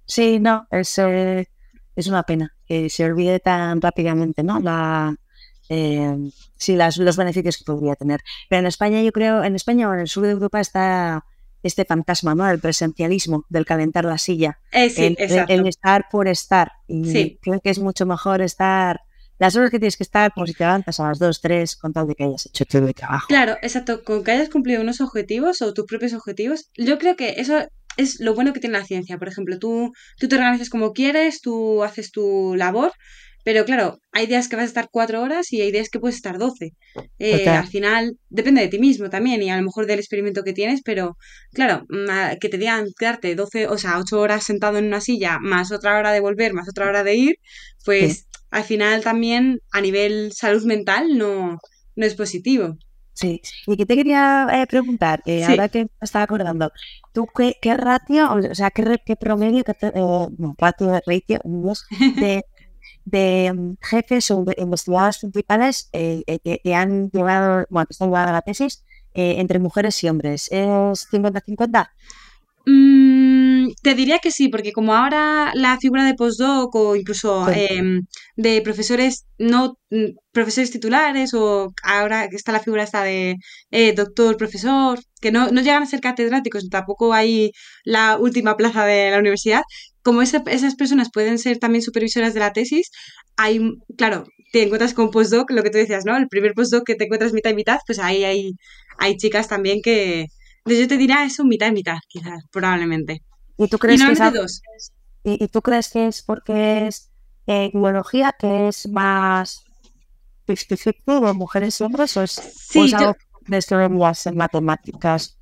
Sí, 0.10 0.40
no, 0.40 0.68
es, 0.72 0.98
es 0.98 2.08
una 2.08 2.24
pena 2.24 2.56
que 2.66 2.90
se 2.90 3.06
olvide 3.06 3.40
tan 3.40 3.80
rápidamente, 3.80 4.42
¿no? 4.42 4.60
La, 4.60 5.16
eh, 5.70 6.16
sí, 6.58 6.76
las, 6.76 6.98
los 6.98 7.16
beneficios 7.16 7.58
que 7.58 7.64
podría 7.64 7.96
tener. 7.96 8.22
Pero 8.50 8.62
en 8.62 8.66
España, 8.66 9.04
yo 9.04 9.12
creo, 9.12 9.44
en 9.44 9.56
España 9.56 9.88
o 9.88 9.94
en 9.94 10.00
el 10.00 10.08
sur 10.08 10.26
de 10.26 10.32
Europa 10.32 10.60
está 10.60 11.24
este 11.62 11.86
fantasma, 11.86 12.34
¿no? 12.34 12.50
El 12.50 12.60
presencialismo, 12.60 13.46
del 13.50 13.66
calentar 13.66 14.04
la 14.04 14.18
silla. 14.18 14.60
Eh, 14.72 15.16
el, 15.48 15.68
estar 15.68 16.06
por 16.12 16.28
estar. 16.28 16.72
Y 16.88 17.38
creo 17.38 17.60
que 17.62 17.70
es 17.70 17.78
mucho 17.78 18.08
mejor 18.08 18.42
estar 18.42 19.02
las 19.38 19.56
horas 19.56 19.70
que 19.70 19.80
tienes 19.80 19.96
que 19.96 20.04
estar, 20.04 20.34
como 20.34 20.48
si 20.48 20.54
te 20.54 20.64
levantas 20.64 21.00
a 21.00 21.08
las 21.08 21.20
2, 21.20 21.40
3, 21.40 21.76
con 21.78 21.94
tal 21.94 22.08
de 22.08 22.16
que 22.16 22.24
hayas 22.26 22.48
hecho 22.48 22.66
todo 22.66 22.88
el 22.88 22.94
trabajo. 22.94 23.28
Claro, 23.28 23.58
exacto, 23.62 24.04
con 24.04 24.24
que 24.24 24.32
hayas 24.32 24.50
cumplido 24.50 24.82
unos 24.82 25.00
objetivos 25.02 25.62
o 25.62 25.74
tus 25.74 25.86
propios 25.86 26.14
objetivos, 26.14 26.70
yo 26.76 26.98
creo 26.98 27.16
que 27.16 27.36
eso 27.38 27.66
es 28.00 28.20
lo 28.20 28.34
bueno 28.34 28.54
que 28.54 28.60
tiene 28.60 28.78
la 28.78 28.86
ciencia. 28.86 29.18
Por 29.18 29.28
ejemplo, 29.28 29.60
tú, 29.60 29.92
tú 30.18 30.28
te 30.28 30.36
organizas 30.36 30.70
como 30.70 30.94
quieres, 30.94 31.42
tú 31.42 31.84
haces 31.84 32.12
tu 32.12 32.56
labor, 32.56 32.92
pero 33.44 33.66
claro, 33.66 34.00
hay 34.12 34.28
días 34.28 34.48
que 34.48 34.56
vas 34.56 34.64
a 34.64 34.68
estar 34.68 34.90
cuatro 34.92 35.22
horas 35.22 35.52
y 35.54 35.62
hay 35.62 35.72
días 35.72 35.90
que 35.90 36.00
puedes 36.00 36.18
estar 36.18 36.38
doce. 36.38 36.74
Eh, 37.20 37.48
al 37.48 37.68
final 37.68 38.18
depende 38.30 38.62
de 38.62 38.68
ti 38.68 38.80
mismo 38.80 39.10
también 39.10 39.42
y 39.42 39.50
a 39.50 39.58
lo 39.58 39.64
mejor 39.64 39.86
del 39.86 40.00
experimento 40.00 40.44
que 40.44 40.54
tienes, 40.54 40.82
pero 40.84 41.18
claro, 41.54 41.86
que 42.40 42.50
te 42.50 42.58
digan 42.58 42.88
quedarte 42.98 43.36
doce, 43.36 43.68
o 43.68 43.78
sea, 43.78 43.98
ocho 43.98 44.20
horas 44.20 44.44
sentado 44.44 44.78
en 44.78 44.86
una 44.86 45.02
silla, 45.02 45.40
más 45.40 45.72
otra 45.72 45.98
hora 45.98 46.12
de 46.12 46.20
volver, 46.20 46.54
más 46.54 46.68
otra 46.70 46.88
hora 46.88 47.04
de 47.04 47.16
ir, 47.16 47.36
pues 47.86 48.28
al 48.52 48.64
final 48.64 49.04
también 49.04 49.60
a 49.72 49.82
nivel 49.82 50.32
salud 50.34 50.64
mental 50.66 51.18
no, 51.18 51.60
no 51.96 52.06
es 52.06 52.16
positivo. 52.16 52.78
Sí, 53.20 53.42
y 53.68 53.76
que 53.76 53.86
te 53.86 53.96
quería 53.98 54.48
eh, 54.50 54.66
preguntar, 54.66 55.22
eh, 55.26 55.44
ahora 55.44 55.68
que 55.68 55.84
me 55.84 55.90
estaba 56.00 56.24
acordando, 56.24 56.72
¿tú 57.12 57.28
qué, 57.36 57.58
qué 57.62 57.76
ratio, 57.76 58.32
o 58.34 58.56
sea, 58.56 58.72
qué, 58.72 59.02
qué 59.06 59.18
promedio, 59.18 59.66
qué 59.66 59.74
eh, 59.82 59.92
no, 59.94 60.56
ratio, 60.58 61.02
ratio 61.06 61.42
de, 62.16 62.46
de 63.06 63.54
mm, 63.54 63.74
jefes 63.82 64.32
o 64.32 64.46
investigadores 64.58 65.18
principales 65.18 65.90
eh, 65.92 66.24
que, 66.64 66.74
han 66.74 67.10
llevado, 67.12 67.66
bueno, 67.70 67.88
que 67.88 67.92
están 67.92 68.08
llevando 68.08 68.32
la 68.32 68.42
tesis 68.42 68.86
entre 69.14 69.60
mujeres 69.60 70.02
y 70.02 70.08
hombres? 70.08 70.48
¿Es 70.50 70.62
50-50? 71.12 71.90
Te 73.82 73.96
diría 73.96 74.20
que 74.20 74.32
sí, 74.32 74.50
porque 74.50 74.72
como 74.72 74.94
ahora 74.94 75.52
la 75.56 75.78
figura 75.80 76.06
de 76.06 76.14
postdoc 76.14 76.74
o 76.76 76.96
incluso 76.96 77.50
em, 77.50 78.02
de 78.36 78.62
profesores 78.62 79.26
no 79.38 79.78
mm, 79.90 80.12
profesores 80.32 80.72
titulares 80.72 81.34
o 81.34 81.74
ahora 81.84 82.26
está 82.32 82.52
la 82.52 82.60
figura 82.60 82.84
esta 82.84 83.04
de 83.04 83.36
eh, 83.72 83.94
doctor, 83.94 84.38
profesor, 84.38 85.00
que 85.22 85.32
no, 85.32 85.50
no, 85.52 85.62
llegan 85.62 85.84
a 85.84 85.86
ser 85.86 86.02
catedráticos, 86.02 86.70
tampoco 86.70 87.14
hay 87.14 87.52
la 87.84 88.18
última 88.18 88.56
plaza 88.58 88.86
de 88.86 89.12
la 89.12 89.20
universidad, 89.20 89.64
como 90.02 90.22
esas 90.22 90.76
personas 90.76 91.10
pueden 91.14 91.38
ser 91.38 91.60
también 91.60 91.82
supervisoras 91.82 92.34
de 92.34 92.40
la 92.40 92.54
tesis, 92.54 92.90
hay, 93.38 93.60
claro, 93.98 94.26
te 94.52 94.64
encuentras 94.64 94.94
con 94.94 95.12
postdoc, 95.12 95.52
lo 95.52 95.64
que 95.64 95.70
tú 95.70 95.78
decías, 95.78 96.06
¿no? 96.06 96.18
El 96.18 96.28
primer 96.28 96.54
postdoc 96.54 96.86
que 96.86 96.96
te 96.96 97.06
encuentras 97.06 97.34
mitad 97.34 97.52
y 97.52 97.56
mitad, 97.56 97.80
pues 97.86 98.00
ahí 98.00 98.24
hay, 98.24 98.54
hay 98.98 99.18
chicas 99.18 99.48
también 99.48 99.82
que, 99.84 100.26
yo 100.66 100.88
te 100.88 100.98
diría 100.98 101.26
eso 101.26 101.44
mitad 101.46 101.68
y 101.68 101.74
mitad, 101.74 101.98
quizás, 102.08 102.44
probablemente. 102.52 103.22
¿Y 103.60 103.68
tú 103.68 103.78
crees 103.78 104.02
que 104.02 104.12
es 104.14 104.34
dos. 104.34 104.62
¿Y, 105.24 105.48
tú 105.50 105.62
crees 105.62 105.90
que 105.90 106.08
es 106.08 106.24
porque 106.24 106.88
es 106.88 107.12
biología 107.74 108.34
que 108.40 108.70
es 108.70 108.88
más 108.88 109.64
específico 110.48 111.20
de 111.20 111.34
mujeres 111.34 111.80
y 111.80 111.84
hombres 111.84 112.16
o 112.18 112.24
es, 112.24 112.32
sí, 112.32 112.90
yo... 112.90 113.14
en 113.48 114.38
matemáticas? 114.38 115.40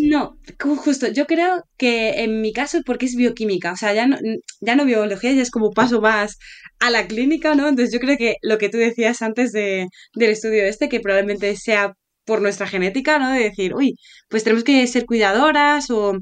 No, 0.00 0.38
justo, 0.60 1.08
yo 1.08 1.26
creo 1.26 1.64
que 1.76 2.22
en 2.22 2.40
mi 2.40 2.52
caso 2.52 2.78
porque 2.86 3.06
es 3.06 3.16
bioquímica, 3.16 3.72
o 3.72 3.76
sea, 3.76 3.92
ya 3.92 4.06
no, 4.06 4.16
ya 4.60 4.76
no 4.76 4.84
biología, 4.84 5.32
ya 5.32 5.42
es 5.42 5.50
como 5.50 5.72
paso 5.72 6.00
más 6.00 6.38
a 6.78 6.90
la 6.90 7.08
clínica, 7.08 7.56
¿no? 7.56 7.68
Entonces 7.68 7.92
yo 7.92 7.98
creo 7.98 8.16
que 8.16 8.36
lo 8.42 8.58
que 8.58 8.68
tú 8.68 8.78
decías 8.78 9.22
antes 9.22 9.50
de, 9.50 9.88
del 10.14 10.30
estudio 10.30 10.62
este, 10.64 10.88
que 10.88 11.00
probablemente 11.00 11.56
sea 11.56 11.94
por 12.24 12.42
nuestra 12.42 12.68
genética, 12.68 13.18
¿no? 13.18 13.30
De 13.30 13.40
decir, 13.40 13.74
uy, 13.74 13.96
pues 14.28 14.44
tenemos 14.44 14.62
que 14.62 14.86
ser 14.86 15.04
cuidadoras 15.04 15.90
o 15.90 16.18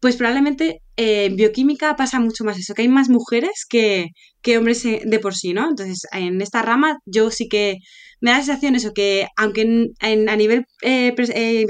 pues 0.00 0.16
probablemente 0.16 0.82
eh, 0.96 1.26
en 1.26 1.36
bioquímica 1.36 1.96
pasa 1.96 2.20
mucho 2.20 2.44
más 2.44 2.58
eso, 2.58 2.74
que 2.74 2.82
hay 2.82 2.88
más 2.88 3.08
mujeres 3.08 3.66
que, 3.68 4.08
que 4.42 4.58
hombres 4.58 4.82
de 4.82 5.18
por 5.20 5.34
sí, 5.34 5.52
¿no? 5.52 5.68
Entonces, 5.68 6.06
en 6.12 6.40
esta 6.40 6.62
rama 6.62 6.98
yo 7.06 7.30
sí 7.30 7.48
que 7.48 7.78
me 8.20 8.30
da 8.30 8.38
la 8.38 8.44
sensación 8.44 8.74
eso, 8.74 8.92
que 8.92 9.26
aunque 9.36 9.62
en, 10.00 10.28
a 10.28 10.36
nivel 10.36 10.66
eh, 10.82 11.14
eh, 11.16 11.60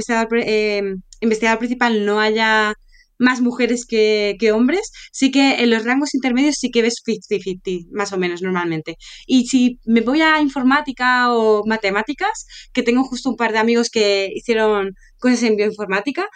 investigador, 1.20 1.58
principal 1.58 2.04
no 2.04 2.20
haya 2.20 2.74
más 3.18 3.42
mujeres 3.42 3.84
que, 3.86 4.36
hombres, 4.52 4.90
sí 5.12 5.30
que 5.30 5.62
en 5.62 5.70
los 5.70 5.84
rangos 5.84 6.14
intermedios 6.14 6.56
sí 6.56 6.70
que 6.70 6.82
ves 6.82 7.02
50-50, 7.06 7.88
más 7.92 8.12
o 8.12 8.18
menos 8.18 8.40
normalmente. 8.42 8.96
Y 9.26 9.46
si 9.46 9.78
me 9.84 10.00
voy 10.00 10.22
a 10.22 10.40
informática 10.40 11.32
o 11.34 11.62
matemáticas, 11.66 12.46
que 12.72 12.82
tengo 12.82 13.04
justo 13.04 13.28
un 13.28 13.36
par 13.36 13.52
de 13.52 13.58
amigos 13.58 13.90
que 13.90 14.30
hicieron 14.34 14.94
cosas 15.18 15.42
en 15.42 15.56
bioinformática, 15.56 16.28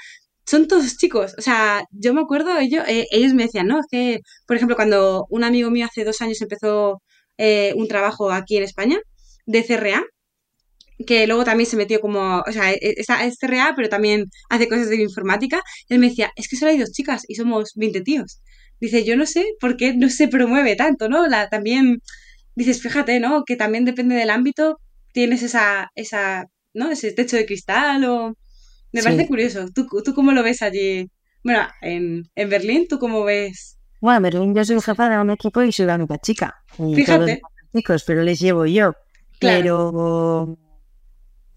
son 0.47 0.69
todos 0.69 0.97
chicos. 0.97 1.35
O 1.39 1.43
sea, 1.43 1.85
yo 1.91 2.15
me 2.15 2.21
acuerdo, 2.23 2.59
ellos, 2.59 2.85
eh, 2.89 3.07
ellos 3.11 3.35
me 3.35 3.45
decían, 3.45 3.67
¿no? 3.67 3.81
Es 3.81 3.87
que, 3.91 4.21
por 4.47 4.57
ejemplo, 4.57 4.77
cuando 4.77 5.27
un 5.31 5.45
amigo 5.45 5.71
mío 5.71 5.87
hace 5.87 6.05
dos 6.05 6.21
años 6.23 6.41
empezó 6.43 7.03
eh, 7.39 7.73
un 7.77 7.89
trabajo 7.89 8.31
aquí 8.31 8.57
en 8.57 8.65
España 8.65 8.99
de 9.47 9.65
CRA, 9.65 10.05
que 11.07 11.27
luego 11.27 11.45
también 11.45 11.69
se 11.69 11.77
metió 11.77 12.01
como, 12.01 12.41
o 12.41 12.53
sea, 12.53 12.73
e, 12.73 12.79
es 12.83 13.39
CRA, 13.39 13.75
pero 13.77 13.89
también 13.89 14.27
hace 14.51 14.69
cosas 14.69 14.89
de 14.89 14.97
informática. 15.03 15.63
Él 15.89 15.99
me 15.99 16.09
decía, 16.09 16.31
es 16.37 16.49
que 16.49 16.57
solo 16.57 16.71
hay 16.73 16.79
dos 16.79 16.93
chicas 16.93 17.23
y 17.29 17.35
somos 17.37 17.73
20 17.77 18.01
tíos. 18.03 18.41
Dice, 18.81 19.05
yo 19.05 19.17
no 19.17 19.27
sé 19.27 19.45
por 19.61 19.77
qué 19.77 19.95
no 19.95 20.09
se 20.11 20.29
promueve 20.29 20.77
tanto, 20.77 21.09
¿no? 21.09 21.27
La, 21.29 21.49
también, 21.49 22.01
dices, 22.55 22.83
fíjate, 22.83 23.21
¿no? 23.21 23.45
Que 23.45 23.57
también 23.57 23.85
depende 23.85 24.15
del 24.17 24.31
ámbito, 24.31 24.79
tienes 25.13 25.43
esa, 25.43 25.91
esa, 25.95 26.47
¿no? 26.75 26.91
Ese 26.91 27.13
techo 27.13 27.37
de 27.37 27.47
cristal 27.47 28.05
o... 28.05 28.35
Me 28.95 29.03
parece 29.03 29.27
curioso. 29.27 29.67
¿Tú, 29.75 29.87
¿Tú 30.05 30.15
cómo 30.15 30.33
lo 30.33 30.43
ves 30.43 30.63
allí? 30.63 31.11
Bueno, 31.43 31.67
en, 31.83 32.31
en 32.37 32.49
Berlín, 32.49 32.87
¿tú 32.89 32.99
cómo 32.99 33.25
ves? 33.25 33.77
Bueno, 34.01 34.19
en 34.19 34.23
Berlín 34.23 34.55
yo 34.55 34.65
soy 34.65 34.81
jefa 34.81 35.09
de 35.09 35.19
un 35.19 35.31
equipo 35.31 35.63
y 35.63 35.73
soy 35.73 35.87
la 35.87 35.97
única 35.97 36.17
chica. 36.19 36.63
Fíjate. 36.77 37.43
chicos, 37.75 38.05
pero 38.07 38.23
les 38.23 38.39
llevo 38.39 38.67
yo. 38.67 38.93
Pero 39.41 40.57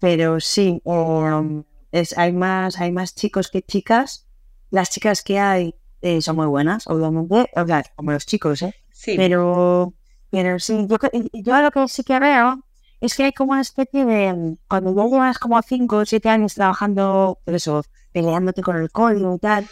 pero 0.00 0.40
sí, 0.40 0.80
um, 0.84 1.64
es, 1.92 2.16
hay, 2.16 2.32
más, 2.32 2.80
hay 2.80 2.92
más 2.92 3.14
chicos 3.14 3.50
que 3.50 3.62
chicas. 3.62 4.26
Las 4.70 4.90
chicas 4.90 5.22
que 5.22 5.38
hay 5.38 5.74
eh, 6.02 6.20
son 6.20 6.36
muy 6.36 6.46
buenas, 6.46 6.86
obviamente, 6.86 7.50
o 7.54 7.66
sea, 7.66 7.82
como 7.96 8.12
los 8.12 8.26
chicos, 8.26 8.62
¿eh? 8.62 8.74
Sí. 8.92 9.14
Pero, 9.16 9.94
pero 10.30 10.58
sí, 10.58 10.86
yo, 10.88 10.96
yo 11.32 11.62
lo 11.62 11.70
que 11.70 11.88
sí 11.88 12.04
que 12.04 12.18
veo 12.18 12.64
es 13.00 13.14
que 13.14 13.24
hay 13.24 13.32
como 13.32 13.52
una 13.52 13.60
especie 13.60 14.04
de, 14.04 14.56
cuando 14.68 14.94
ya 14.94 15.04
llevas 15.04 15.38
como 15.38 15.60
5 15.60 15.96
o 15.96 16.04
7 16.04 16.28
años 16.28 16.54
trabajando, 16.54 17.38
por 17.44 17.54
eso, 17.54 17.82
peleándote 18.12 18.62
con 18.62 18.76
el 18.76 18.90
código 18.90 19.34
y 19.36 19.38
tal, 19.38 19.66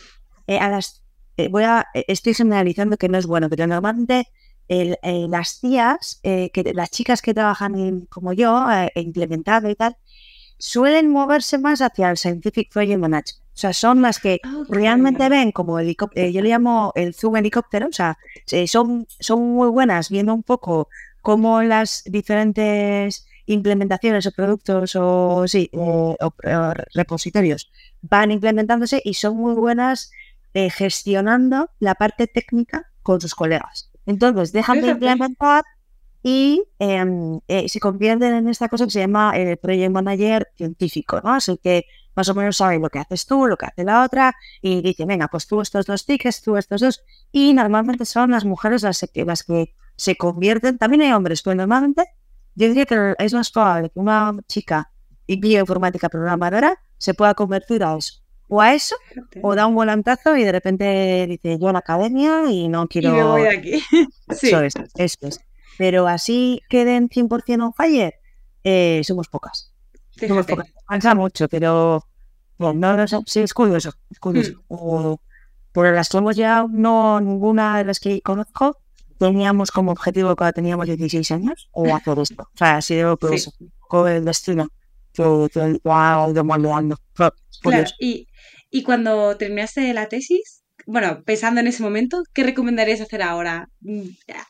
eh, 0.46 0.58
a 0.58 0.68
las, 0.68 1.02
eh, 1.36 1.48
voy 1.48 1.64
a, 1.64 1.86
estoy 1.94 2.34
generalizando 2.34 2.96
que 2.96 3.08
no 3.08 3.18
es 3.18 3.26
bueno, 3.26 3.48
pero 3.48 3.66
normalmente 3.66 4.28
las 4.68 5.60
tías, 5.60 6.20
que, 6.22 6.72
las 6.74 6.90
chicas 6.90 7.22
que 7.22 7.34
trabajan 7.34 8.06
como 8.06 8.32
yo, 8.32 8.66
implementado 8.96 9.70
y 9.70 9.76
tal, 9.76 9.96
suelen 10.58 11.10
moverse 11.10 11.58
más 11.58 11.80
hacia 11.80 12.10
el 12.10 12.16
Scientific 12.16 12.72
Project 12.72 12.98
Management. 12.98 13.46
O 13.56 13.58
sea, 13.58 13.72
son 13.72 14.02
las 14.02 14.18
que 14.18 14.40
realmente 14.68 15.30
ven 15.30 15.50
como 15.50 15.78
helicóptero, 15.78 16.26
eh, 16.26 16.32
yo 16.32 16.42
le 16.42 16.50
llamo 16.50 16.92
el 16.94 17.14
zoom 17.14 17.36
helicóptero, 17.36 17.86
o 17.88 17.92
sea, 17.92 18.18
eh, 18.50 18.68
son, 18.68 19.06
son 19.18 19.40
muy 19.54 19.68
buenas 19.70 20.10
viendo 20.10 20.34
un 20.34 20.42
poco 20.42 20.90
cómo 21.26 21.60
las 21.64 22.04
diferentes 22.04 23.26
implementaciones 23.46 24.26
o 24.26 24.30
productos 24.30 24.94
o, 24.94 25.48
sí, 25.48 25.68
o, 25.74 26.16
repositorios 26.94 27.68
van 28.00 28.30
implementándose 28.30 29.02
y 29.04 29.14
son 29.14 29.36
muy 29.36 29.54
buenas 29.54 30.12
eh, 30.54 30.70
gestionando 30.70 31.68
la 31.80 31.96
parte 31.96 32.28
técnica 32.28 32.92
con 33.02 33.20
sus 33.20 33.34
colegas. 33.34 33.90
Entonces, 34.06 34.52
dejan 34.52 34.80
de 34.80 34.90
implementar 34.90 35.64
y 36.22 36.62
em, 36.78 37.40
eh, 37.48 37.68
se 37.68 37.80
convierten 37.80 38.32
en 38.32 38.48
esta 38.48 38.68
cosa 38.68 38.84
que 38.84 38.92
se 38.92 39.00
llama 39.00 39.32
el 39.34 39.48
eh, 39.48 39.56
Project 39.56 39.90
Manager 39.90 40.46
científico, 40.56 41.20
¿no? 41.24 41.34
Así 41.34 41.58
que 41.58 41.86
más 42.14 42.28
o 42.28 42.34
menos 42.34 42.56
saben 42.56 42.82
lo 42.82 42.88
que 42.88 43.00
haces 43.00 43.26
tú, 43.26 43.48
lo 43.48 43.56
que 43.56 43.66
hace 43.66 43.82
la 43.82 44.04
otra, 44.04 44.36
y 44.62 44.80
dicen, 44.80 45.08
venga, 45.08 45.26
pues 45.26 45.48
tú 45.48 45.60
estos 45.60 45.86
dos 45.86 46.06
tickets, 46.06 46.40
tú 46.40 46.56
estos 46.56 46.80
dos, 46.80 47.04
y 47.32 47.52
normalmente 47.52 48.04
son 48.04 48.30
las 48.30 48.44
mujeres 48.44 48.84
las 48.84 49.04
que, 49.12 49.24
las 49.24 49.42
que 49.42 49.74
se 49.96 50.16
convierten, 50.16 50.78
también 50.78 51.02
hay 51.02 51.12
hombres, 51.12 51.42
pero 51.42 51.56
normalmente 51.56 52.04
yo 52.54 52.68
diría 52.68 52.86
que 52.86 53.14
es 53.18 53.34
más 53.34 53.50
probable 53.50 53.90
que 53.90 53.98
una 53.98 54.34
chica 54.46 54.90
y 55.26 55.40
bioinformática 55.40 56.08
programadora 56.08 56.78
se 56.98 57.14
pueda 57.14 57.34
convertir 57.34 57.82
a 57.82 57.96
eso. 57.96 58.22
O 58.48 58.60
a 58.60 58.74
eso, 58.74 58.94
o 59.42 59.56
da 59.56 59.66
un 59.66 59.74
volantazo 59.74 60.36
y 60.36 60.44
de 60.44 60.52
repente 60.52 61.26
dice, 61.28 61.58
yo 61.58 61.68
a 61.68 61.72
la 61.72 61.80
academia 61.80 62.44
y 62.48 62.68
no 62.68 62.86
quiero... 62.86 63.08
Y 63.08 63.12
me 63.12 63.24
voy 63.24 63.42
de 63.42 63.48
aquí. 63.48 63.82
sí. 64.30 64.48
Eso 64.48 64.60
es, 64.62 64.74
eso 64.94 65.26
es 65.26 65.40
pero 65.76 66.08
así 66.08 66.62
queden 66.68 67.08
100% 67.08 67.62
on 67.62 67.72
fire, 67.72 68.14
eh, 68.64 69.02
somos 69.04 69.28
pocas. 69.28 69.72
Somos 70.10 70.46
pocas. 70.46 70.72
Cansa 70.88 71.14
mucho, 71.14 71.48
pero 71.48 72.06
bueno, 72.58 72.96
no, 72.96 73.06
sí, 73.26 73.40
es 73.40 73.54
curioso. 73.54 73.92
Es 74.10 74.18
curioso. 74.18 74.52
Hmm. 74.68 75.14
por 75.72 75.92
las 75.92 76.08
que 76.08 76.18
hemos 76.18 76.36
ya, 76.36 76.66
no 76.68 77.20
ninguna 77.20 77.78
de 77.78 77.84
las 77.84 78.00
que 78.00 78.22
conozco, 78.22 78.78
teníamos 79.18 79.70
como 79.70 79.92
objetivo 79.92 80.34
cuando 80.36 80.52
teníamos 80.54 80.86
16 80.86 81.30
años 81.30 81.68
o 81.72 81.94
hacer 81.94 82.18
esto. 82.18 82.42
O 82.42 82.56
sea, 82.56 82.76
ha 82.76 82.82
sido 82.82 83.16
eso, 83.34 83.52
con 83.88 84.08
el 84.10 84.24
destino. 84.24 84.68
Claro, 87.62 87.84
y, 87.98 88.26
y 88.70 88.82
cuando 88.82 89.36
terminaste 89.36 89.92
la 89.94 90.08
tesis, 90.08 90.62
bueno, 90.86 91.22
pensando 91.24 91.60
en 91.60 91.66
ese 91.68 91.82
momento, 91.82 92.22
¿qué 92.34 92.42
recomendarías 92.44 93.00
hacer 93.00 93.22
ahora? 93.22 93.68
Mm, 93.80 94.02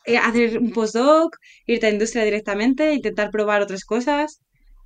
eh, 0.05 0.17
¿Hacer 0.17 0.59
un 0.59 0.71
postdoc? 0.73 1.37
¿Irte 1.65 1.87
a 1.87 1.89
industria 1.89 2.23
directamente? 2.25 2.93
¿Intentar 2.93 3.31
probar 3.31 3.61
otras 3.61 3.85
cosas? 3.85 4.41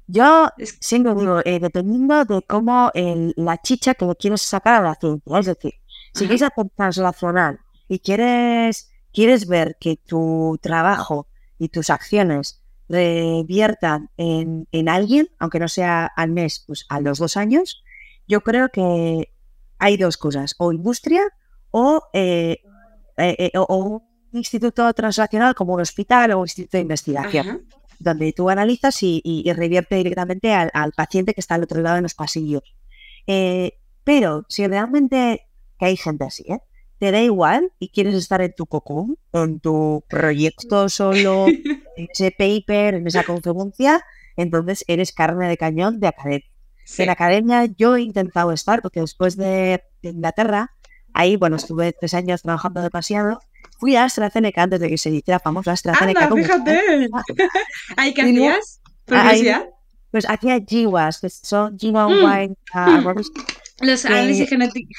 Yo 0.08 0.50
siempre 0.82 1.16
digo, 1.16 1.40
eh, 1.46 1.60
dependiendo 1.60 2.26
de 2.26 2.42
cómo 2.48 2.92
el- 2.94 3.34
la 3.38 3.58
chicha 3.62 3.94
que 3.96 4.06
le 4.06 4.16
quieres 4.16 4.42
sacar 4.42 4.82
a 4.82 4.90
la 4.90 4.96
ciencia. 4.96 5.40
Es 5.40 5.46
decir, 5.48 5.74
si 6.14 6.26
quieres 6.26 6.42
hacer 6.44 6.66
translacional 6.76 7.60
y 7.88 8.00
quieres, 8.00 8.91
quieres 9.14 9.48
ver 9.48 9.78
que 9.80 9.98
tu 9.98 10.58
trabajo 10.62 11.28
y 11.58 11.70
tus 11.70 11.90
acciones 11.90 12.62
reviertan 12.90 14.10
en, 14.18 14.68
en 14.72 14.90
alguien, 14.90 15.30
aunque 15.40 15.60
no 15.60 15.68
sea 15.68 16.06
al 16.16 16.32
mes, 16.32 16.64
pues 16.68 16.86
a 16.90 17.00
los 17.00 17.20
dos 17.20 17.38
años, 17.38 17.84
yo 18.28 18.42
creo 18.42 18.70
que 18.70 19.32
hay 19.80 19.98
dos 19.98 20.18
cosas, 20.18 20.56
o 20.58 20.72
industria 20.72 21.22
o, 21.72 22.02
eh, 22.14 22.58
eh, 23.18 23.36
eh, 23.40 23.52
o- 23.58 23.66
o 23.70 23.78
un 23.78 24.02
instituto 24.34 24.92
translacional 24.94 25.56
como 25.56 25.74
un 25.74 25.82
hospital 25.82 26.32
o 26.32 26.40
un 26.40 26.44
instituto 26.46 26.78
de 26.78 26.82
investigación 26.82 27.48
Ajá. 27.48 27.60
donde 28.00 28.34
tú 28.34 28.50
analizas 28.50 29.02
y, 29.04 29.22
y- 29.24 29.44
y 29.50 29.54
revierte 29.54 29.96
directamente 29.96 30.54
al, 30.54 30.70
al 30.74 30.92
paciente 30.94 31.34
que 31.34 31.42
está 31.42 31.56
al 31.56 31.64
otro 31.64 31.82
lado 31.82 31.98
de 31.98 32.02
los 32.04 32.14
pasillos. 32.14 32.64
Eh, 33.28 33.74
pero 34.04 34.46
si 34.50 34.66
realmente, 34.68 35.48
que 35.78 35.86
hay 35.86 35.98
gente 35.98 36.24
así, 36.26 36.44
¿eh? 36.48 36.60
Te 37.02 37.12
da 37.12 37.20
igual 37.20 37.72
y 37.80 37.90
quieres 37.90 38.14
estar 38.14 38.44
en 38.44 38.54
tu 38.56 38.68
cocón, 38.68 39.18
en 39.34 39.60
tu 39.60 40.04
proyecto 40.08 40.88
solo, 40.88 41.48
en 41.98 42.08
ese 42.14 42.30
paper, 42.30 42.94
en 42.94 43.08
esa 43.08 43.24
conferencia, 43.24 44.04
entonces 44.38 44.86
eres 44.88 45.12
carne 45.12 45.48
de 45.50 45.58
cañón 45.58 46.00
de 46.00 46.08
academia. 46.10 46.46
Sí. 46.86 47.02
En 47.02 47.10
academia 47.10 47.66
yo 47.76 47.96
he 47.96 48.02
intentado 48.02 48.52
estar, 48.52 48.84
porque 48.84 49.00
después 49.00 49.36
de, 49.36 49.82
de 50.04 50.10
Inglaterra, 50.10 50.70
ahí, 51.12 51.38
bueno, 51.38 51.56
estuve 51.56 51.92
tres 51.92 52.14
años 52.14 52.44
trabajando 52.44 52.84
demasiado, 52.84 53.40
fui 53.80 53.96
a 53.96 54.04
AstraZeneca 54.04 54.62
antes 54.62 54.80
de 54.80 54.88
que 54.90 55.00
se 55.00 55.10
hiciera 55.10 55.40
famosa 55.40 55.72
AstraZeneca. 55.72 56.26
¡Anda, 56.26 56.36
fíjate! 56.36 56.80
¿Ay, 57.98 58.14
qué 58.14 58.30
Y 58.30 58.34
luego- 58.38 58.56
hacías? 59.10 59.64
Pues 60.12 60.30
hacía 60.30 60.60
GWAS, 60.60 61.20
que 61.20 61.30
son 61.32 61.80
Genome 61.80 62.50
Mm. 62.74 63.04
Los 63.82 64.06
análisis 64.06 64.50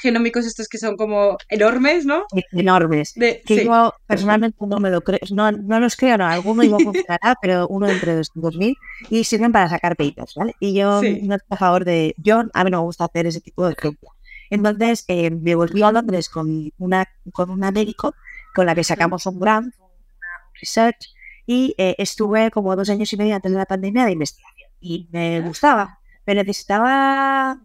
genómicos 0.01 0.45
estos 0.45 0.67
que 0.67 0.77
son 0.77 0.95
como 0.97 1.37
enormes, 1.49 2.05
¿no? 2.05 2.25
enormes. 2.51 3.13
De, 3.15 3.41
Que 3.45 3.59
sí. 3.59 3.65
yo 3.65 3.93
personalmente 4.07 4.57
no 4.61 4.77
me 4.79 4.89
lo 4.89 5.01
creo, 5.01 5.19
no, 5.31 5.51
no 5.51 5.79
los 5.79 5.95
creo, 5.95 6.17
no, 6.17 6.25
alguno 6.27 6.63
igual 6.63 6.83
funcionará, 7.07 7.35
pero 7.41 7.67
uno 7.67 7.87
entre 7.87 8.15
dos- 8.15 8.31
2000 8.33 8.75
y 9.09 9.23
sirven 9.23 9.51
para 9.51 9.69
sacar 9.69 9.95
papers, 9.95 10.33
¿vale? 10.35 10.55
Y 10.59 10.73
yo 10.73 11.01
Sí. 11.01 11.21
no 11.23 11.35
estoy 11.35 11.55
a 11.55 11.57
favor 11.57 11.85
de, 11.85 12.13
yo 12.17 12.43
a 12.53 12.63
mí 12.63 12.71
no 12.71 12.79
me 12.79 12.83
gusta 12.85 13.05
hacer 13.05 13.25
ese 13.27 13.41
tipo 13.41 13.67
de 13.67 13.75
ciencia. 13.79 14.09
Entonces 14.49 15.05
eh, 15.07 15.31
me 15.31 15.55
volví 15.55 15.81
a 15.81 15.91
Londres 15.91 16.29
con 16.29 16.71
una, 16.77 17.05
con 17.31 17.49
una 17.49 17.71
médico 17.71 18.13
con 18.53 18.65
la 18.67 18.75
que 18.75 18.83
sacamos 18.83 19.25
un 19.25 19.39
grant, 19.39 19.73
una 19.79 20.27
research, 20.61 21.07
y 21.45 21.73
eh, 21.77 21.95
estuve 21.97 22.51
como 22.51 22.75
dos 22.75 22.89
años 22.89 23.11
y 23.13 23.17
medio 23.17 23.35
antes 23.35 23.51
de 23.51 23.57
la 23.57 23.65
pandemia 23.65 24.05
de 24.05 24.11
investigación. 24.11 24.69
Y 24.79 25.07
me 25.11 25.41
gustaba, 25.41 25.99
pero 26.25 26.43
necesitaba 26.43 27.59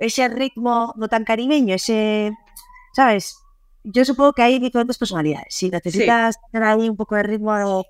ese 0.00 0.28
ritmo 0.28 0.92
no 0.96 1.08
tan 1.08 1.24
caribeño, 1.24 1.74
ese, 1.74 2.32
¿sabes? 2.94 3.36
Yo 3.84 4.04
supongo 4.04 4.32
que 4.32 4.42
hay 4.42 4.58
diferentes 4.58 4.98
personalidades. 4.98 5.54
Si 5.54 5.70
necesitas 5.70 6.36
tener 6.52 6.68
ahí 6.68 6.88
un 6.88 6.96
poco 6.96 7.14
de 7.16 7.22
ritmo 7.22 7.54
de 7.54 7.84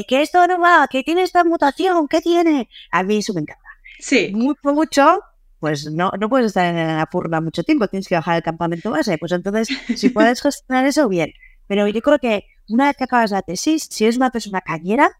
"Eh, 0.00 0.04
que 0.06 0.22
esto 0.22 0.46
no 0.46 0.58
va, 0.60 0.86
que 0.90 1.02
tiene 1.02 1.22
esta 1.22 1.44
mutación, 1.44 2.08
¿qué 2.08 2.20
tiene? 2.20 2.68
A 2.92 3.02
mí 3.02 3.18
eso 3.18 3.34
me 3.34 3.40
encanta. 3.42 3.62
Sí. 3.98 4.30
Mucho, 4.34 4.72
mucho, 4.72 5.20
pues 5.60 5.90
no, 5.90 6.10
no 6.18 6.28
puedes 6.28 6.48
estar 6.48 6.66
en 6.74 6.96
la 6.96 7.06
purna 7.06 7.40
mucho 7.40 7.62
tiempo, 7.62 7.88
tienes 7.88 8.08
que 8.08 8.14
bajar 8.14 8.36
el 8.36 8.42
campamento 8.42 8.90
base. 8.90 9.18
Pues 9.18 9.32
entonces, 9.32 9.68
si 9.96 10.08
puedes 10.10 10.40
gestionar 10.40 10.86
eso, 10.86 11.08
bien. 11.08 11.32
Pero 11.66 11.88
yo 11.88 12.00
creo 12.02 12.18
que 12.18 12.44
una 12.68 12.86
vez 12.86 12.96
que 12.96 13.04
acabas 13.04 13.30
la 13.30 13.42
tesis, 13.42 13.86
si 13.90 14.04
eres 14.04 14.16
una 14.16 14.30
persona 14.30 14.60
cañera, 14.60 15.10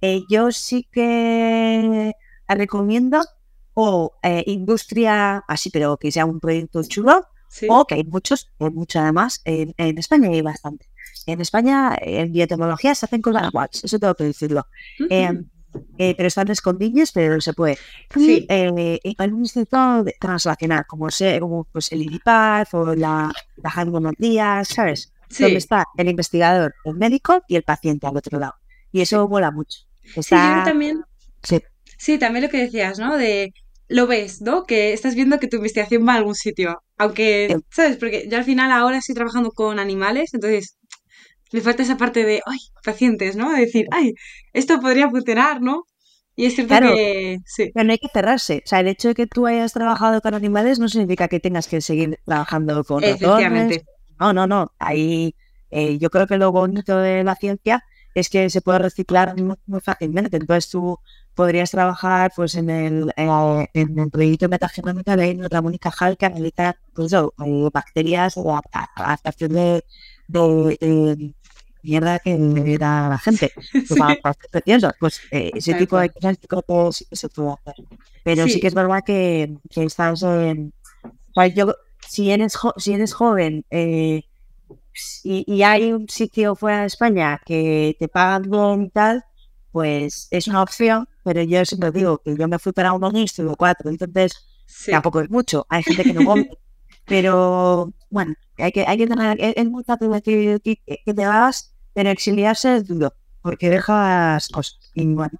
eh, 0.00 0.22
yo 0.28 0.50
sí 0.52 0.88
que 0.92 2.12
recomiendo 2.48 3.20
o 3.74 4.12
eh, 4.22 4.42
industria 4.46 5.42
así, 5.48 5.70
pero 5.70 5.96
que 5.96 6.10
sea 6.12 6.24
un 6.26 6.40
proyecto 6.40 6.82
chulo, 6.84 7.26
Sí. 7.48 7.66
o 7.68 7.84
que 7.86 7.96
hay 7.96 8.04
muchos, 8.04 8.50
hay 8.58 8.70
mucho 8.70 8.98
además, 9.00 9.42
en, 9.44 9.74
en 9.76 9.98
España 9.98 10.30
hay 10.30 10.40
bastante. 10.40 10.88
En 11.26 11.38
España, 11.42 11.94
en 12.00 12.32
biotecnología 12.32 12.94
se 12.94 13.04
hacen 13.04 13.20
cosas 13.20 13.50
guays, 13.52 13.84
eso 13.84 13.98
tengo 13.98 14.14
que 14.14 14.24
decirlo. 14.24 14.66
Eh, 15.10 15.30
eh, 15.98 16.14
pero 16.16 16.26
están 16.28 16.50
escondidas, 16.50 17.12
pero 17.12 17.40
se 17.42 17.52
puede. 17.52 17.76
Sí. 18.14 18.46
eh, 18.48 18.98
en 19.04 19.34
un 19.34 19.40
instituto 19.40 20.02
de- 20.04 20.16
translacional, 20.18 20.84
como, 20.86 21.10
sé, 21.10 21.38
como 21.40 21.64
pues 21.64 21.92
el 21.92 22.02
IDIPAZ 22.02 22.72
o 22.74 22.94
la, 22.94 23.30
la 23.56 23.70
Jaime 23.70 24.10
Díaz, 24.18 24.68
¿sabes? 24.68 25.12
Sí. 25.28 25.42
Donde 25.44 25.58
está 25.58 25.86
el 25.96 26.08
investigador, 26.08 26.74
el 26.84 26.94
médico 26.94 27.42
y 27.48 27.56
el 27.56 27.62
paciente 27.62 28.06
al 28.06 28.16
otro 28.16 28.38
lado. 28.38 28.54
Y 28.92 29.00
eso 29.02 29.26
mola 29.28 29.50
mucho. 29.50 29.80
Sí, 30.02 30.20
yo 30.30 30.64
también 30.64 31.04
sí, 31.42 31.62
Sí, 31.98 32.18
también 32.18 32.44
lo 32.44 32.50
que 32.50 32.58
decías, 32.58 32.98
¿no? 32.98 33.16
De 33.16 33.54
lo 33.92 34.06
ves, 34.06 34.40
¿no? 34.42 34.64
Que 34.64 34.92
estás 34.92 35.14
viendo 35.14 35.38
que 35.38 35.48
tu 35.48 35.56
investigación 35.56 36.06
va 36.06 36.14
a 36.14 36.16
algún 36.16 36.34
sitio. 36.34 36.82
Aunque. 36.98 37.56
¿sabes? 37.70 37.96
Porque 37.96 38.26
yo 38.28 38.38
al 38.38 38.44
final 38.44 38.70
ahora 38.72 38.98
estoy 38.98 39.14
trabajando 39.14 39.50
con 39.52 39.78
animales, 39.78 40.30
entonces 40.34 40.76
me 41.52 41.60
falta 41.60 41.82
esa 41.82 41.96
parte 41.98 42.24
de, 42.24 42.40
ay, 42.46 42.58
pacientes, 42.84 43.36
¿no? 43.36 43.52
De 43.52 43.60
decir, 43.60 43.86
ay, 43.90 44.14
esto 44.52 44.80
podría 44.80 45.10
funcionar, 45.10 45.60
¿no? 45.60 45.84
Y 46.34 46.46
es 46.46 46.54
cierto 46.54 46.70
Claro. 46.70 46.94
que 46.94 47.38
sí, 47.44 47.70
Pero 47.74 47.84
no 47.84 47.92
hay 47.92 47.98
que 47.98 48.08
cerrarse. 48.12 48.62
O 48.64 48.68
sea, 48.68 48.80
el 48.80 48.88
hecho 48.88 49.08
de 49.08 49.14
que 49.14 49.26
tú 49.26 49.46
hayas 49.46 49.72
trabajado 49.74 50.20
con 50.22 50.32
animales 50.34 50.78
no 50.78 50.88
significa 50.88 51.28
que 51.28 51.40
tengas 51.40 51.68
que 51.68 51.82
seguir 51.82 52.18
trabajando 52.24 52.82
con 52.84 53.02
ratones. 53.02 53.16
efectivamente. 53.20 53.84
No, 54.18 54.32
no, 54.32 54.46
no. 54.46 54.72
Ahí 54.78 55.34
eh, 55.70 55.98
yo 55.98 56.08
creo 56.10 56.26
que 56.26 56.38
lo 56.38 56.50
bonito 56.50 56.96
de 56.96 57.22
la 57.24 57.34
ciencia 57.36 57.82
es 58.14 58.28
que 58.28 58.48
se 58.50 58.60
puede 58.60 58.78
reciclar 58.80 59.40
muy, 59.40 59.56
muy 59.66 59.80
fácilmente. 59.80 60.36
Entonces 60.36 60.70
tú 60.70 60.98
podrías 61.34 61.70
trabajar 61.70 62.30
pues 62.36 62.54
en 62.56 62.68
el, 62.70 63.10
eh, 63.16 63.66
en 63.74 63.98
el 63.98 64.10
proyecto 64.10 64.44
de 64.46 64.50
metagenómica 64.50 65.16
de 65.16 65.48
Ramón 65.50 65.74
y 65.74 65.78
Cajal 65.78 66.16
que 66.16 66.26
analiza 66.26 66.76
pues, 66.94 67.12
eh, 67.12 67.68
bacterias 67.72 68.34
o 68.36 68.60
adaptación 68.96 69.52
de, 69.52 69.84
de, 70.28 70.78
de 70.80 71.34
mierda 71.82 72.18
que 72.18 72.36
le 72.38 72.78
da 72.78 73.06
a 73.06 73.08
la 73.10 73.18
gente. 73.18 73.50
Pues, 73.72 73.88
Sí. 73.88 73.94
para- 73.98 74.14
para 74.16 74.34
ser 74.34 74.50
preciosos. 74.50 74.92
Pues 75.00 75.20
eh, 75.30 75.50
ese 75.54 75.74
tipo 75.74 75.98
de 75.98 76.10
cosas 76.10 76.38
se 77.12 77.28
puede 77.28 77.50
hacer. 77.52 77.74
Pero 78.24 78.44
sí, 78.44 78.52
Sí. 78.52 78.60
que 78.60 78.66
es 78.68 78.74
verdad 78.74 79.02
que, 79.04 79.56
que 79.70 79.84
estás 79.84 80.22
en... 80.22 80.72
sea, 81.34 81.46
yo, 81.48 81.74
si, 82.06 82.30
eres 82.30 82.56
jo- 82.56 82.74
si 82.76 82.92
eres 82.92 83.14
joven 83.14 83.64
eh, 83.70 84.22
y, 85.24 85.44
y 85.46 85.62
hay 85.62 85.92
un 85.92 86.08
sitio 86.08 86.54
fuera 86.54 86.80
de 86.80 86.86
España 86.86 87.40
que 87.44 87.96
te 87.98 88.08
pagan 88.08 88.42
bien 88.42 88.82
y 88.84 88.90
tal, 88.90 89.24
pues 89.70 90.28
es 90.30 90.48
una 90.48 90.62
opción, 90.62 91.08
pero 91.24 91.42
yo 91.42 91.64
siempre 91.64 91.90
digo 91.90 92.18
que 92.18 92.36
yo 92.36 92.48
me 92.48 92.58
fui 92.58 92.72
para 92.72 92.92
un 92.92 93.16
estuve 93.16 93.54
cuatro, 93.56 93.90
entonces 93.90 94.46
Sí. 94.66 94.90
tampoco 94.90 95.20
es 95.20 95.30
mucho. 95.30 95.66
Hay 95.68 95.82
gente 95.82 96.02
que 96.02 96.12
no 96.14 96.24
come. 96.24 96.48
pero 97.04 97.92
bueno, 98.10 98.34
hay 98.58 98.72
que, 98.72 98.84
hay 98.86 98.96
que 98.98 99.06
tener, 99.06 99.36
es, 99.40 99.66
muy 99.68 99.84
fácil 99.84 100.10
decir 100.10 100.60
que, 100.62 100.76
que 101.04 101.14
te 101.14 101.26
vas, 101.26 101.74
pero 101.92 102.10
exiliarse 102.10 102.76
es 102.76 102.86
duro, 102.86 103.12
porque 103.42 103.70
dejas 103.70 104.48
cosas. 104.48 104.78
Y 104.94 105.06
bueno, 105.06 105.38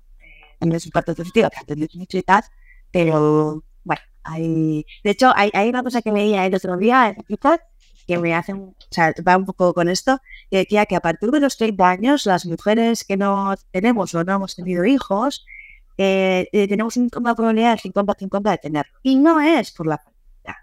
es 0.60 0.84
un 0.86 0.92
parte 0.92 1.14
positivo, 1.14 1.48
que 1.66 1.88
mucho 1.94 2.18
y 2.18 2.22
tal, 2.22 2.42
pero 2.90 3.64
bueno, 3.84 4.02
hay... 4.24 4.84
De 5.04 5.10
hecho, 5.10 5.32
hay, 5.34 5.50
hay 5.54 5.68
una 5.68 5.82
cosa 5.82 6.02
que 6.02 6.12
leía 6.12 6.46
el 6.46 6.54
otro 6.54 6.76
día 6.76 7.08
en 7.10 7.22
Twitter 7.24 7.60
que 8.06 8.18
me 8.18 8.34
hace, 8.34 8.52
o 8.52 8.74
sea, 8.90 9.12
va 9.26 9.36
un 9.36 9.44
poco 9.46 9.72
con 9.74 9.88
esto, 9.88 10.18
que 10.50 10.58
decía 10.58 10.86
que 10.86 10.96
a 10.96 11.00
partir 11.00 11.30
de 11.30 11.40
los 11.40 11.56
30 11.56 11.88
años, 11.88 12.26
las 12.26 12.46
mujeres 12.46 13.04
que 13.04 13.16
no 13.16 13.54
tenemos 13.70 14.14
o 14.14 14.24
no 14.24 14.34
hemos 14.34 14.54
tenido 14.56 14.84
hijos, 14.84 15.44
eh, 15.98 16.48
eh, 16.52 16.68
tenemos 16.68 16.96
un- 16.96 17.10
una 17.16 17.34
probabilidad 17.34 17.72
de 17.74 17.78
50-50 17.80 18.50
de 18.50 18.58
tenerlo. 18.58 18.92
Y 19.02 19.16
no 19.16 19.40
es 19.40 19.70
por 19.72 19.86
la 19.86 19.98
fertilidad, 19.98 20.56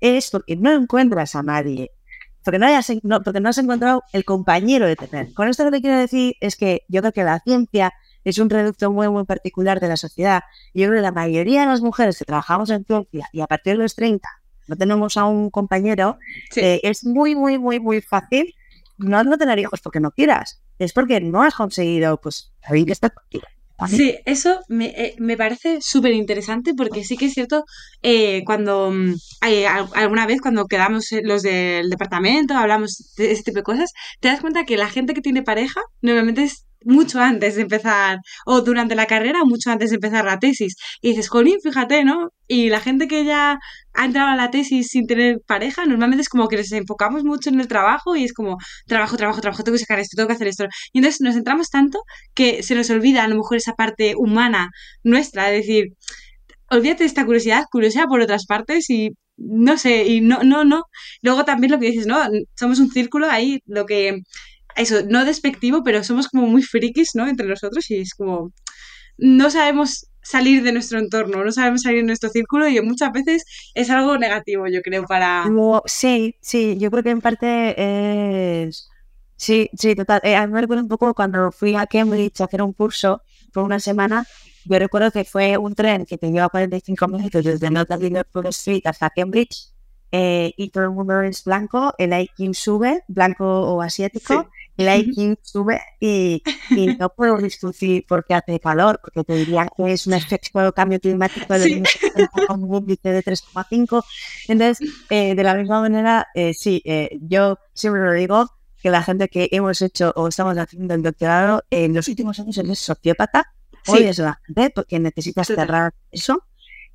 es 0.00 0.30
porque 0.30 0.56
no 0.56 0.72
encuentras 0.72 1.34
a 1.34 1.42
nadie, 1.42 1.90
porque 2.44 2.58
no, 2.58 2.66
hayas, 2.66 2.92
no- 3.02 3.22
porque 3.22 3.40
no 3.40 3.48
has 3.48 3.58
encontrado 3.58 4.02
el 4.12 4.24
compañero 4.24 4.86
de 4.86 4.96
tener. 4.96 5.34
Con 5.34 5.48
esto 5.48 5.64
lo 5.64 5.70
que 5.72 5.80
quiero 5.80 5.98
decir 5.98 6.34
es 6.40 6.56
que 6.56 6.82
yo 6.88 7.00
creo 7.00 7.12
que 7.12 7.24
la 7.24 7.40
ciencia 7.40 7.92
es 8.24 8.38
un 8.38 8.50
reducto 8.50 8.90
muy, 8.90 9.08
muy 9.08 9.24
particular 9.24 9.80
de 9.80 9.88
la 9.88 9.96
sociedad. 9.96 10.42
Yo 10.74 10.86
creo 10.86 10.98
que 10.98 11.02
la 11.02 11.12
mayoría 11.12 11.60
de 11.60 11.66
las 11.66 11.80
mujeres 11.80 12.18
que 12.18 12.24
trabajamos 12.24 12.70
en 12.70 12.84
ciencia 12.84 13.28
y 13.32 13.40
a 13.40 13.46
partir 13.46 13.76
de 13.76 13.82
los 13.82 13.94
30 13.94 14.28
no 14.66 14.76
tenemos 14.76 15.16
a 15.16 15.24
un 15.26 15.50
compañero, 15.50 16.18
Sí. 16.50 16.60
eh, 16.60 16.80
es 16.82 17.04
muy, 17.04 17.34
muy, 17.34 17.58
muy, 17.58 17.80
muy 17.80 18.00
fácil 18.00 18.54
no, 18.98 19.22
no 19.24 19.36
tener 19.36 19.58
hijos 19.58 19.80
porque 19.82 20.00
no 20.00 20.10
quieras. 20.10 20.62
Es 20.78 20.92
porque 20.92 21.20
no 21.20 21.42
has 21.42 21.54
conseguido, 21.54 22.18
pues, 22.20 22.52
vivir 22.70 22.90
esta. 22.92 23.12
Sí, 23.88 24.16
eso 24.24 24.60
me, 24.68 24.86
eh, 24.86 25.14
me 25.18 25.36
parece 25.36 25.82
súper 25.82 26.12
interesante 26.14 26.72
porque 26.74 27.04
sí 27.04 27.18
que 27.18 27.26
es 27.26 27.34
cierto, 27.34 27.66
eh, 28.02 28.42
cuando 28.46 28.90
eh, 29.46 29.66
al- 29.66 29.90
alguna 29.94 30.26
vez 30.26 30.40
cuando 30.40 30.64
quedamos 30.66 31.12
eh, 31.12 31.20
los 31.22 31.42
del 31.42 31.90
departamento, 31.90 32.54
hablamos 32.54 33.12
de 33.18 33.32
ese 33.32 33.42
tipo 33.42 33.58
de 33.58 33.64
cosas, 33.64 33.92
te 34.20 34.28
das 34.28 34.40
cuenta 34.40 34.64
que 34.64 34.78
la 34.78 34.88
gente 34.88 35.12
que 35.12 35.20
tiene 35.20 35.42
pareja 35.42 35.82
normalmente 36.00 36.44
es 36.44 36.64
mucho 36.84 37.20
antes 37.20 37.56
de 37.56 37.62
empezar, 37.62 38.18
o 38.46 38.60
durante 38.60 38.94
la 38.94 39.06
carrera, 39.06 39.44
mucho 39.44 39.70
antes 39.70 39.90
de 39.90 39.96
empezar 39.96 40.24
la 40.24 40.38
tesis. 40.38 40.76
Y 41.00 41.10
dices, 41.10 41.28
jolín, 41.28 41.58
fíjate, 41.62 42.04
¿no? 42.04 42.30
Y 42.46 42.70
la 42.70 42.80
gente 42.80 43.08
que 43.08 43.24
ya 43.24 43.58
ha 43.94 44.04
entrado 44.04 44.30
a 44.30 44.36
la 44.36 44.50
tesis 44.50 44.88
sin 44.88 45.06
tener 45.06 45.40
pareja, 45.46 45.84
normalmente 45.86 46.22
es 46.22 46.28
como 46.28 46.48
que 46.48 46.56
nos 46.56 46.70
enfocamos 46.72 47.24
mucho 47.24 47.50
en 47.50 47.60
el 47.60 47.68
trabajo 47.68 48.16
y 48.16 48.24
es 48.24 48.32
como, 48.32 48.58
trabajo, 48.86 49.16
trabajo, 49.16 49.40
trabajo, 49.40 49.62
tengo 49.64 49.76
que 49.76 49.80
sacar 49.80 49.98
esto, 49.98 50.16
tengo 50.16 50.28
que 50.28 50.34
hacer 50.34 50.48
esto. 50.48 50.66
Y 50.92 50.98
entonces 50.98 51.20
nos 51.20 51.34
centramos 51.34 51.70
tanto 51.70 52.02
que 52.34 52.62
se 52.62 52.74
nos 52.74 52.90
olvida 52.90 53.24
a 53.24 53.28
lo 53.28 53.36
mejor 53.36 53.56
esa 53.56 53.74
parte 53.74 54.14
humana 54.16 54.70
nuestra, 55.02 55.50
es 55.52 55.66
decir, 55.66 55.86
olvídate 56.70 57.04
de 57.04 57.08
esta 57.08 57.24
curiosidad, 57.24 57.64
curiosidad 57.70 58.06
por 58.06 58.20
otras 58.20 58.46
partes 58.46 58.90
y 58.90 59.10
no 59.36 59.76
sé, 59.78 60.04
y 60.06 60.20
no, 60.20 60.42
no, 60.42 60.64
no. 60.64 60.84
Luego 61.22 61.44
también 61.44 61.72
lo 61.72 61.78
que 61.78 61.90
dices, 61.90 62.06
¿no? 62.06 62.18
Somos 62.54 62.78
un 62.78 62.90
círculo 62.90 63.28
ahí, 63.30 63.60
lo 63.66 63.84
que 63.86 64.20
eso, 64.76 65.02
no 65.08 65.24
despectivo, 65.24 65.82
pero 65.82 66.04
somos 66.04 66.28
como 66.28 66.46
muy 66.46 66.62
frikis, 66.62 67.14
¿no? 67.14 67.26
Entre 67.26 67.46
nosotros 67.46 67.90
y 67.90 68.00
es 68.00 68.14
como, 68.14 68.52
no 69.18 69.50
sabemos 69.50 70.08
salir 70.22 70.62
de 70.62 70.72
nuestro 70.72 70.98
entorno, 70.98 71.44
no 71.44 71.52
sabemos 71.52 71.82
salir 71.82 72.00
de 72.00 72.06
nuestro 72.06 72.30
círculo 72.30 72.68
y 72.68 72.80
muchas 72.80 73.12
veces 73.12 73.44
es 73.74 73.90
algo 73.90 74.18
negativo, 74.18 74.66
yo 74.66 74.82
creo, 74.82 75.04
para... 75.04 75.44
Sí, 75.86 76.36
sí, 76.40 76.76
yo 76.78 76.90
creo 76.90 77.02
que 77.02 77.10
en 77.10 77.20
parte 77.20 78.64
es... 78.64 78.88
Sí, 79.36 79.68
sí, 79.76 79.94
total. 79.94 80.20
Eh, 80.24 80.34
a 80.34 80.46
mí 80.46 80.52
me 80.52 80.62
recuerdo 80.62 80.82
un 80.82 80.88
poco 80.88 81.12
cuando 81.14 81.52
fui 81.52 81.76
a 81.76 81.86
Cambridge 81.86 82.40
a 82.40 82.44
hacer 82.44 82.62
un 82.62 82.72
curso 82.72 83.22
por 83.52 83.64
una 83.64 83.78
semana, 83.78 84.26
yo 84.64 84.78
recuerdo 84.78 85.10
que 85.12 85.24
fue 85.24 85.56
un 85.58 85.74
tren 85.74 86.06
que 86.06 86.18
te 86.18 86.30
lleva 86.30 86.48
45 86.48 87.06
minutos 87.08 87.44
desde 87.44 87.70
Northern 87.70 88.02
Liverpool 88.02 88.46
Street 88.46 88.82
hasta 88.84 89.10
Cambridge 89.10 89.75
eh, 90.12 90.52
y 90.56 90.70
todo 90.70 90.84
el 90.84 90.90
mundo 90.90 91.20
es 91.20 91.44
blanco, 91.44 91.94
el 91.98 92.12
IQ 92.12 92.54
sube, 92.54 93.02
blanco 93.08 93.44
o 93.44 93.82
asiático, 93.82 94.48
el 94.76 95.00
IQ 95.00 95.38
sube 95.42 95.80
y, 96.00 96.42
no 96.98 97.08
puedo 97.16 97.38
discutir 97.38 98.04
porque 98.06 98.34
hace 98.34 98.60
calor, 98.60 99.00
porque 99.00 99.24
te 99.24 99.34
dirían 99.34 99.68
que 99.76 99.92
es 99.92 100.06
un 100.06 100.12
efecto 100.14 100.60
de 100.60 100.72
cambio 100.72 101.00
climático 101.00 101.54
de 101.58 101.82
un 102.50 102.74
índice 102.74 103.10
de 103.10 103.24
3,5. 103.24 104.04
Entonces, 104.48 104.88
eh, 105.10 105.34
de 105.34 105.42
la 105.42 105.54
misma 105.54 105.80
manera, 105.80 106.26
eh, 106.34 106.52
sí, 106.54 106.82
eh, 106.84 107.18
yo 107.22 107.58
siempre 107.72 108.02
lo 108.02 108.12
digo, 108.12 108.50
que 108.82 108.90
la 108.90 109.02
gente 109.02 109.28
que 109.28 109.48
hemos 109.50 109.80
hecho 109.82 110.12
o 110.14 110.28
estamos 110.28 110.56
haciendo 110.58 110.94
el 110.94 111.02
doctorado 111.02 111.64
en 111.70 111.94
los 111.94 112.06
últimos 112.08 112.38
años 112.38 112.58
es 112.58 112.78
sociópata, 112.78 113.52
hoy 113.88 114.04
es 114.04 114.18
la 114.18 114.38
gente 114.46 114.70
porque 114.70 114.98
necesitas 114.98 115.46
cerrar 115.46 115.94
eso. 116.10 116.44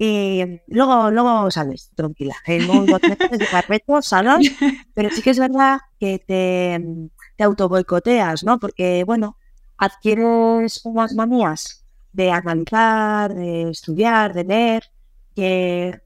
Y 0.03 0.59
luego, 0.65 1.11
luego 1.11 1.51
sales 1.51 1.91
tranquila. 1.93 2.33
En 2.47 2.67
un 2.71 2.87
de 2.87 3.47
carpeto, 3.51 4.01
salas, 4.01 4.47
pero 4.95 5.11
sí 5.11 5.21
que 5.21 5.29
es 5.29 5.37
verdad 5.37 5.77
que 5.99 6.17
te, 6.17 6.83
te 7.37 7.43
auto 7.43 7.69
boicoteas, 7.69 8.43
¿no? 8.43 8.59
Porque, 8.59 9.03
bueno, 9.03 9.37
adquieres 9.77 10.83
unas 10.85 11.13
manías 11.13 11.85
de 12.13 12.31
analizar, 12.31 13.35
de 13.35 13.69
estudiar, 13.69 14.33
de 14.33 14.43
leer, 14.43 14.83
que, 15.35 16.01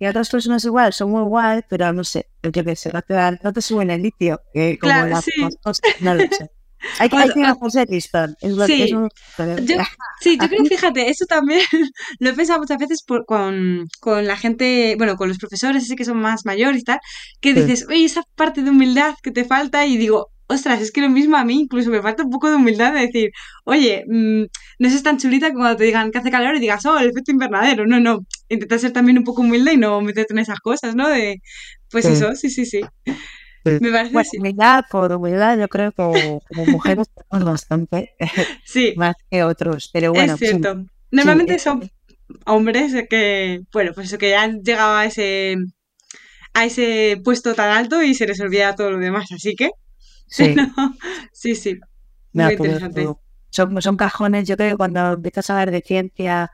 que 0.00 0.08
otras 0.08 0.28
personas 0.28 0.64
igual 0.64 0.92
son 0.92 1.12
muy 1.12 1.22
guay, 1.22 1.60
pero 1.68 1.92
no 1.92 2.02
sé, 2.02 2.28
yo 2.42 2.64
que 2.64 2.74
sé, 2.74 2.90
no 2.92 3.00
te, 3.00 3.14
no 3.44 3.52
te 3.52 3.62
suben 3.62 3.90
el 3.90 4.02
litio, 4.02 4.42
como 4.52 4.76
claro, 4.80 5.08
las 5.08 5.24
sí. 5.24 5.30
cosas, 5.62 5.82
no 6.00 6.16
lo 6.16 6.22
sé. 6.32 6.50
Hay 6.98 7.08
que, 7.08 7.16
hay 7.16 7.30
que 7.32 7.42
hacer 7.66 7.88
listón. 7.88 8.34
Es 8.40 8.52
lo, 8.52 8.66
Sí. 8.66 8.82
es 8.82 8.92
un- 8.92 9.08
Yo, 9.64 9.76
sí, 10.20 10.38
yo 10.40 10.48
creo, 10.48 10.64
fíjate, 10.64 11.08
eso 11.10 11.26
también 11.26 11.60
lo 12.18 12.30
he 12.30 12.32
pensado 12.32 12.58
muchas 12.60 12.78
veces 12.78 13.02
por- 13.02 13.24
con, 13.26 13.86
con 14.00 14.26
la 14.26 14.36
gente, 14.36 14.94
bueno, 14.98 15.16
con 15.16 15.28
los 15.28 15.38
profesores, 15.38 15.82
así 15.84 15.96
que 15.96 16.04
son 16.04 16.18
más 16.20 16.44
mayores 16.44 16.80
y 16.80 16.84
tal, 16.84 17.00
que 17.40 17.54
Sí. 17.54 17.60
dices, 17.60 17.86
oye, 17.88 18.04
esa 18.04 18.22
parte 18.34 18.62
de 18.62 18.70
humildad 18.70 19.14
que 19.22 19.30
te 19.30 19.44
falta, 19.44 19.86
y 19.86 19.96
digo, 19.96 20.28
ostras, 20.48 20.80
es 20.80 20.92
que 20.92 21.00
lo 21.00 21.08
mismo 21.10 21.36
a 21.36 21.44
mí, 21.44 21.60
incluso 21.62 21.90
me 21.90 22.00
falta 22.00 22.22
un 22.22 22.30
poco 22.30 22.48
de 22.48 22.54
humildad 22.56 22.92
de 22.92 23.00
decir, 23.00 23.30
oye, 23.64 24.04
mm, 24.08 24.44
no 24.78 24.88
seas 24.90 25.02
tan 25.02 25.18
chulita 25.18 25.48
como 25.48 25.60
cuando 25.62 25.76
te 25.78 25.84
digan 25.84 26.10
que 26.12 26.18
hace 26.18 26.30
calor 26.30 26.54
y 26.56 26.60
digas, 26.60 26.86
oh, 26.86 26.98
el 26.98 27.08
efecto 27.10 27.32
invernadero. 27.32 27.84
No, 27.86 27.98
no, 27.98 28.20
intenta 28.48 28.78
ser 28.78 28.92
también 28.92 29.18
un 29.18 29.24
poco 29.24 29.42
humilde 29.42 29.72
y 29.72 29.76
no 29.76 30.00
meterte 30.02 30.32
en 30.34 30.38
esas 30.38 30.60
cosas, 30.60 30.94
¿no? 30.94 31.08
De, 31.08 31.40
pues 31.90 32.04
Sí. 32.04 32.12
eso, 32.12 32.34
sí, 32.36 32.48
sí, 32.50 32.64
sí. 32.64 32.80
Sí. 33.70 33.78
Me 33.80 33.90
parece 33.90 34.12
Bueno, 34.14 34.28
así. 34.28 34.38
humildad 34.38 34.84
por 34.90 35.12
humildad, 35.12 35.58
yo 35.58 35.68
creo 35.68 35.90
que 35.92 35.96
como 36.48 36.66
mujeres 36.66 37.08
tenemos 37.30 37.44
bastante 37.52 38.14
Sí, 38.64 38.94
más 38.96 39.14
que 39.30 39.42
otros. 39.44 39.90
Pero 39.92 40.12
bueno, 40.12 40.34
es 40.34 40.40
sí, 40.40 40.46
cierto. 40.46 40.84
Normalmente 41.10 41.54
es- 41.56 41.62
son 41.62 41.90
hombres 42.46 42.92
que, 43.10 43.62
bueno, 43.72 43.92
pues 43.94 44.08
eso, 44.08 44.18
que 44.18 44.30
ya 44.30 44.42
han 44.42 44.62
llegado 44.62 44.96
a 44.96 45.04
ese, 45.06 45.56
a 46.54 46.64
ese 46.64 47.20
puesto 47.24 47.54
tan 47.54 47.70
alto 47.70 48.02
y 48.02 48.14
se 48.14 48.26
les 48.26 48.40
olvida 48.40 48.74
todo 48.74 48.90
lo 48.92 48.98
demás. 48.98 49.26
Así 49.32 49.54
que, 49.56 49.70
sí. 50.28 50.54
no, 50.56 50.72
sí, 51.32 51.54
sí, 51.54 51.78
muy 52.32 52.52
interesante. 52.52 53.14
son, 53.50 53.80
son 53.82 53.96
cajones, 53.96 54.46
yo 54.48 54.56
creo 54.56 54.70
que 54.72 54.76
cuando 54.76 55.12
empiezas 55.14 55.48
a 55.50 55.54
hablar 55.54 55.70
de 55.70 55.80
ciencia 55.82 56.50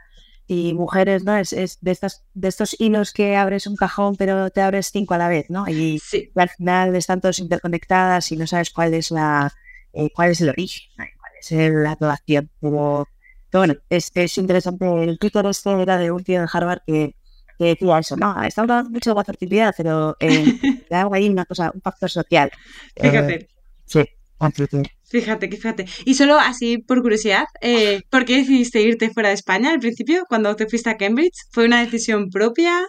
y 0.52 0.74
mujeres, 0.74 1.24
¿no? 1.24 1.36
Es, 1.36 1.52
es 1.52 1.78
de 1.80 1.90
estas, 1.90 2.24
de 2.34 2.48
estos 2.48 2.76
hilos 2.78 3.12
que 3.12 3.34
abres 3.36 3.66
un 3.66 3.74
cajón, 3.76 4.16
pero 4.16 4.50
te 4.50 4.60
abres 4.60 4.90
cinco 4.92 5.14
a 5.14 5.18
la 5.18 5.28
vez, 5.28 5.46
¿no? 5.50 5.66
Y, 5.68 5.98
Sí, 5.98 6.30
al 6.36 6.48
final 6.50 6.94
están 6.96 7.20
todos 7.20 7.38
interconectadas 7.38 8.30
y 8.32 8.36
no 8.36 8.46
sabes 8.46 8.70
cuál 8.70 8.94
es 8.94 9.10
la 9.10 9.52
eh, 9.94 10.08
cuál 10.14 10.30
es 10.30 10.40
el 10.40 10.48
origen, 10.50 10.82
¿no? 10.96 11.04
Cuál 11.18 11.32
es 11.40 11.52
el- 11.52 11.82
la 11.82 11.94
relación. 12.00 12.50
Pero, 12.60 13.08
pero 13.50 13.60
bueno, 13.60 13.74
es, 13.90 14.10
es 14.14 14.38
interesante. 14.38 14.86
El 15.04 15.18
Twitter 15.18 15.44
este 15.46 15.70
era 15.82 15.98
de 15.98 16.10
un 16.10 16.22
tío 16.24 16.40
de 16.40 16.48
Harvard 16.52 16.80
que, 16.86 17.14
que 17.58 17.64
decía 17.64 17.98
eso, 17.98 18.16
no, 18.16 18.42
está 18.42 18.62
hablando 18.62 18.90
mucho 18.90 19.10
de 19.10 19.16
la 19.16 19.24
fertilidad, 19.24 19.74
pero 19.76 20.16
eh, 20.20 20.44
ahí 21.12 21.28
una 21.28 21.44
cosa, 21.44 21.70
un 21.74 21.80
factor 21.82 22.08
social. 22.10 22.50
Eh, 22.96 23.10
fíjate, 23.10 23.48
sí, 23.86 24.04
así 24.38 24.66
que- 24.66 24.90
fíjate, 25.12 25.48
que 25.48 25.56
fíjate. 25.56 25.86
Y 26.04 26.14
solo 26.14 26.38
así, 26.40 26.78
por 26.78 27.02
curiosidad, 27.02 27.44
eh, 27.60 28.00
¿por 28.10 28.24
qué 28.24 28.38
decidiste 28.38 28.82
irte 28.82 29.10
fuera 29.10 29.28
de 29.28 29.36
España 29.36 29.70
al 29.70 29.78
principio, 29.78 30.24
cuando 30.28 30.56
te 30.56 30.66
fuiste 30.68 30.90
a 30.90 30.96
Cambridge? 30.96 31.36
¿Fue 31.52 31.66
una 31.66 31.80
decisión 31.84 32.30
propia? 32.30 32.80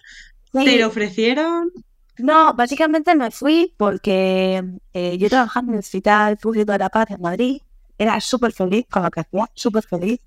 ¿Te 0.51 0.63
Sí. 0.63 0.77
lo 0.79 0.87
ofrecieron? 0.87 1.71
No, 2.17 2.53
básicamente 2.53 3.13
me 3.15 3.31
fui 3.31 3.73
porque 3.77 4.63
eh, 4.93 5.17
yo 5.17 5.29
trabajando 5.29 5.71
en 5.71 5.75
el 5.75 5.79
Hospital 5.79 6.37
Público 6.37 6.71
de 6.71 6.77
la 6.79 6.89
Paz 6.89 7.09
en 7.11 7.21
Madrid, 7.21 7.59
era 7.97 8.19
súper 8.19 8.51
feliz 8.53 8.85
con 8.89 9.03
lo 9.03 9.09
que 9.11 9.21
hacía, 9.21 9.45
súper 9.55 9.83
feliz, 9.83 10.19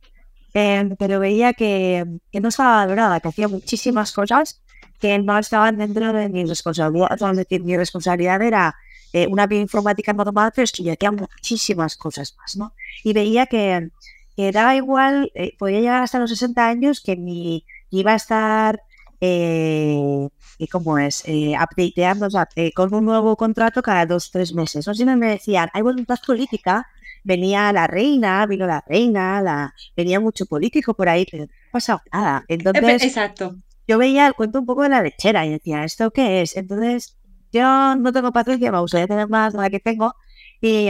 eh, 0.54 0.88
pero 0.98 1.20
veía 1.20 1.52
que, 1.52 2.04
que 2.32 2.40
no 2.40 2.48
estaba 2.48 2.84
valorada, 2.84 3.20
que 3.20 3.28
hacía 3.28 3.48
muchísimas 3.48 4.12
cosas 4.12 4.60
que 4.98 5.18
no 5.18 5.38
estaban 5.38 5.76
dentro 5.76 6.12
de 6.12 6.28
mi 6.28 6.44
responsabilidad. 6.44 7.08
Es 7.12 7.36
decir, 7.36 7.62
mi 7.62 7.76
responsabilidad 7.76 8.40
era 8.42 8.74
eh, 9.12 9.26
una 9.28 9.46
bioinformática 9.46 10.12
normal, 10.12 10.52
pero 10.54 10.64
es 10.64 10.72
que 10.72 10.82
yo 10.82 10.92
hacía 10.92 11.12
muchísimas 11.12 11.96
cosas 11.96 12.34
más, 12.38 12.56
¿no? 12.56 12.74
Y 13.04 13.12
veía 13.12 13.46
que, 13.46 13.90
que 14.36 14.52
daba 14.52 14.76
igual, 14.76 15.30
eh, 15.34 15.56
podía 15.58 15.80
llegar 15.80 16.02
hasta 16.02 16.18
los 16.18 16.30
60 16.30 16.66
años 16.66 17.00
que 17.00 17.16
mi 17.16 17.64
iba 17.90 18.12
a 18.12 18.16
estar 18.16 18.80
eh, 19.20 20.28
¿y 20.58 20.66
cómo 20.68 20.98
es? 20.98 21.22
Eh, 21.26 21.54
updateando, 21.56 22.26
o 22.26 22.30
sea, 22.30 22.48
eh, 22.56 22.72
con 22.72 22.92
un 22.94 23.04
nuevo 23.04 23.36
contrato 23.36 23.82
cada 23.82 24.06
dos, 24.06 24.30
tres 24.30 24.54
meses. 24.54 24.86
No 24.86 24.94
siempre 24.94 25.16
me 25.16 25.28
decían, 25.28 25.68
hay 25.72 25.82
voluntad 25.82 26.18
política, 26.26 26.86
venía 27.24 27.72
la 27.72 27.86
reina, 27.86 28.46
vino 28.46 28.66
la 28.66 28.82
reina, 28.86 29.40
la, 29.42 29.74
venía 29.96 30.20
mucho 30.20 30.46
político 30.46 30.94
por 30.94 31.08
ahí, 31.08 31.26
pero 31.30 31.44
no 31.44 31.52
pasado 31.72 32.02
nada. 32.12 32.44
Eh, 32.48 32.54
Entonces, 32.54 33.02
Exacto. 33.02 33.56
yo 33.86 33.98
veía 33.98 34.26
el 34.26 34.34
cuento 34.34 34.60
un 34.60 34.66
poco 34.66 34.82
de 34.82 34.90
la 34.90 35.02
lechera 35.02 35.46
y 35.46 35.50
decía, 35.50 35.84
¿esto 35.84 36.10
qué 36.10 36.42
es? 36.42 36.56
Entonces, 36.56 37.16
yo 37.56 37.96
no 37.96 38.12
tengo 38.12 38.32
paciencia, 38.32 38.72
me 38.72 38.80
gustaría 38.80 39.06
tener 39.06 39.28
más 39.28 39.52
de 39.52 39.60
la 39.60 39.70
que 39.70 39.80
tengo. 39.80 40.14
Y 40.60 40.88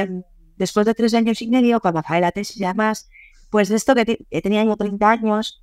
después 0.56 0.86
de 0.86 0.94
tres 0.94 1.14
años 1.14 1.40
y 1.42 1.48
medio, 1.48 1.80
cuando 1.80 2.00
acabé 2.00 2.20
la 2.20 2.32
tesis 2.32 2.56
y 2.58 2.64
demás, 2.64 3.08
pues 3.50 3.68
de 3.68 3.76
esto 3.76 3.94
que 3.94 4.04
que 4.04 4.42
tenía 4.42 4.64
yo 4.64 4.76
30 4.76 5.10
años, 5.10 5.62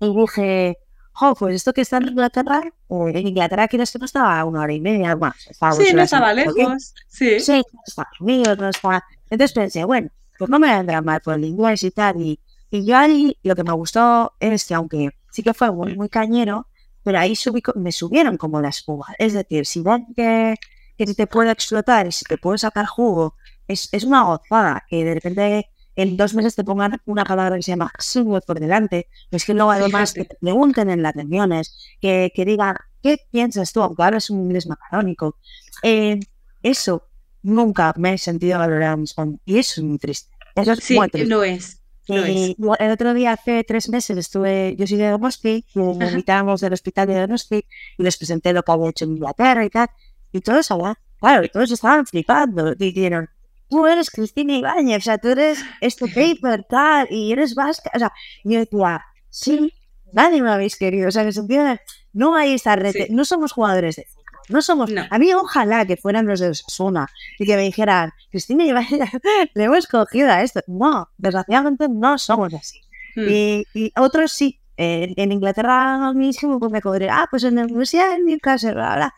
y 0.00 0.14
dije, 0.14 0.78
jo, 1.12 1.34
pues 1.34 1.54
esto 1.54 1.72
que 1.72 1.82
está 1.82 1.98
en 1.98 2.08
Inglaterra, 2.08 2.62
en 2.88 3.26
Inglaterra 3.26 3.68
quieres 3.68 3.92
que 3.92 3.98
no 3.98 4.06
estaba 4.06 4.40
a 4.40 4.44
una 4.44 4.62
hora 4.62 4.72
y 4.72 4.80
media 4.80 5.16
más. 5.16 5.46
Estaba 5.48 5.72
Sí, 5.72 5.92
no 5.92 6.02
estaba 6.02 6.32
lejos. 6.32 6.94
Sí. 7.08 7.40
Sí, 7.40 7.62
no 7.72 7.80
está 7.86 8.08
Unidos, 8.20 8.58
no 8.58 8.68
está. 8.68 9.04
Entonces 9.28 9.52
pensé, 9.52 9.84
bueno, 9.84 10.08
pues 10.38 10.50
no 10.50 10.58
me 10.58 10.74
vendrá 10.74 11.02
mal 11.02 11.20
por 11.20 11.34
el 11.34 11.44
inglés 11.44 11.82
y 11.82 11.90
tal. 11.90 12.20
Y, 12.20 12.40
y 12.70 12.84
yo 12.84 12.96
ahí 12.96 13.36
lo 13.42 13.54
que 13.54 13.64
me 13.64 13.72
gustó 13.72 14.32
es 14.40 14.64
que, 14.64 14.74
aunque 14.74 15.10
sí 15.30 15.42
que 15.42 15.52
fue 15.52 15.70
muy, 15.70 15.94
muy 15.94 16.08
cañero, 16.08 16.66
pero 17.02 17.18
ahí 17.18 17.34
subí 17.36 17.62
me 17.76 17.92
subieron 17.92 18.36
como 18.36 18.60
la 18.60 18.68
espuma. 18.70 19.06
Es 19.18 19.32
decir, 19.32 19.66
si 19.66 19.82
ven 19.82 20.06
que, 20.16 20.56
que 20.96 21.06
te 21.14 21.26
puede 21.26 21.50
explotar 21.50 22.06
y 22.06 22.12
si 22.12 22.24
te 22.24 22.38
puede 22.38 22.58
sacar 22.58 22.86
jugo, 22.86 23.36
es, 23.68 23.88
es 23.92 24.04
una 24.04 24.22
gozada 24.24 24.84
que 24.88 25.04
de 25.04 25.14
repente 25.14 25.70
en 25.96 26.16
dos 26.16 26.34
meses 26.34 26.54
te 26.54 26.64
pongan 26.64 27.00
una 27.04 27.24
palabra 27.24 27.56
que 27.56 27.62
se 27.62 27.72
llama 27.72 27.90
software 27.98 28.42
por 28.46 28.58
delante. 28.60 29.08
Es 29.30 29.44
que 29.44 29.54
luego 29.54 29.70
además 29.72 30.12
que 30.12 30.24
te 30.24 30.36
pregunten 30.40 30.88
en 30.90 31.02
las 31.02 31.14
reuniones, 31.14 31.76
que, 32.00 32.32
que 32.34 32.44
digan, 32.44 32.76
¿qué 33.02 33.18
piensas 33.30 33.72
tú? 33.72 33.82
Aunque 33.82 34.02
hablas 34.02 34.30
un 34.30 34.40
inglés 34.40 34.66
macarónico. 34.66 35.36
Eh, 35.82 36.20
eso 36.62 37.08
nunca 37.42 37.92
me 37.96 38.14
he 38.14 38.18
sentido 38.18 38.58
valorado. 38.58 39.02
Y 39.44 39.58
eso 39.58 39.80
es 39.80 39.84
muy 39.86 39.98
triste. 39.98 40.30
Eso 40.54 40.72
es 40.72 40.80
Sí, 40.84 40.96
muy 40.96 41.08
triste. 41.08 41.28
lo 41.28 41.42
es. 41.44 41.79
Y 42.16 42.56
el 42.78 42.90
otro 42.90 43.14
día, 43.14 43.32
hace 43.32 43.64
tres 43.64 43.88
meses, 43.88 44.16
estuve, 44.18 44.74
yo 44.76 44.86
soy 44.86 44.98
de 44.98 45.08
Donosti, 45.10 45.64
y 45.74 45.78
me 45.78 46.04
Ajá. 46.04 46.10
invitamos 46.10 46.60
del 46.60 46.72
hospital 46.72 47.06
de 47.08 47.20
Donosti 47.20 47.64
y 47.98 48.02
les 48.02 48.16
presenté 48.16 48.52
lo 48.52 48.62
que 48.62 48.72
había 48.72 48.90
hecho 48.90 49.04
en 49.04 49.12
Inglaterra 49.12 49.64
y 49.64 49.70
tal. 49.70 49.88
Y 50.32 50.40
todos 50.40 50.70
hablaban, 50.70 50.96
claro, 51.20 51.44
y 51.44 51.48
todos 51.48 51.70
estaban 51.70 52.06
flipando. 52.06 52.74
Dijeron, 52.74 53.28
tú 53.68 53.86
eres 53.86 54.10
Cristina 54.10 54.54
Ibáñez, 54.56 54.98
o 54.98 55.04
sea, 55.04 55.18
tú 55.18 55.28
eres 55.28 55.62
este 55.80 56.06
paper, 56.08 56.64
tal, 56.68 57.06
y 57.10 57.32
eres 57.32 57.54
vasca, 57.54 57.90
o 57.94 57.98
sea, 57.98 58.12
y 58.44 58.52
yo 58.54 58.60
decía, 58.60 59.02
sí, 59.28 59.72
nadie 60.12 60.42
me 60.42 60.50
habéis 60.50 60.76
querido, 60.76 61.08
o 61.08 61.10
sea, 61.10 61.22
en 61.22 61.28
el 61.28 61.34
sentido 61.34 61.64
de, 61.64 61.80
no 62.12 62.34
hay 62.34 62.54
esta 62.54 62.74
red, 62.76 62.92
Sí. 62.92 63.06
no 63.10 63.24
somos 63.24 63.52
jugadores 63.52 63.96
de 63.96 64.06
no 64.50 64.60
somos, 64.62 64.90
No. 64.90 65.04
a 65.08 65.18
mí 65.18 65.32
ojalá 65.34 65.86
que 65.86 65.96
fueran 65.96 66.26
los 66.26 66.40
de 66.40 66.48
Osasuna 66.50 67.08
y 67.38 67.46
que 67.46 67.56
me 67.56 67.62
dijeran, 67.62 68.12
Cristina 68.30 68.64
le 69.54 69.64
hemos 69.64 69.86
cogido 69.86 70.30
a 70.30 70.42
esto, 70.42 70.60
no, 70.66 71.08
desgraciadamente 71.18 71.88
no 71.88 72.18
somos 72.18 72.52
así. 72.54 72.80
Mm. 73.16 73.26
Y, 73.28 73.66
y 73.74 73.92
otros 73.96 74.32
sí. 74.32 74.56
En, 74.76 75.12
en 75.16 75.30
Inglaterra 75.32 76.10
mismo 76.14 76.58
pues 76.58 76.72
me 76.72 76.80
podré, 76.80 77.10
ah, 77.10 77.26
pues 77.30 77.44
en 77.44 77.56
la 77.56 77.64
universidad 77.64 78.14
en 78.14 78.24
Newcastle, 78.24 78.72
bla, 78.72 78.96
bla. 78.96 79.14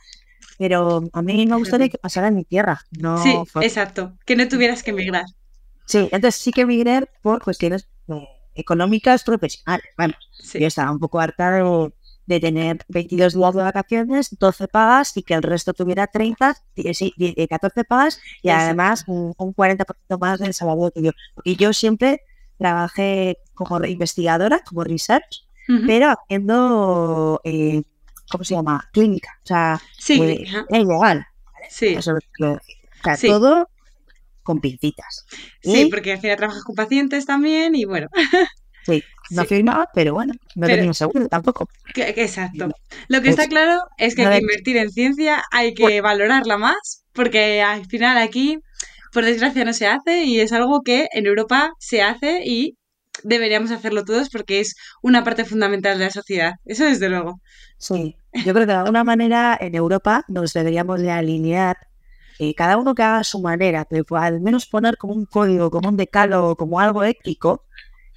Pero 0.58 1.04
a 1.12 1.22
mí 1.22 1.46
me 1.46 1.54
gustaría 1.56 1.88
que 1.88 1.98
pasara 1.98 2.28
en 2.28 2.34
mi 2.34 2.44
tierra. 2.44 2.80
No 2.98 3.16
Sí, 3.22 3.32
exacto. 3.60 4.12
Que 4.26 4.34
no 4.34 4.48
tuvieras 4.48 4.82
que 4.82 4.90
emigrar. 4.90 5.24
sí, 5.86 5.98
entonces 6.10 6.34
sí 6.34 6.50
que 6.50 6.66
migré 6.66 7.08
por 7.22 7.44
cuestiones 7.44 7.86
eh, 8.08 8.26
económicas 8.56 9.22
profesionales. 9.22 9.86
Bueno, 9.96 10.14
Sí. 10.32 10.58
yo 10.58 10.66
estaba 10.66 10.90
un 10.90 10.98
poco 10.98 11.20
harta 11.20 11.52
de, 11.52 11.92
de 12.26 12.38
tener 12.40 12.84
22 12.88 13.34
días 13.34 13.54
de 13.54 13.62
vacaciones, 13.62 14.36
12 14.38 14.68
pagas 14.68 15.16
y 15.16 15.22
que 15.22 15.34
el 15.34 15.42
resto 15.42 15.72
tuviera 15.74 16.06
30, 16.06 16.56
die- 16.76 16.94
sí, 16.94 17.12
die- 17.16 17.34
eh, 17.36 17.48
14 17.48 17.84
pagas 17.84 18.20
y 18.42 18.48
además 18.50 19.04
un, 19.08 19.34
un 19.36 19.52
40% 19.54 20.18
más 20.20 20.38
del 20.38 20.54
salario 20.54 20.90
que 20.94 21.02
yo. 21.02 21.10
Porque 21.34 21.56
yo 21.56 21.72
siempre 21.72 22.20
trabajé 22.58 23.38
como 23.54 23.84
investigadora, 23.84 24.62
como 24.64 24.84
research, 24.84 25.46
pero 25.86 26.10
haciendo, 26.10 27.40
eh, 27.44 27.82
¿cómo 28.30 28.44
se 28.44 28.54
llama? 28.54 28.88
Clínica. 28.92 29.30
O 29.42 29.46
sea, 29.46 29.80
Sí, 29.98 30.20
eh, 30.22 30.44
es 30.68 30.78
igual. 30.78 31.26
sí. 31.70 31.88
Eso 31.88 32.16
es 32.16 32.24
lo- 32.38 32.52
o 32.54 32.58
sea, 33.04 33.16
Sí. 33.16 33.26
todo 33.28 33.68
con 34.44 34.60
pincitas. 34.60 35.24
Sí, 35.62 35.82
Y- 35.82 35.90
porque 35.90 36.12
al 36.12 36.20
final 36.20 36.36
trabajas 36.36 36.62
con 36.64 36.74
pacientes 36.74 37.26
también 37.26 37.74
y 37.74 37.84
bueno, 37.84 38.08
Sí, 38.84 39.02
no 39.32 39.42
Sí. 39.42 39.48
firmaba, 39.48 39.88
pero 39.94 40.14
bueno, 40.14 40.32
no 40.54 40.66
Pero- 40.66 40.76
tenía 40.78 40.94
seguro 40.94 41.28
tampoco. 41.28 41.68
que- 41.94 42.14
que 42.14 42.22
exacto. 42.22 42.68
Lo 43.08 43.20
que 43.22 43.28
está 43.30 43.42
Pues, 43.42 43.48
claro 43.48 43.80
es 43.98 44.14
que 44.14 44.22
hay 44.22 44.26
que 44.26 44.34
ver. 44.34 44.42
invertir 44.42 44.76
en 44.76 44.90
ciencia, 44.90 45.42
hay 45.50 45.74
que 45.74 46.00
valorarla 46.00 46.56
más, 46.58 47.04
porque 47.12 47.62
al 47.62 47.86
final 47.86 48.18
aquí, 48.18 48.58
por 49.12 49.24
desgracia, 49.24 49.64
no 49.64 49.72
se 49.72 49.86
hace 49.86 50.24
y 50.24 50.40
es 50.40 50.52
algo 50.52 50.82
que 50.82 51.08
en 51.12 51.26
Europa 51.26 51.72
se 51.78 52.02
hace 52.02 52.42
y 52.44 52.76
deberíamos 53.24 53.70
hacerlo 53.70 54.04
todos 54.04 54.30
porque 54.30 54.60
es 54.60 54.74
una 55.02 55.22
parte 55.22 55.44
fundamental 55.44 55.98
de 55.98 56.06
la 56.06 56.10
sociedad. 56.10 56.52
Eso 56.64 56.84
desde 56.84 57.08
luego. 57.10 57.40
Sí, 57.78 58.16
yo 58.44 58.52
creo 58.54 58.66
que 58.66 58.72
de 58.72 58.78
alguna 58.78 59.04
manera 59.04 59.56
en 59.60 59.74
Europa 59.74 60.24
nos 60.28 60.52
deberíamos 60.54 61.00
de 61.00 61.10
alinear, 61.10 61.76
eh, 62.38 62.54
cada 62.54 62.78
uno 62.78 62.94
que 62.94 63.02
haga 63.02 63.18
a 63.18 63.24
su 63.24 63.40
manera, 63.40 63.84
pero 63.88 64.04
al 64.16 64.40
menos 64.40 64.66
poner 64.66 64.96
como 64.96 65.12
un 65.12 65.26
código, 65.26 65.70
como 65.70 65.90
un 65.90 65.96
decálogo, 65.98 66.56
como 66.56 66.80
algo 66.80 67.04
ético, 67.04 67.64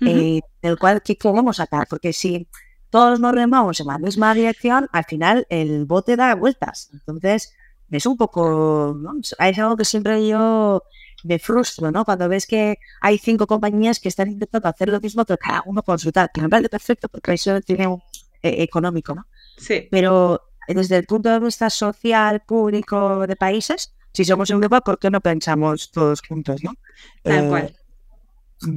Ujú. 0.06 0.30
eh, 0.38 0.42
del 0.62 0.78
cual 0.78 1.02
que 1.04 1.18
queremos 1.18 1.58
sacar, 1.58 1.88
porque 1.90 2.14
si 2.14 2.48
todos 2.90 3.20
nos 3.20 3.34
remamos 3.34 3.80
en 3.80 3.88
la 3.88 3.98
misma 3.98 4.34
dirección, 4.34 4.88
al 4.92 5.04
final 5.06 5.46
el 5.50 5.86
bote 5.86 6.16
da 6.16 6.36
vueltas. 6.36 6.90
Entonces, 6.94 7.54
es 7.90 8.06
un 8.06 8.18
poco, 8.18 8.96
¿no? 8.98 9.14
Es 9.22 9.60
algo 9.60 9.76
que 9.78 9.86
siempre 9.86 10.28
yo 10.28 10.82
me 11.24 11.40
frustro, 11.40 11.92
¿no? 11.92 12.06
Cuando 12.06 12.30
ves 12.30 12.46
que 12.48 12.78
hay 13.02 13.18
cinco 13.18 13.48
compañías 13.48 14.00
que 14.00 14.10
están 14.10 14.30
intentando 14.32 14.68
hacer 14.70 14.90
lo 14.90 15.00
mismo, 15.00 15.26
pero 15.26 15.38
cada 15.38 15.64
uno 15.66 15.82
con 15.84 15.98
su 16.00 16.12
tal, 16.12 16.30
que 16.34 16.42
me 16.42 16.50
parece 16.50 16.70
perfecto 16.70 17.10
porque 17.10 17.34
eso 17.34 17.60
tiene 17.62 17.88
un 17.88 18.00
eh, 18.44 18.64
económico, 18.64 19.16
¿no? 19.16 19.26
Sí, 19.58 19.88
Pero 19.90 20.42
desde 20.68 20.98
el 20.98 21.06
punto 21.06 21.30
de 21.30 21.40
vista 21.40 21.70
social, 21.70 22.42
público 22.46 23.26
de 23.28 23.36
países, 23.36 23.94
si 24.14 24.26
somos 24.26 24.50
Europa, 24.50 24.82
¿por 24.82 24.98
qué 25.00 25.10
no 25.10 25.22
pensamos 25.22 25.92
todos 25.92 26.22
juntos, 26.28 26.64
no? 26.64 26.74
tal 27.24 27.46
Eh, 27.46 27.50
cual. 27.50 27.76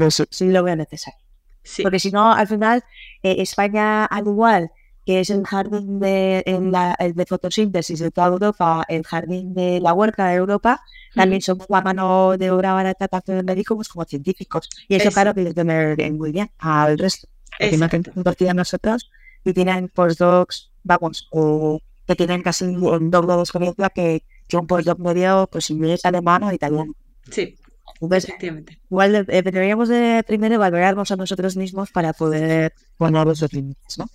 Eso 0.00 0.24
sí 0.30 0.50
lo 0.50 0.62
veo 0.62 0.76
necesario. 0.76 1.18
Sí, 1.62 1.82
Porque 1.82 1.98
si 2.00 2.10
no, 2.10 2.32
al 2.32 2.46
final, 2.48 2.82
eh, 3.22 3.36
España, 3.38 4.04
al 4.06 4.26
igual 4.26 4.70
que 5.04 5.20
es 5.20 5.30
el 5.30 5.44
jardín 5.46 6.00
de, 6.00 6.42
en 6.46 6.70
la- 6.70 6.94
el 6.98 7.14
de 7.14 7.24
fotosíntesis 7.26 7.98
de 7.98 8.10
toda 8.10 8.26
Europa, 8.28 8.84
el 8.88 9.04
jardín 9.04 9.54
de 9.54 9.80
la 9.80 9.94
huerta 9.94 10.28
de 10.28 10.36
Europa, 10.36 10.80
también 11.14 11.40
somos 11.40 11.66
la 11.70 11.80
mano 11.80 12.36
de 12.36 12.50
obra 12.50 12.74
barata 12.74 13.08
tanto 13.08 13.32
de 13.32 13.42
médicos 13.42 13.88
como 13.88 14.04
científicos. 14.04 14.68
Y 14.86 14.96
eso, 14.96 15.08
Exacto. 15.08 15.14
claro, 15.14 15.34
que 15.34 15.42
les 15.42 15.54
viene 15.54 16.10
muy 16.12 16.30
bien 16.32 16.50
al 16.58 16.98
resto. 16.98 17.26
Tienen 17.68 17.88
compartir 18.14 18.50
a 18.50 18.54
nosotros 18.54 19.10
y 19.44 19.52
tienen 19.54 19.88
postdocs, 19.88 20.70
vamos, 20.82 21.26
o 21.30 21.80
que 22.06 22.14
tienen 22.14 22.42
casi 22.42 22.64
un 22.66 23.10
doble 23.10 23.34
de 23.34 23.40
experiencia 23.40 23.88
que, 23.90 24.24
que 24.46 24.56
un 24.58 24.66
postdoc 24.66 24.98
medio, 24.98 25.48
pues 25.50 25.70
inglés, 25.70 26.04
alemán 26.04 26.42
o 26.44 26.52
italiano. 26.52 26.92
sí, 27.30 27.56
Entonces, 28.00 28.28
efectivamente. 28.28 28.80
Igual 28.90 29.14
eh, 29.28 29.42
deberíamos 29.42 29.88
de 29.88 30.22
primero 30.26 30.58
valorarnos 30.58 31.10
a 31.10 31.16
nosotros 31.16 31.56
mismos 31.56 31.90
para 31.90 32.12
poder 32.12 32.72
poner 32.96 33.26
los 33.26 33.52
límites, 33.52 33.98
¿no? 33.98 34.06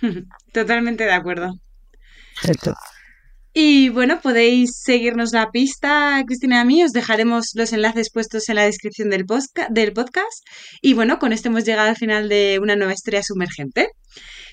Totalmente 0.52 1.04
de 1.04 1.12
acuerdo. 1.12 1.58
Perfecto. 2.40 2.74
Y 3.58 3.88
bueno, 3.88 4.20
podéis 4.20 4.82
seguirnos 4.82 5.32
la 5.32 5.50
pista, 5.50 6.22
Cristina 6.26 6.56
y 6.56 6.58
a 6.58 6.64
mí. 6.66 6.84
Os 6.84 6.92
dejaremos 6.92 7.52
los 7.54 7.72
enlaces 7.72 8.10
puestos 8.12 8.50
en 8.50 8.56
la 8.56 8.64
descripción 8.64 9.08
del, 9.08 9.24
del 9.70 9.92
podcast. 9.94 10.44
Y 10.82 10.92
bueno, 10.92 11.18
con 11.18 11.32
esto 11.32 11.48
hemos 11.48 11.64
llegado 11.64 11.88
al 11.88 11.96
final 11.96 12.28
de 12.28 12.58
una 12.60 12.76
nueva 12.76 12.92
historia 12.92 13.22
sumergente. 13.22 13.88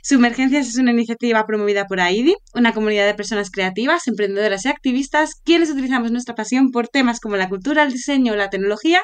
Sumergencias 0.06 0.68
es 0.68 0.78
una 0.78 0.92
iniciativa 0.92 1.46
promovida 1.46 1.88
por 1.88 2.02
AIDI, 2.02 2.36
una 2.54 2.74
comunidad 2.74 3.06
de 3.06 3.14
personas 3.14 3.50
creativas, 3.50 4.06
emprendedoras 4.10 4.66
y 4.66 4.68
activistas, 4.68 5.36
quienes 5.46 5.70
utilizamos 5.70 6.12
nuestra 6.12 6.36
pasión 6.36 6.72
por 6.72 6.90
temas 6.90 7.22
como 7.22 7.38
la 7.38 7.48
cultura, 7.48 7.84
el 7.84 7.94
diseño, 7.94 8.36
la 8.36 8.50
tecnología 8.50 9.02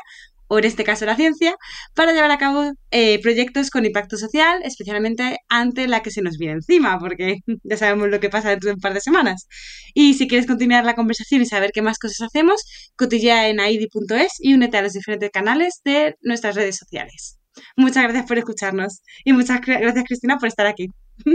o 0.50 0.60
en 0.60 0.66
este 0.66 0.84
caso 0.84 1.06
la 1.06 1.16
ciencia, 1.16 1.56
para 1.94 2.12
llevar 2.12 2.32
a 2.32 2.38
cabo 2.38 2.74
eh, 2.92 3.22
proyectos 3.22 3.70
con 3.70 3.86
impacto 3.86 4.18
social, 4.18 4.60
especialmente 4.64 5.38
ante 5.48 5.88
la 5.88 6.02
que 6.02 6.12
se 6.12 6.22
nos 6.22 6.38
viene 6.38 6.56
encima, 6.56 7.00
porque 7.00 7.38
ya 7.64 7.78
sabemos 7.78 8.10
lo 8.10 8.20
que 8.20 8.30
pasa 8.30 8.50
dentro 8.50 8.68
de 8.68 8.74
un 8.74 8.82
par 8.82 8.94
de 8.94 9.00
semanas. 9.00 9.48
Y 9.94 10.16
si 10.16 10.28
quieres 10.28 10.48
continuar 10.48 10.84
la 10.84 10.96
conversación 10.96 11.42
y 11.42 11.46
saber 11.46 11.72
qué 11.74 11.82
más 11.82 11.98
cosas 11.98 12.28
hacemos, 12.28 12.62
cotillea 12.98 13.48
en 13.48 13.62
aidi.es 13.62 14.34
y 14.40 14.54
únete 14.54 14.78
a 14.78 14.82
los 14.82 14.92
diferentes 14.92 15.30
canales 15.32 15.80
de 15.86 16.16
nuestras 16.24 16.56
redes 16.56 16.76
sociales. 16.76 17.39
Muchas 17.76 18.04
gracias 18.04 18.26
por 18.26 18.38
escucharnos 18.38 19.02
y 19.24 19.34
muchas 19.34 19.62
gracias 19.62 20.06
Cristina 20.06 20.38
por 20.38 20.48
estar 20.48 20.68
aquí. 20.68 20.92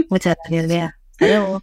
Muchas 0.09 0.35
gracias, 0.43 0.67
Bea. 0.67 0.97
Hasta 1.11 1.27
luego. 1.27 1.61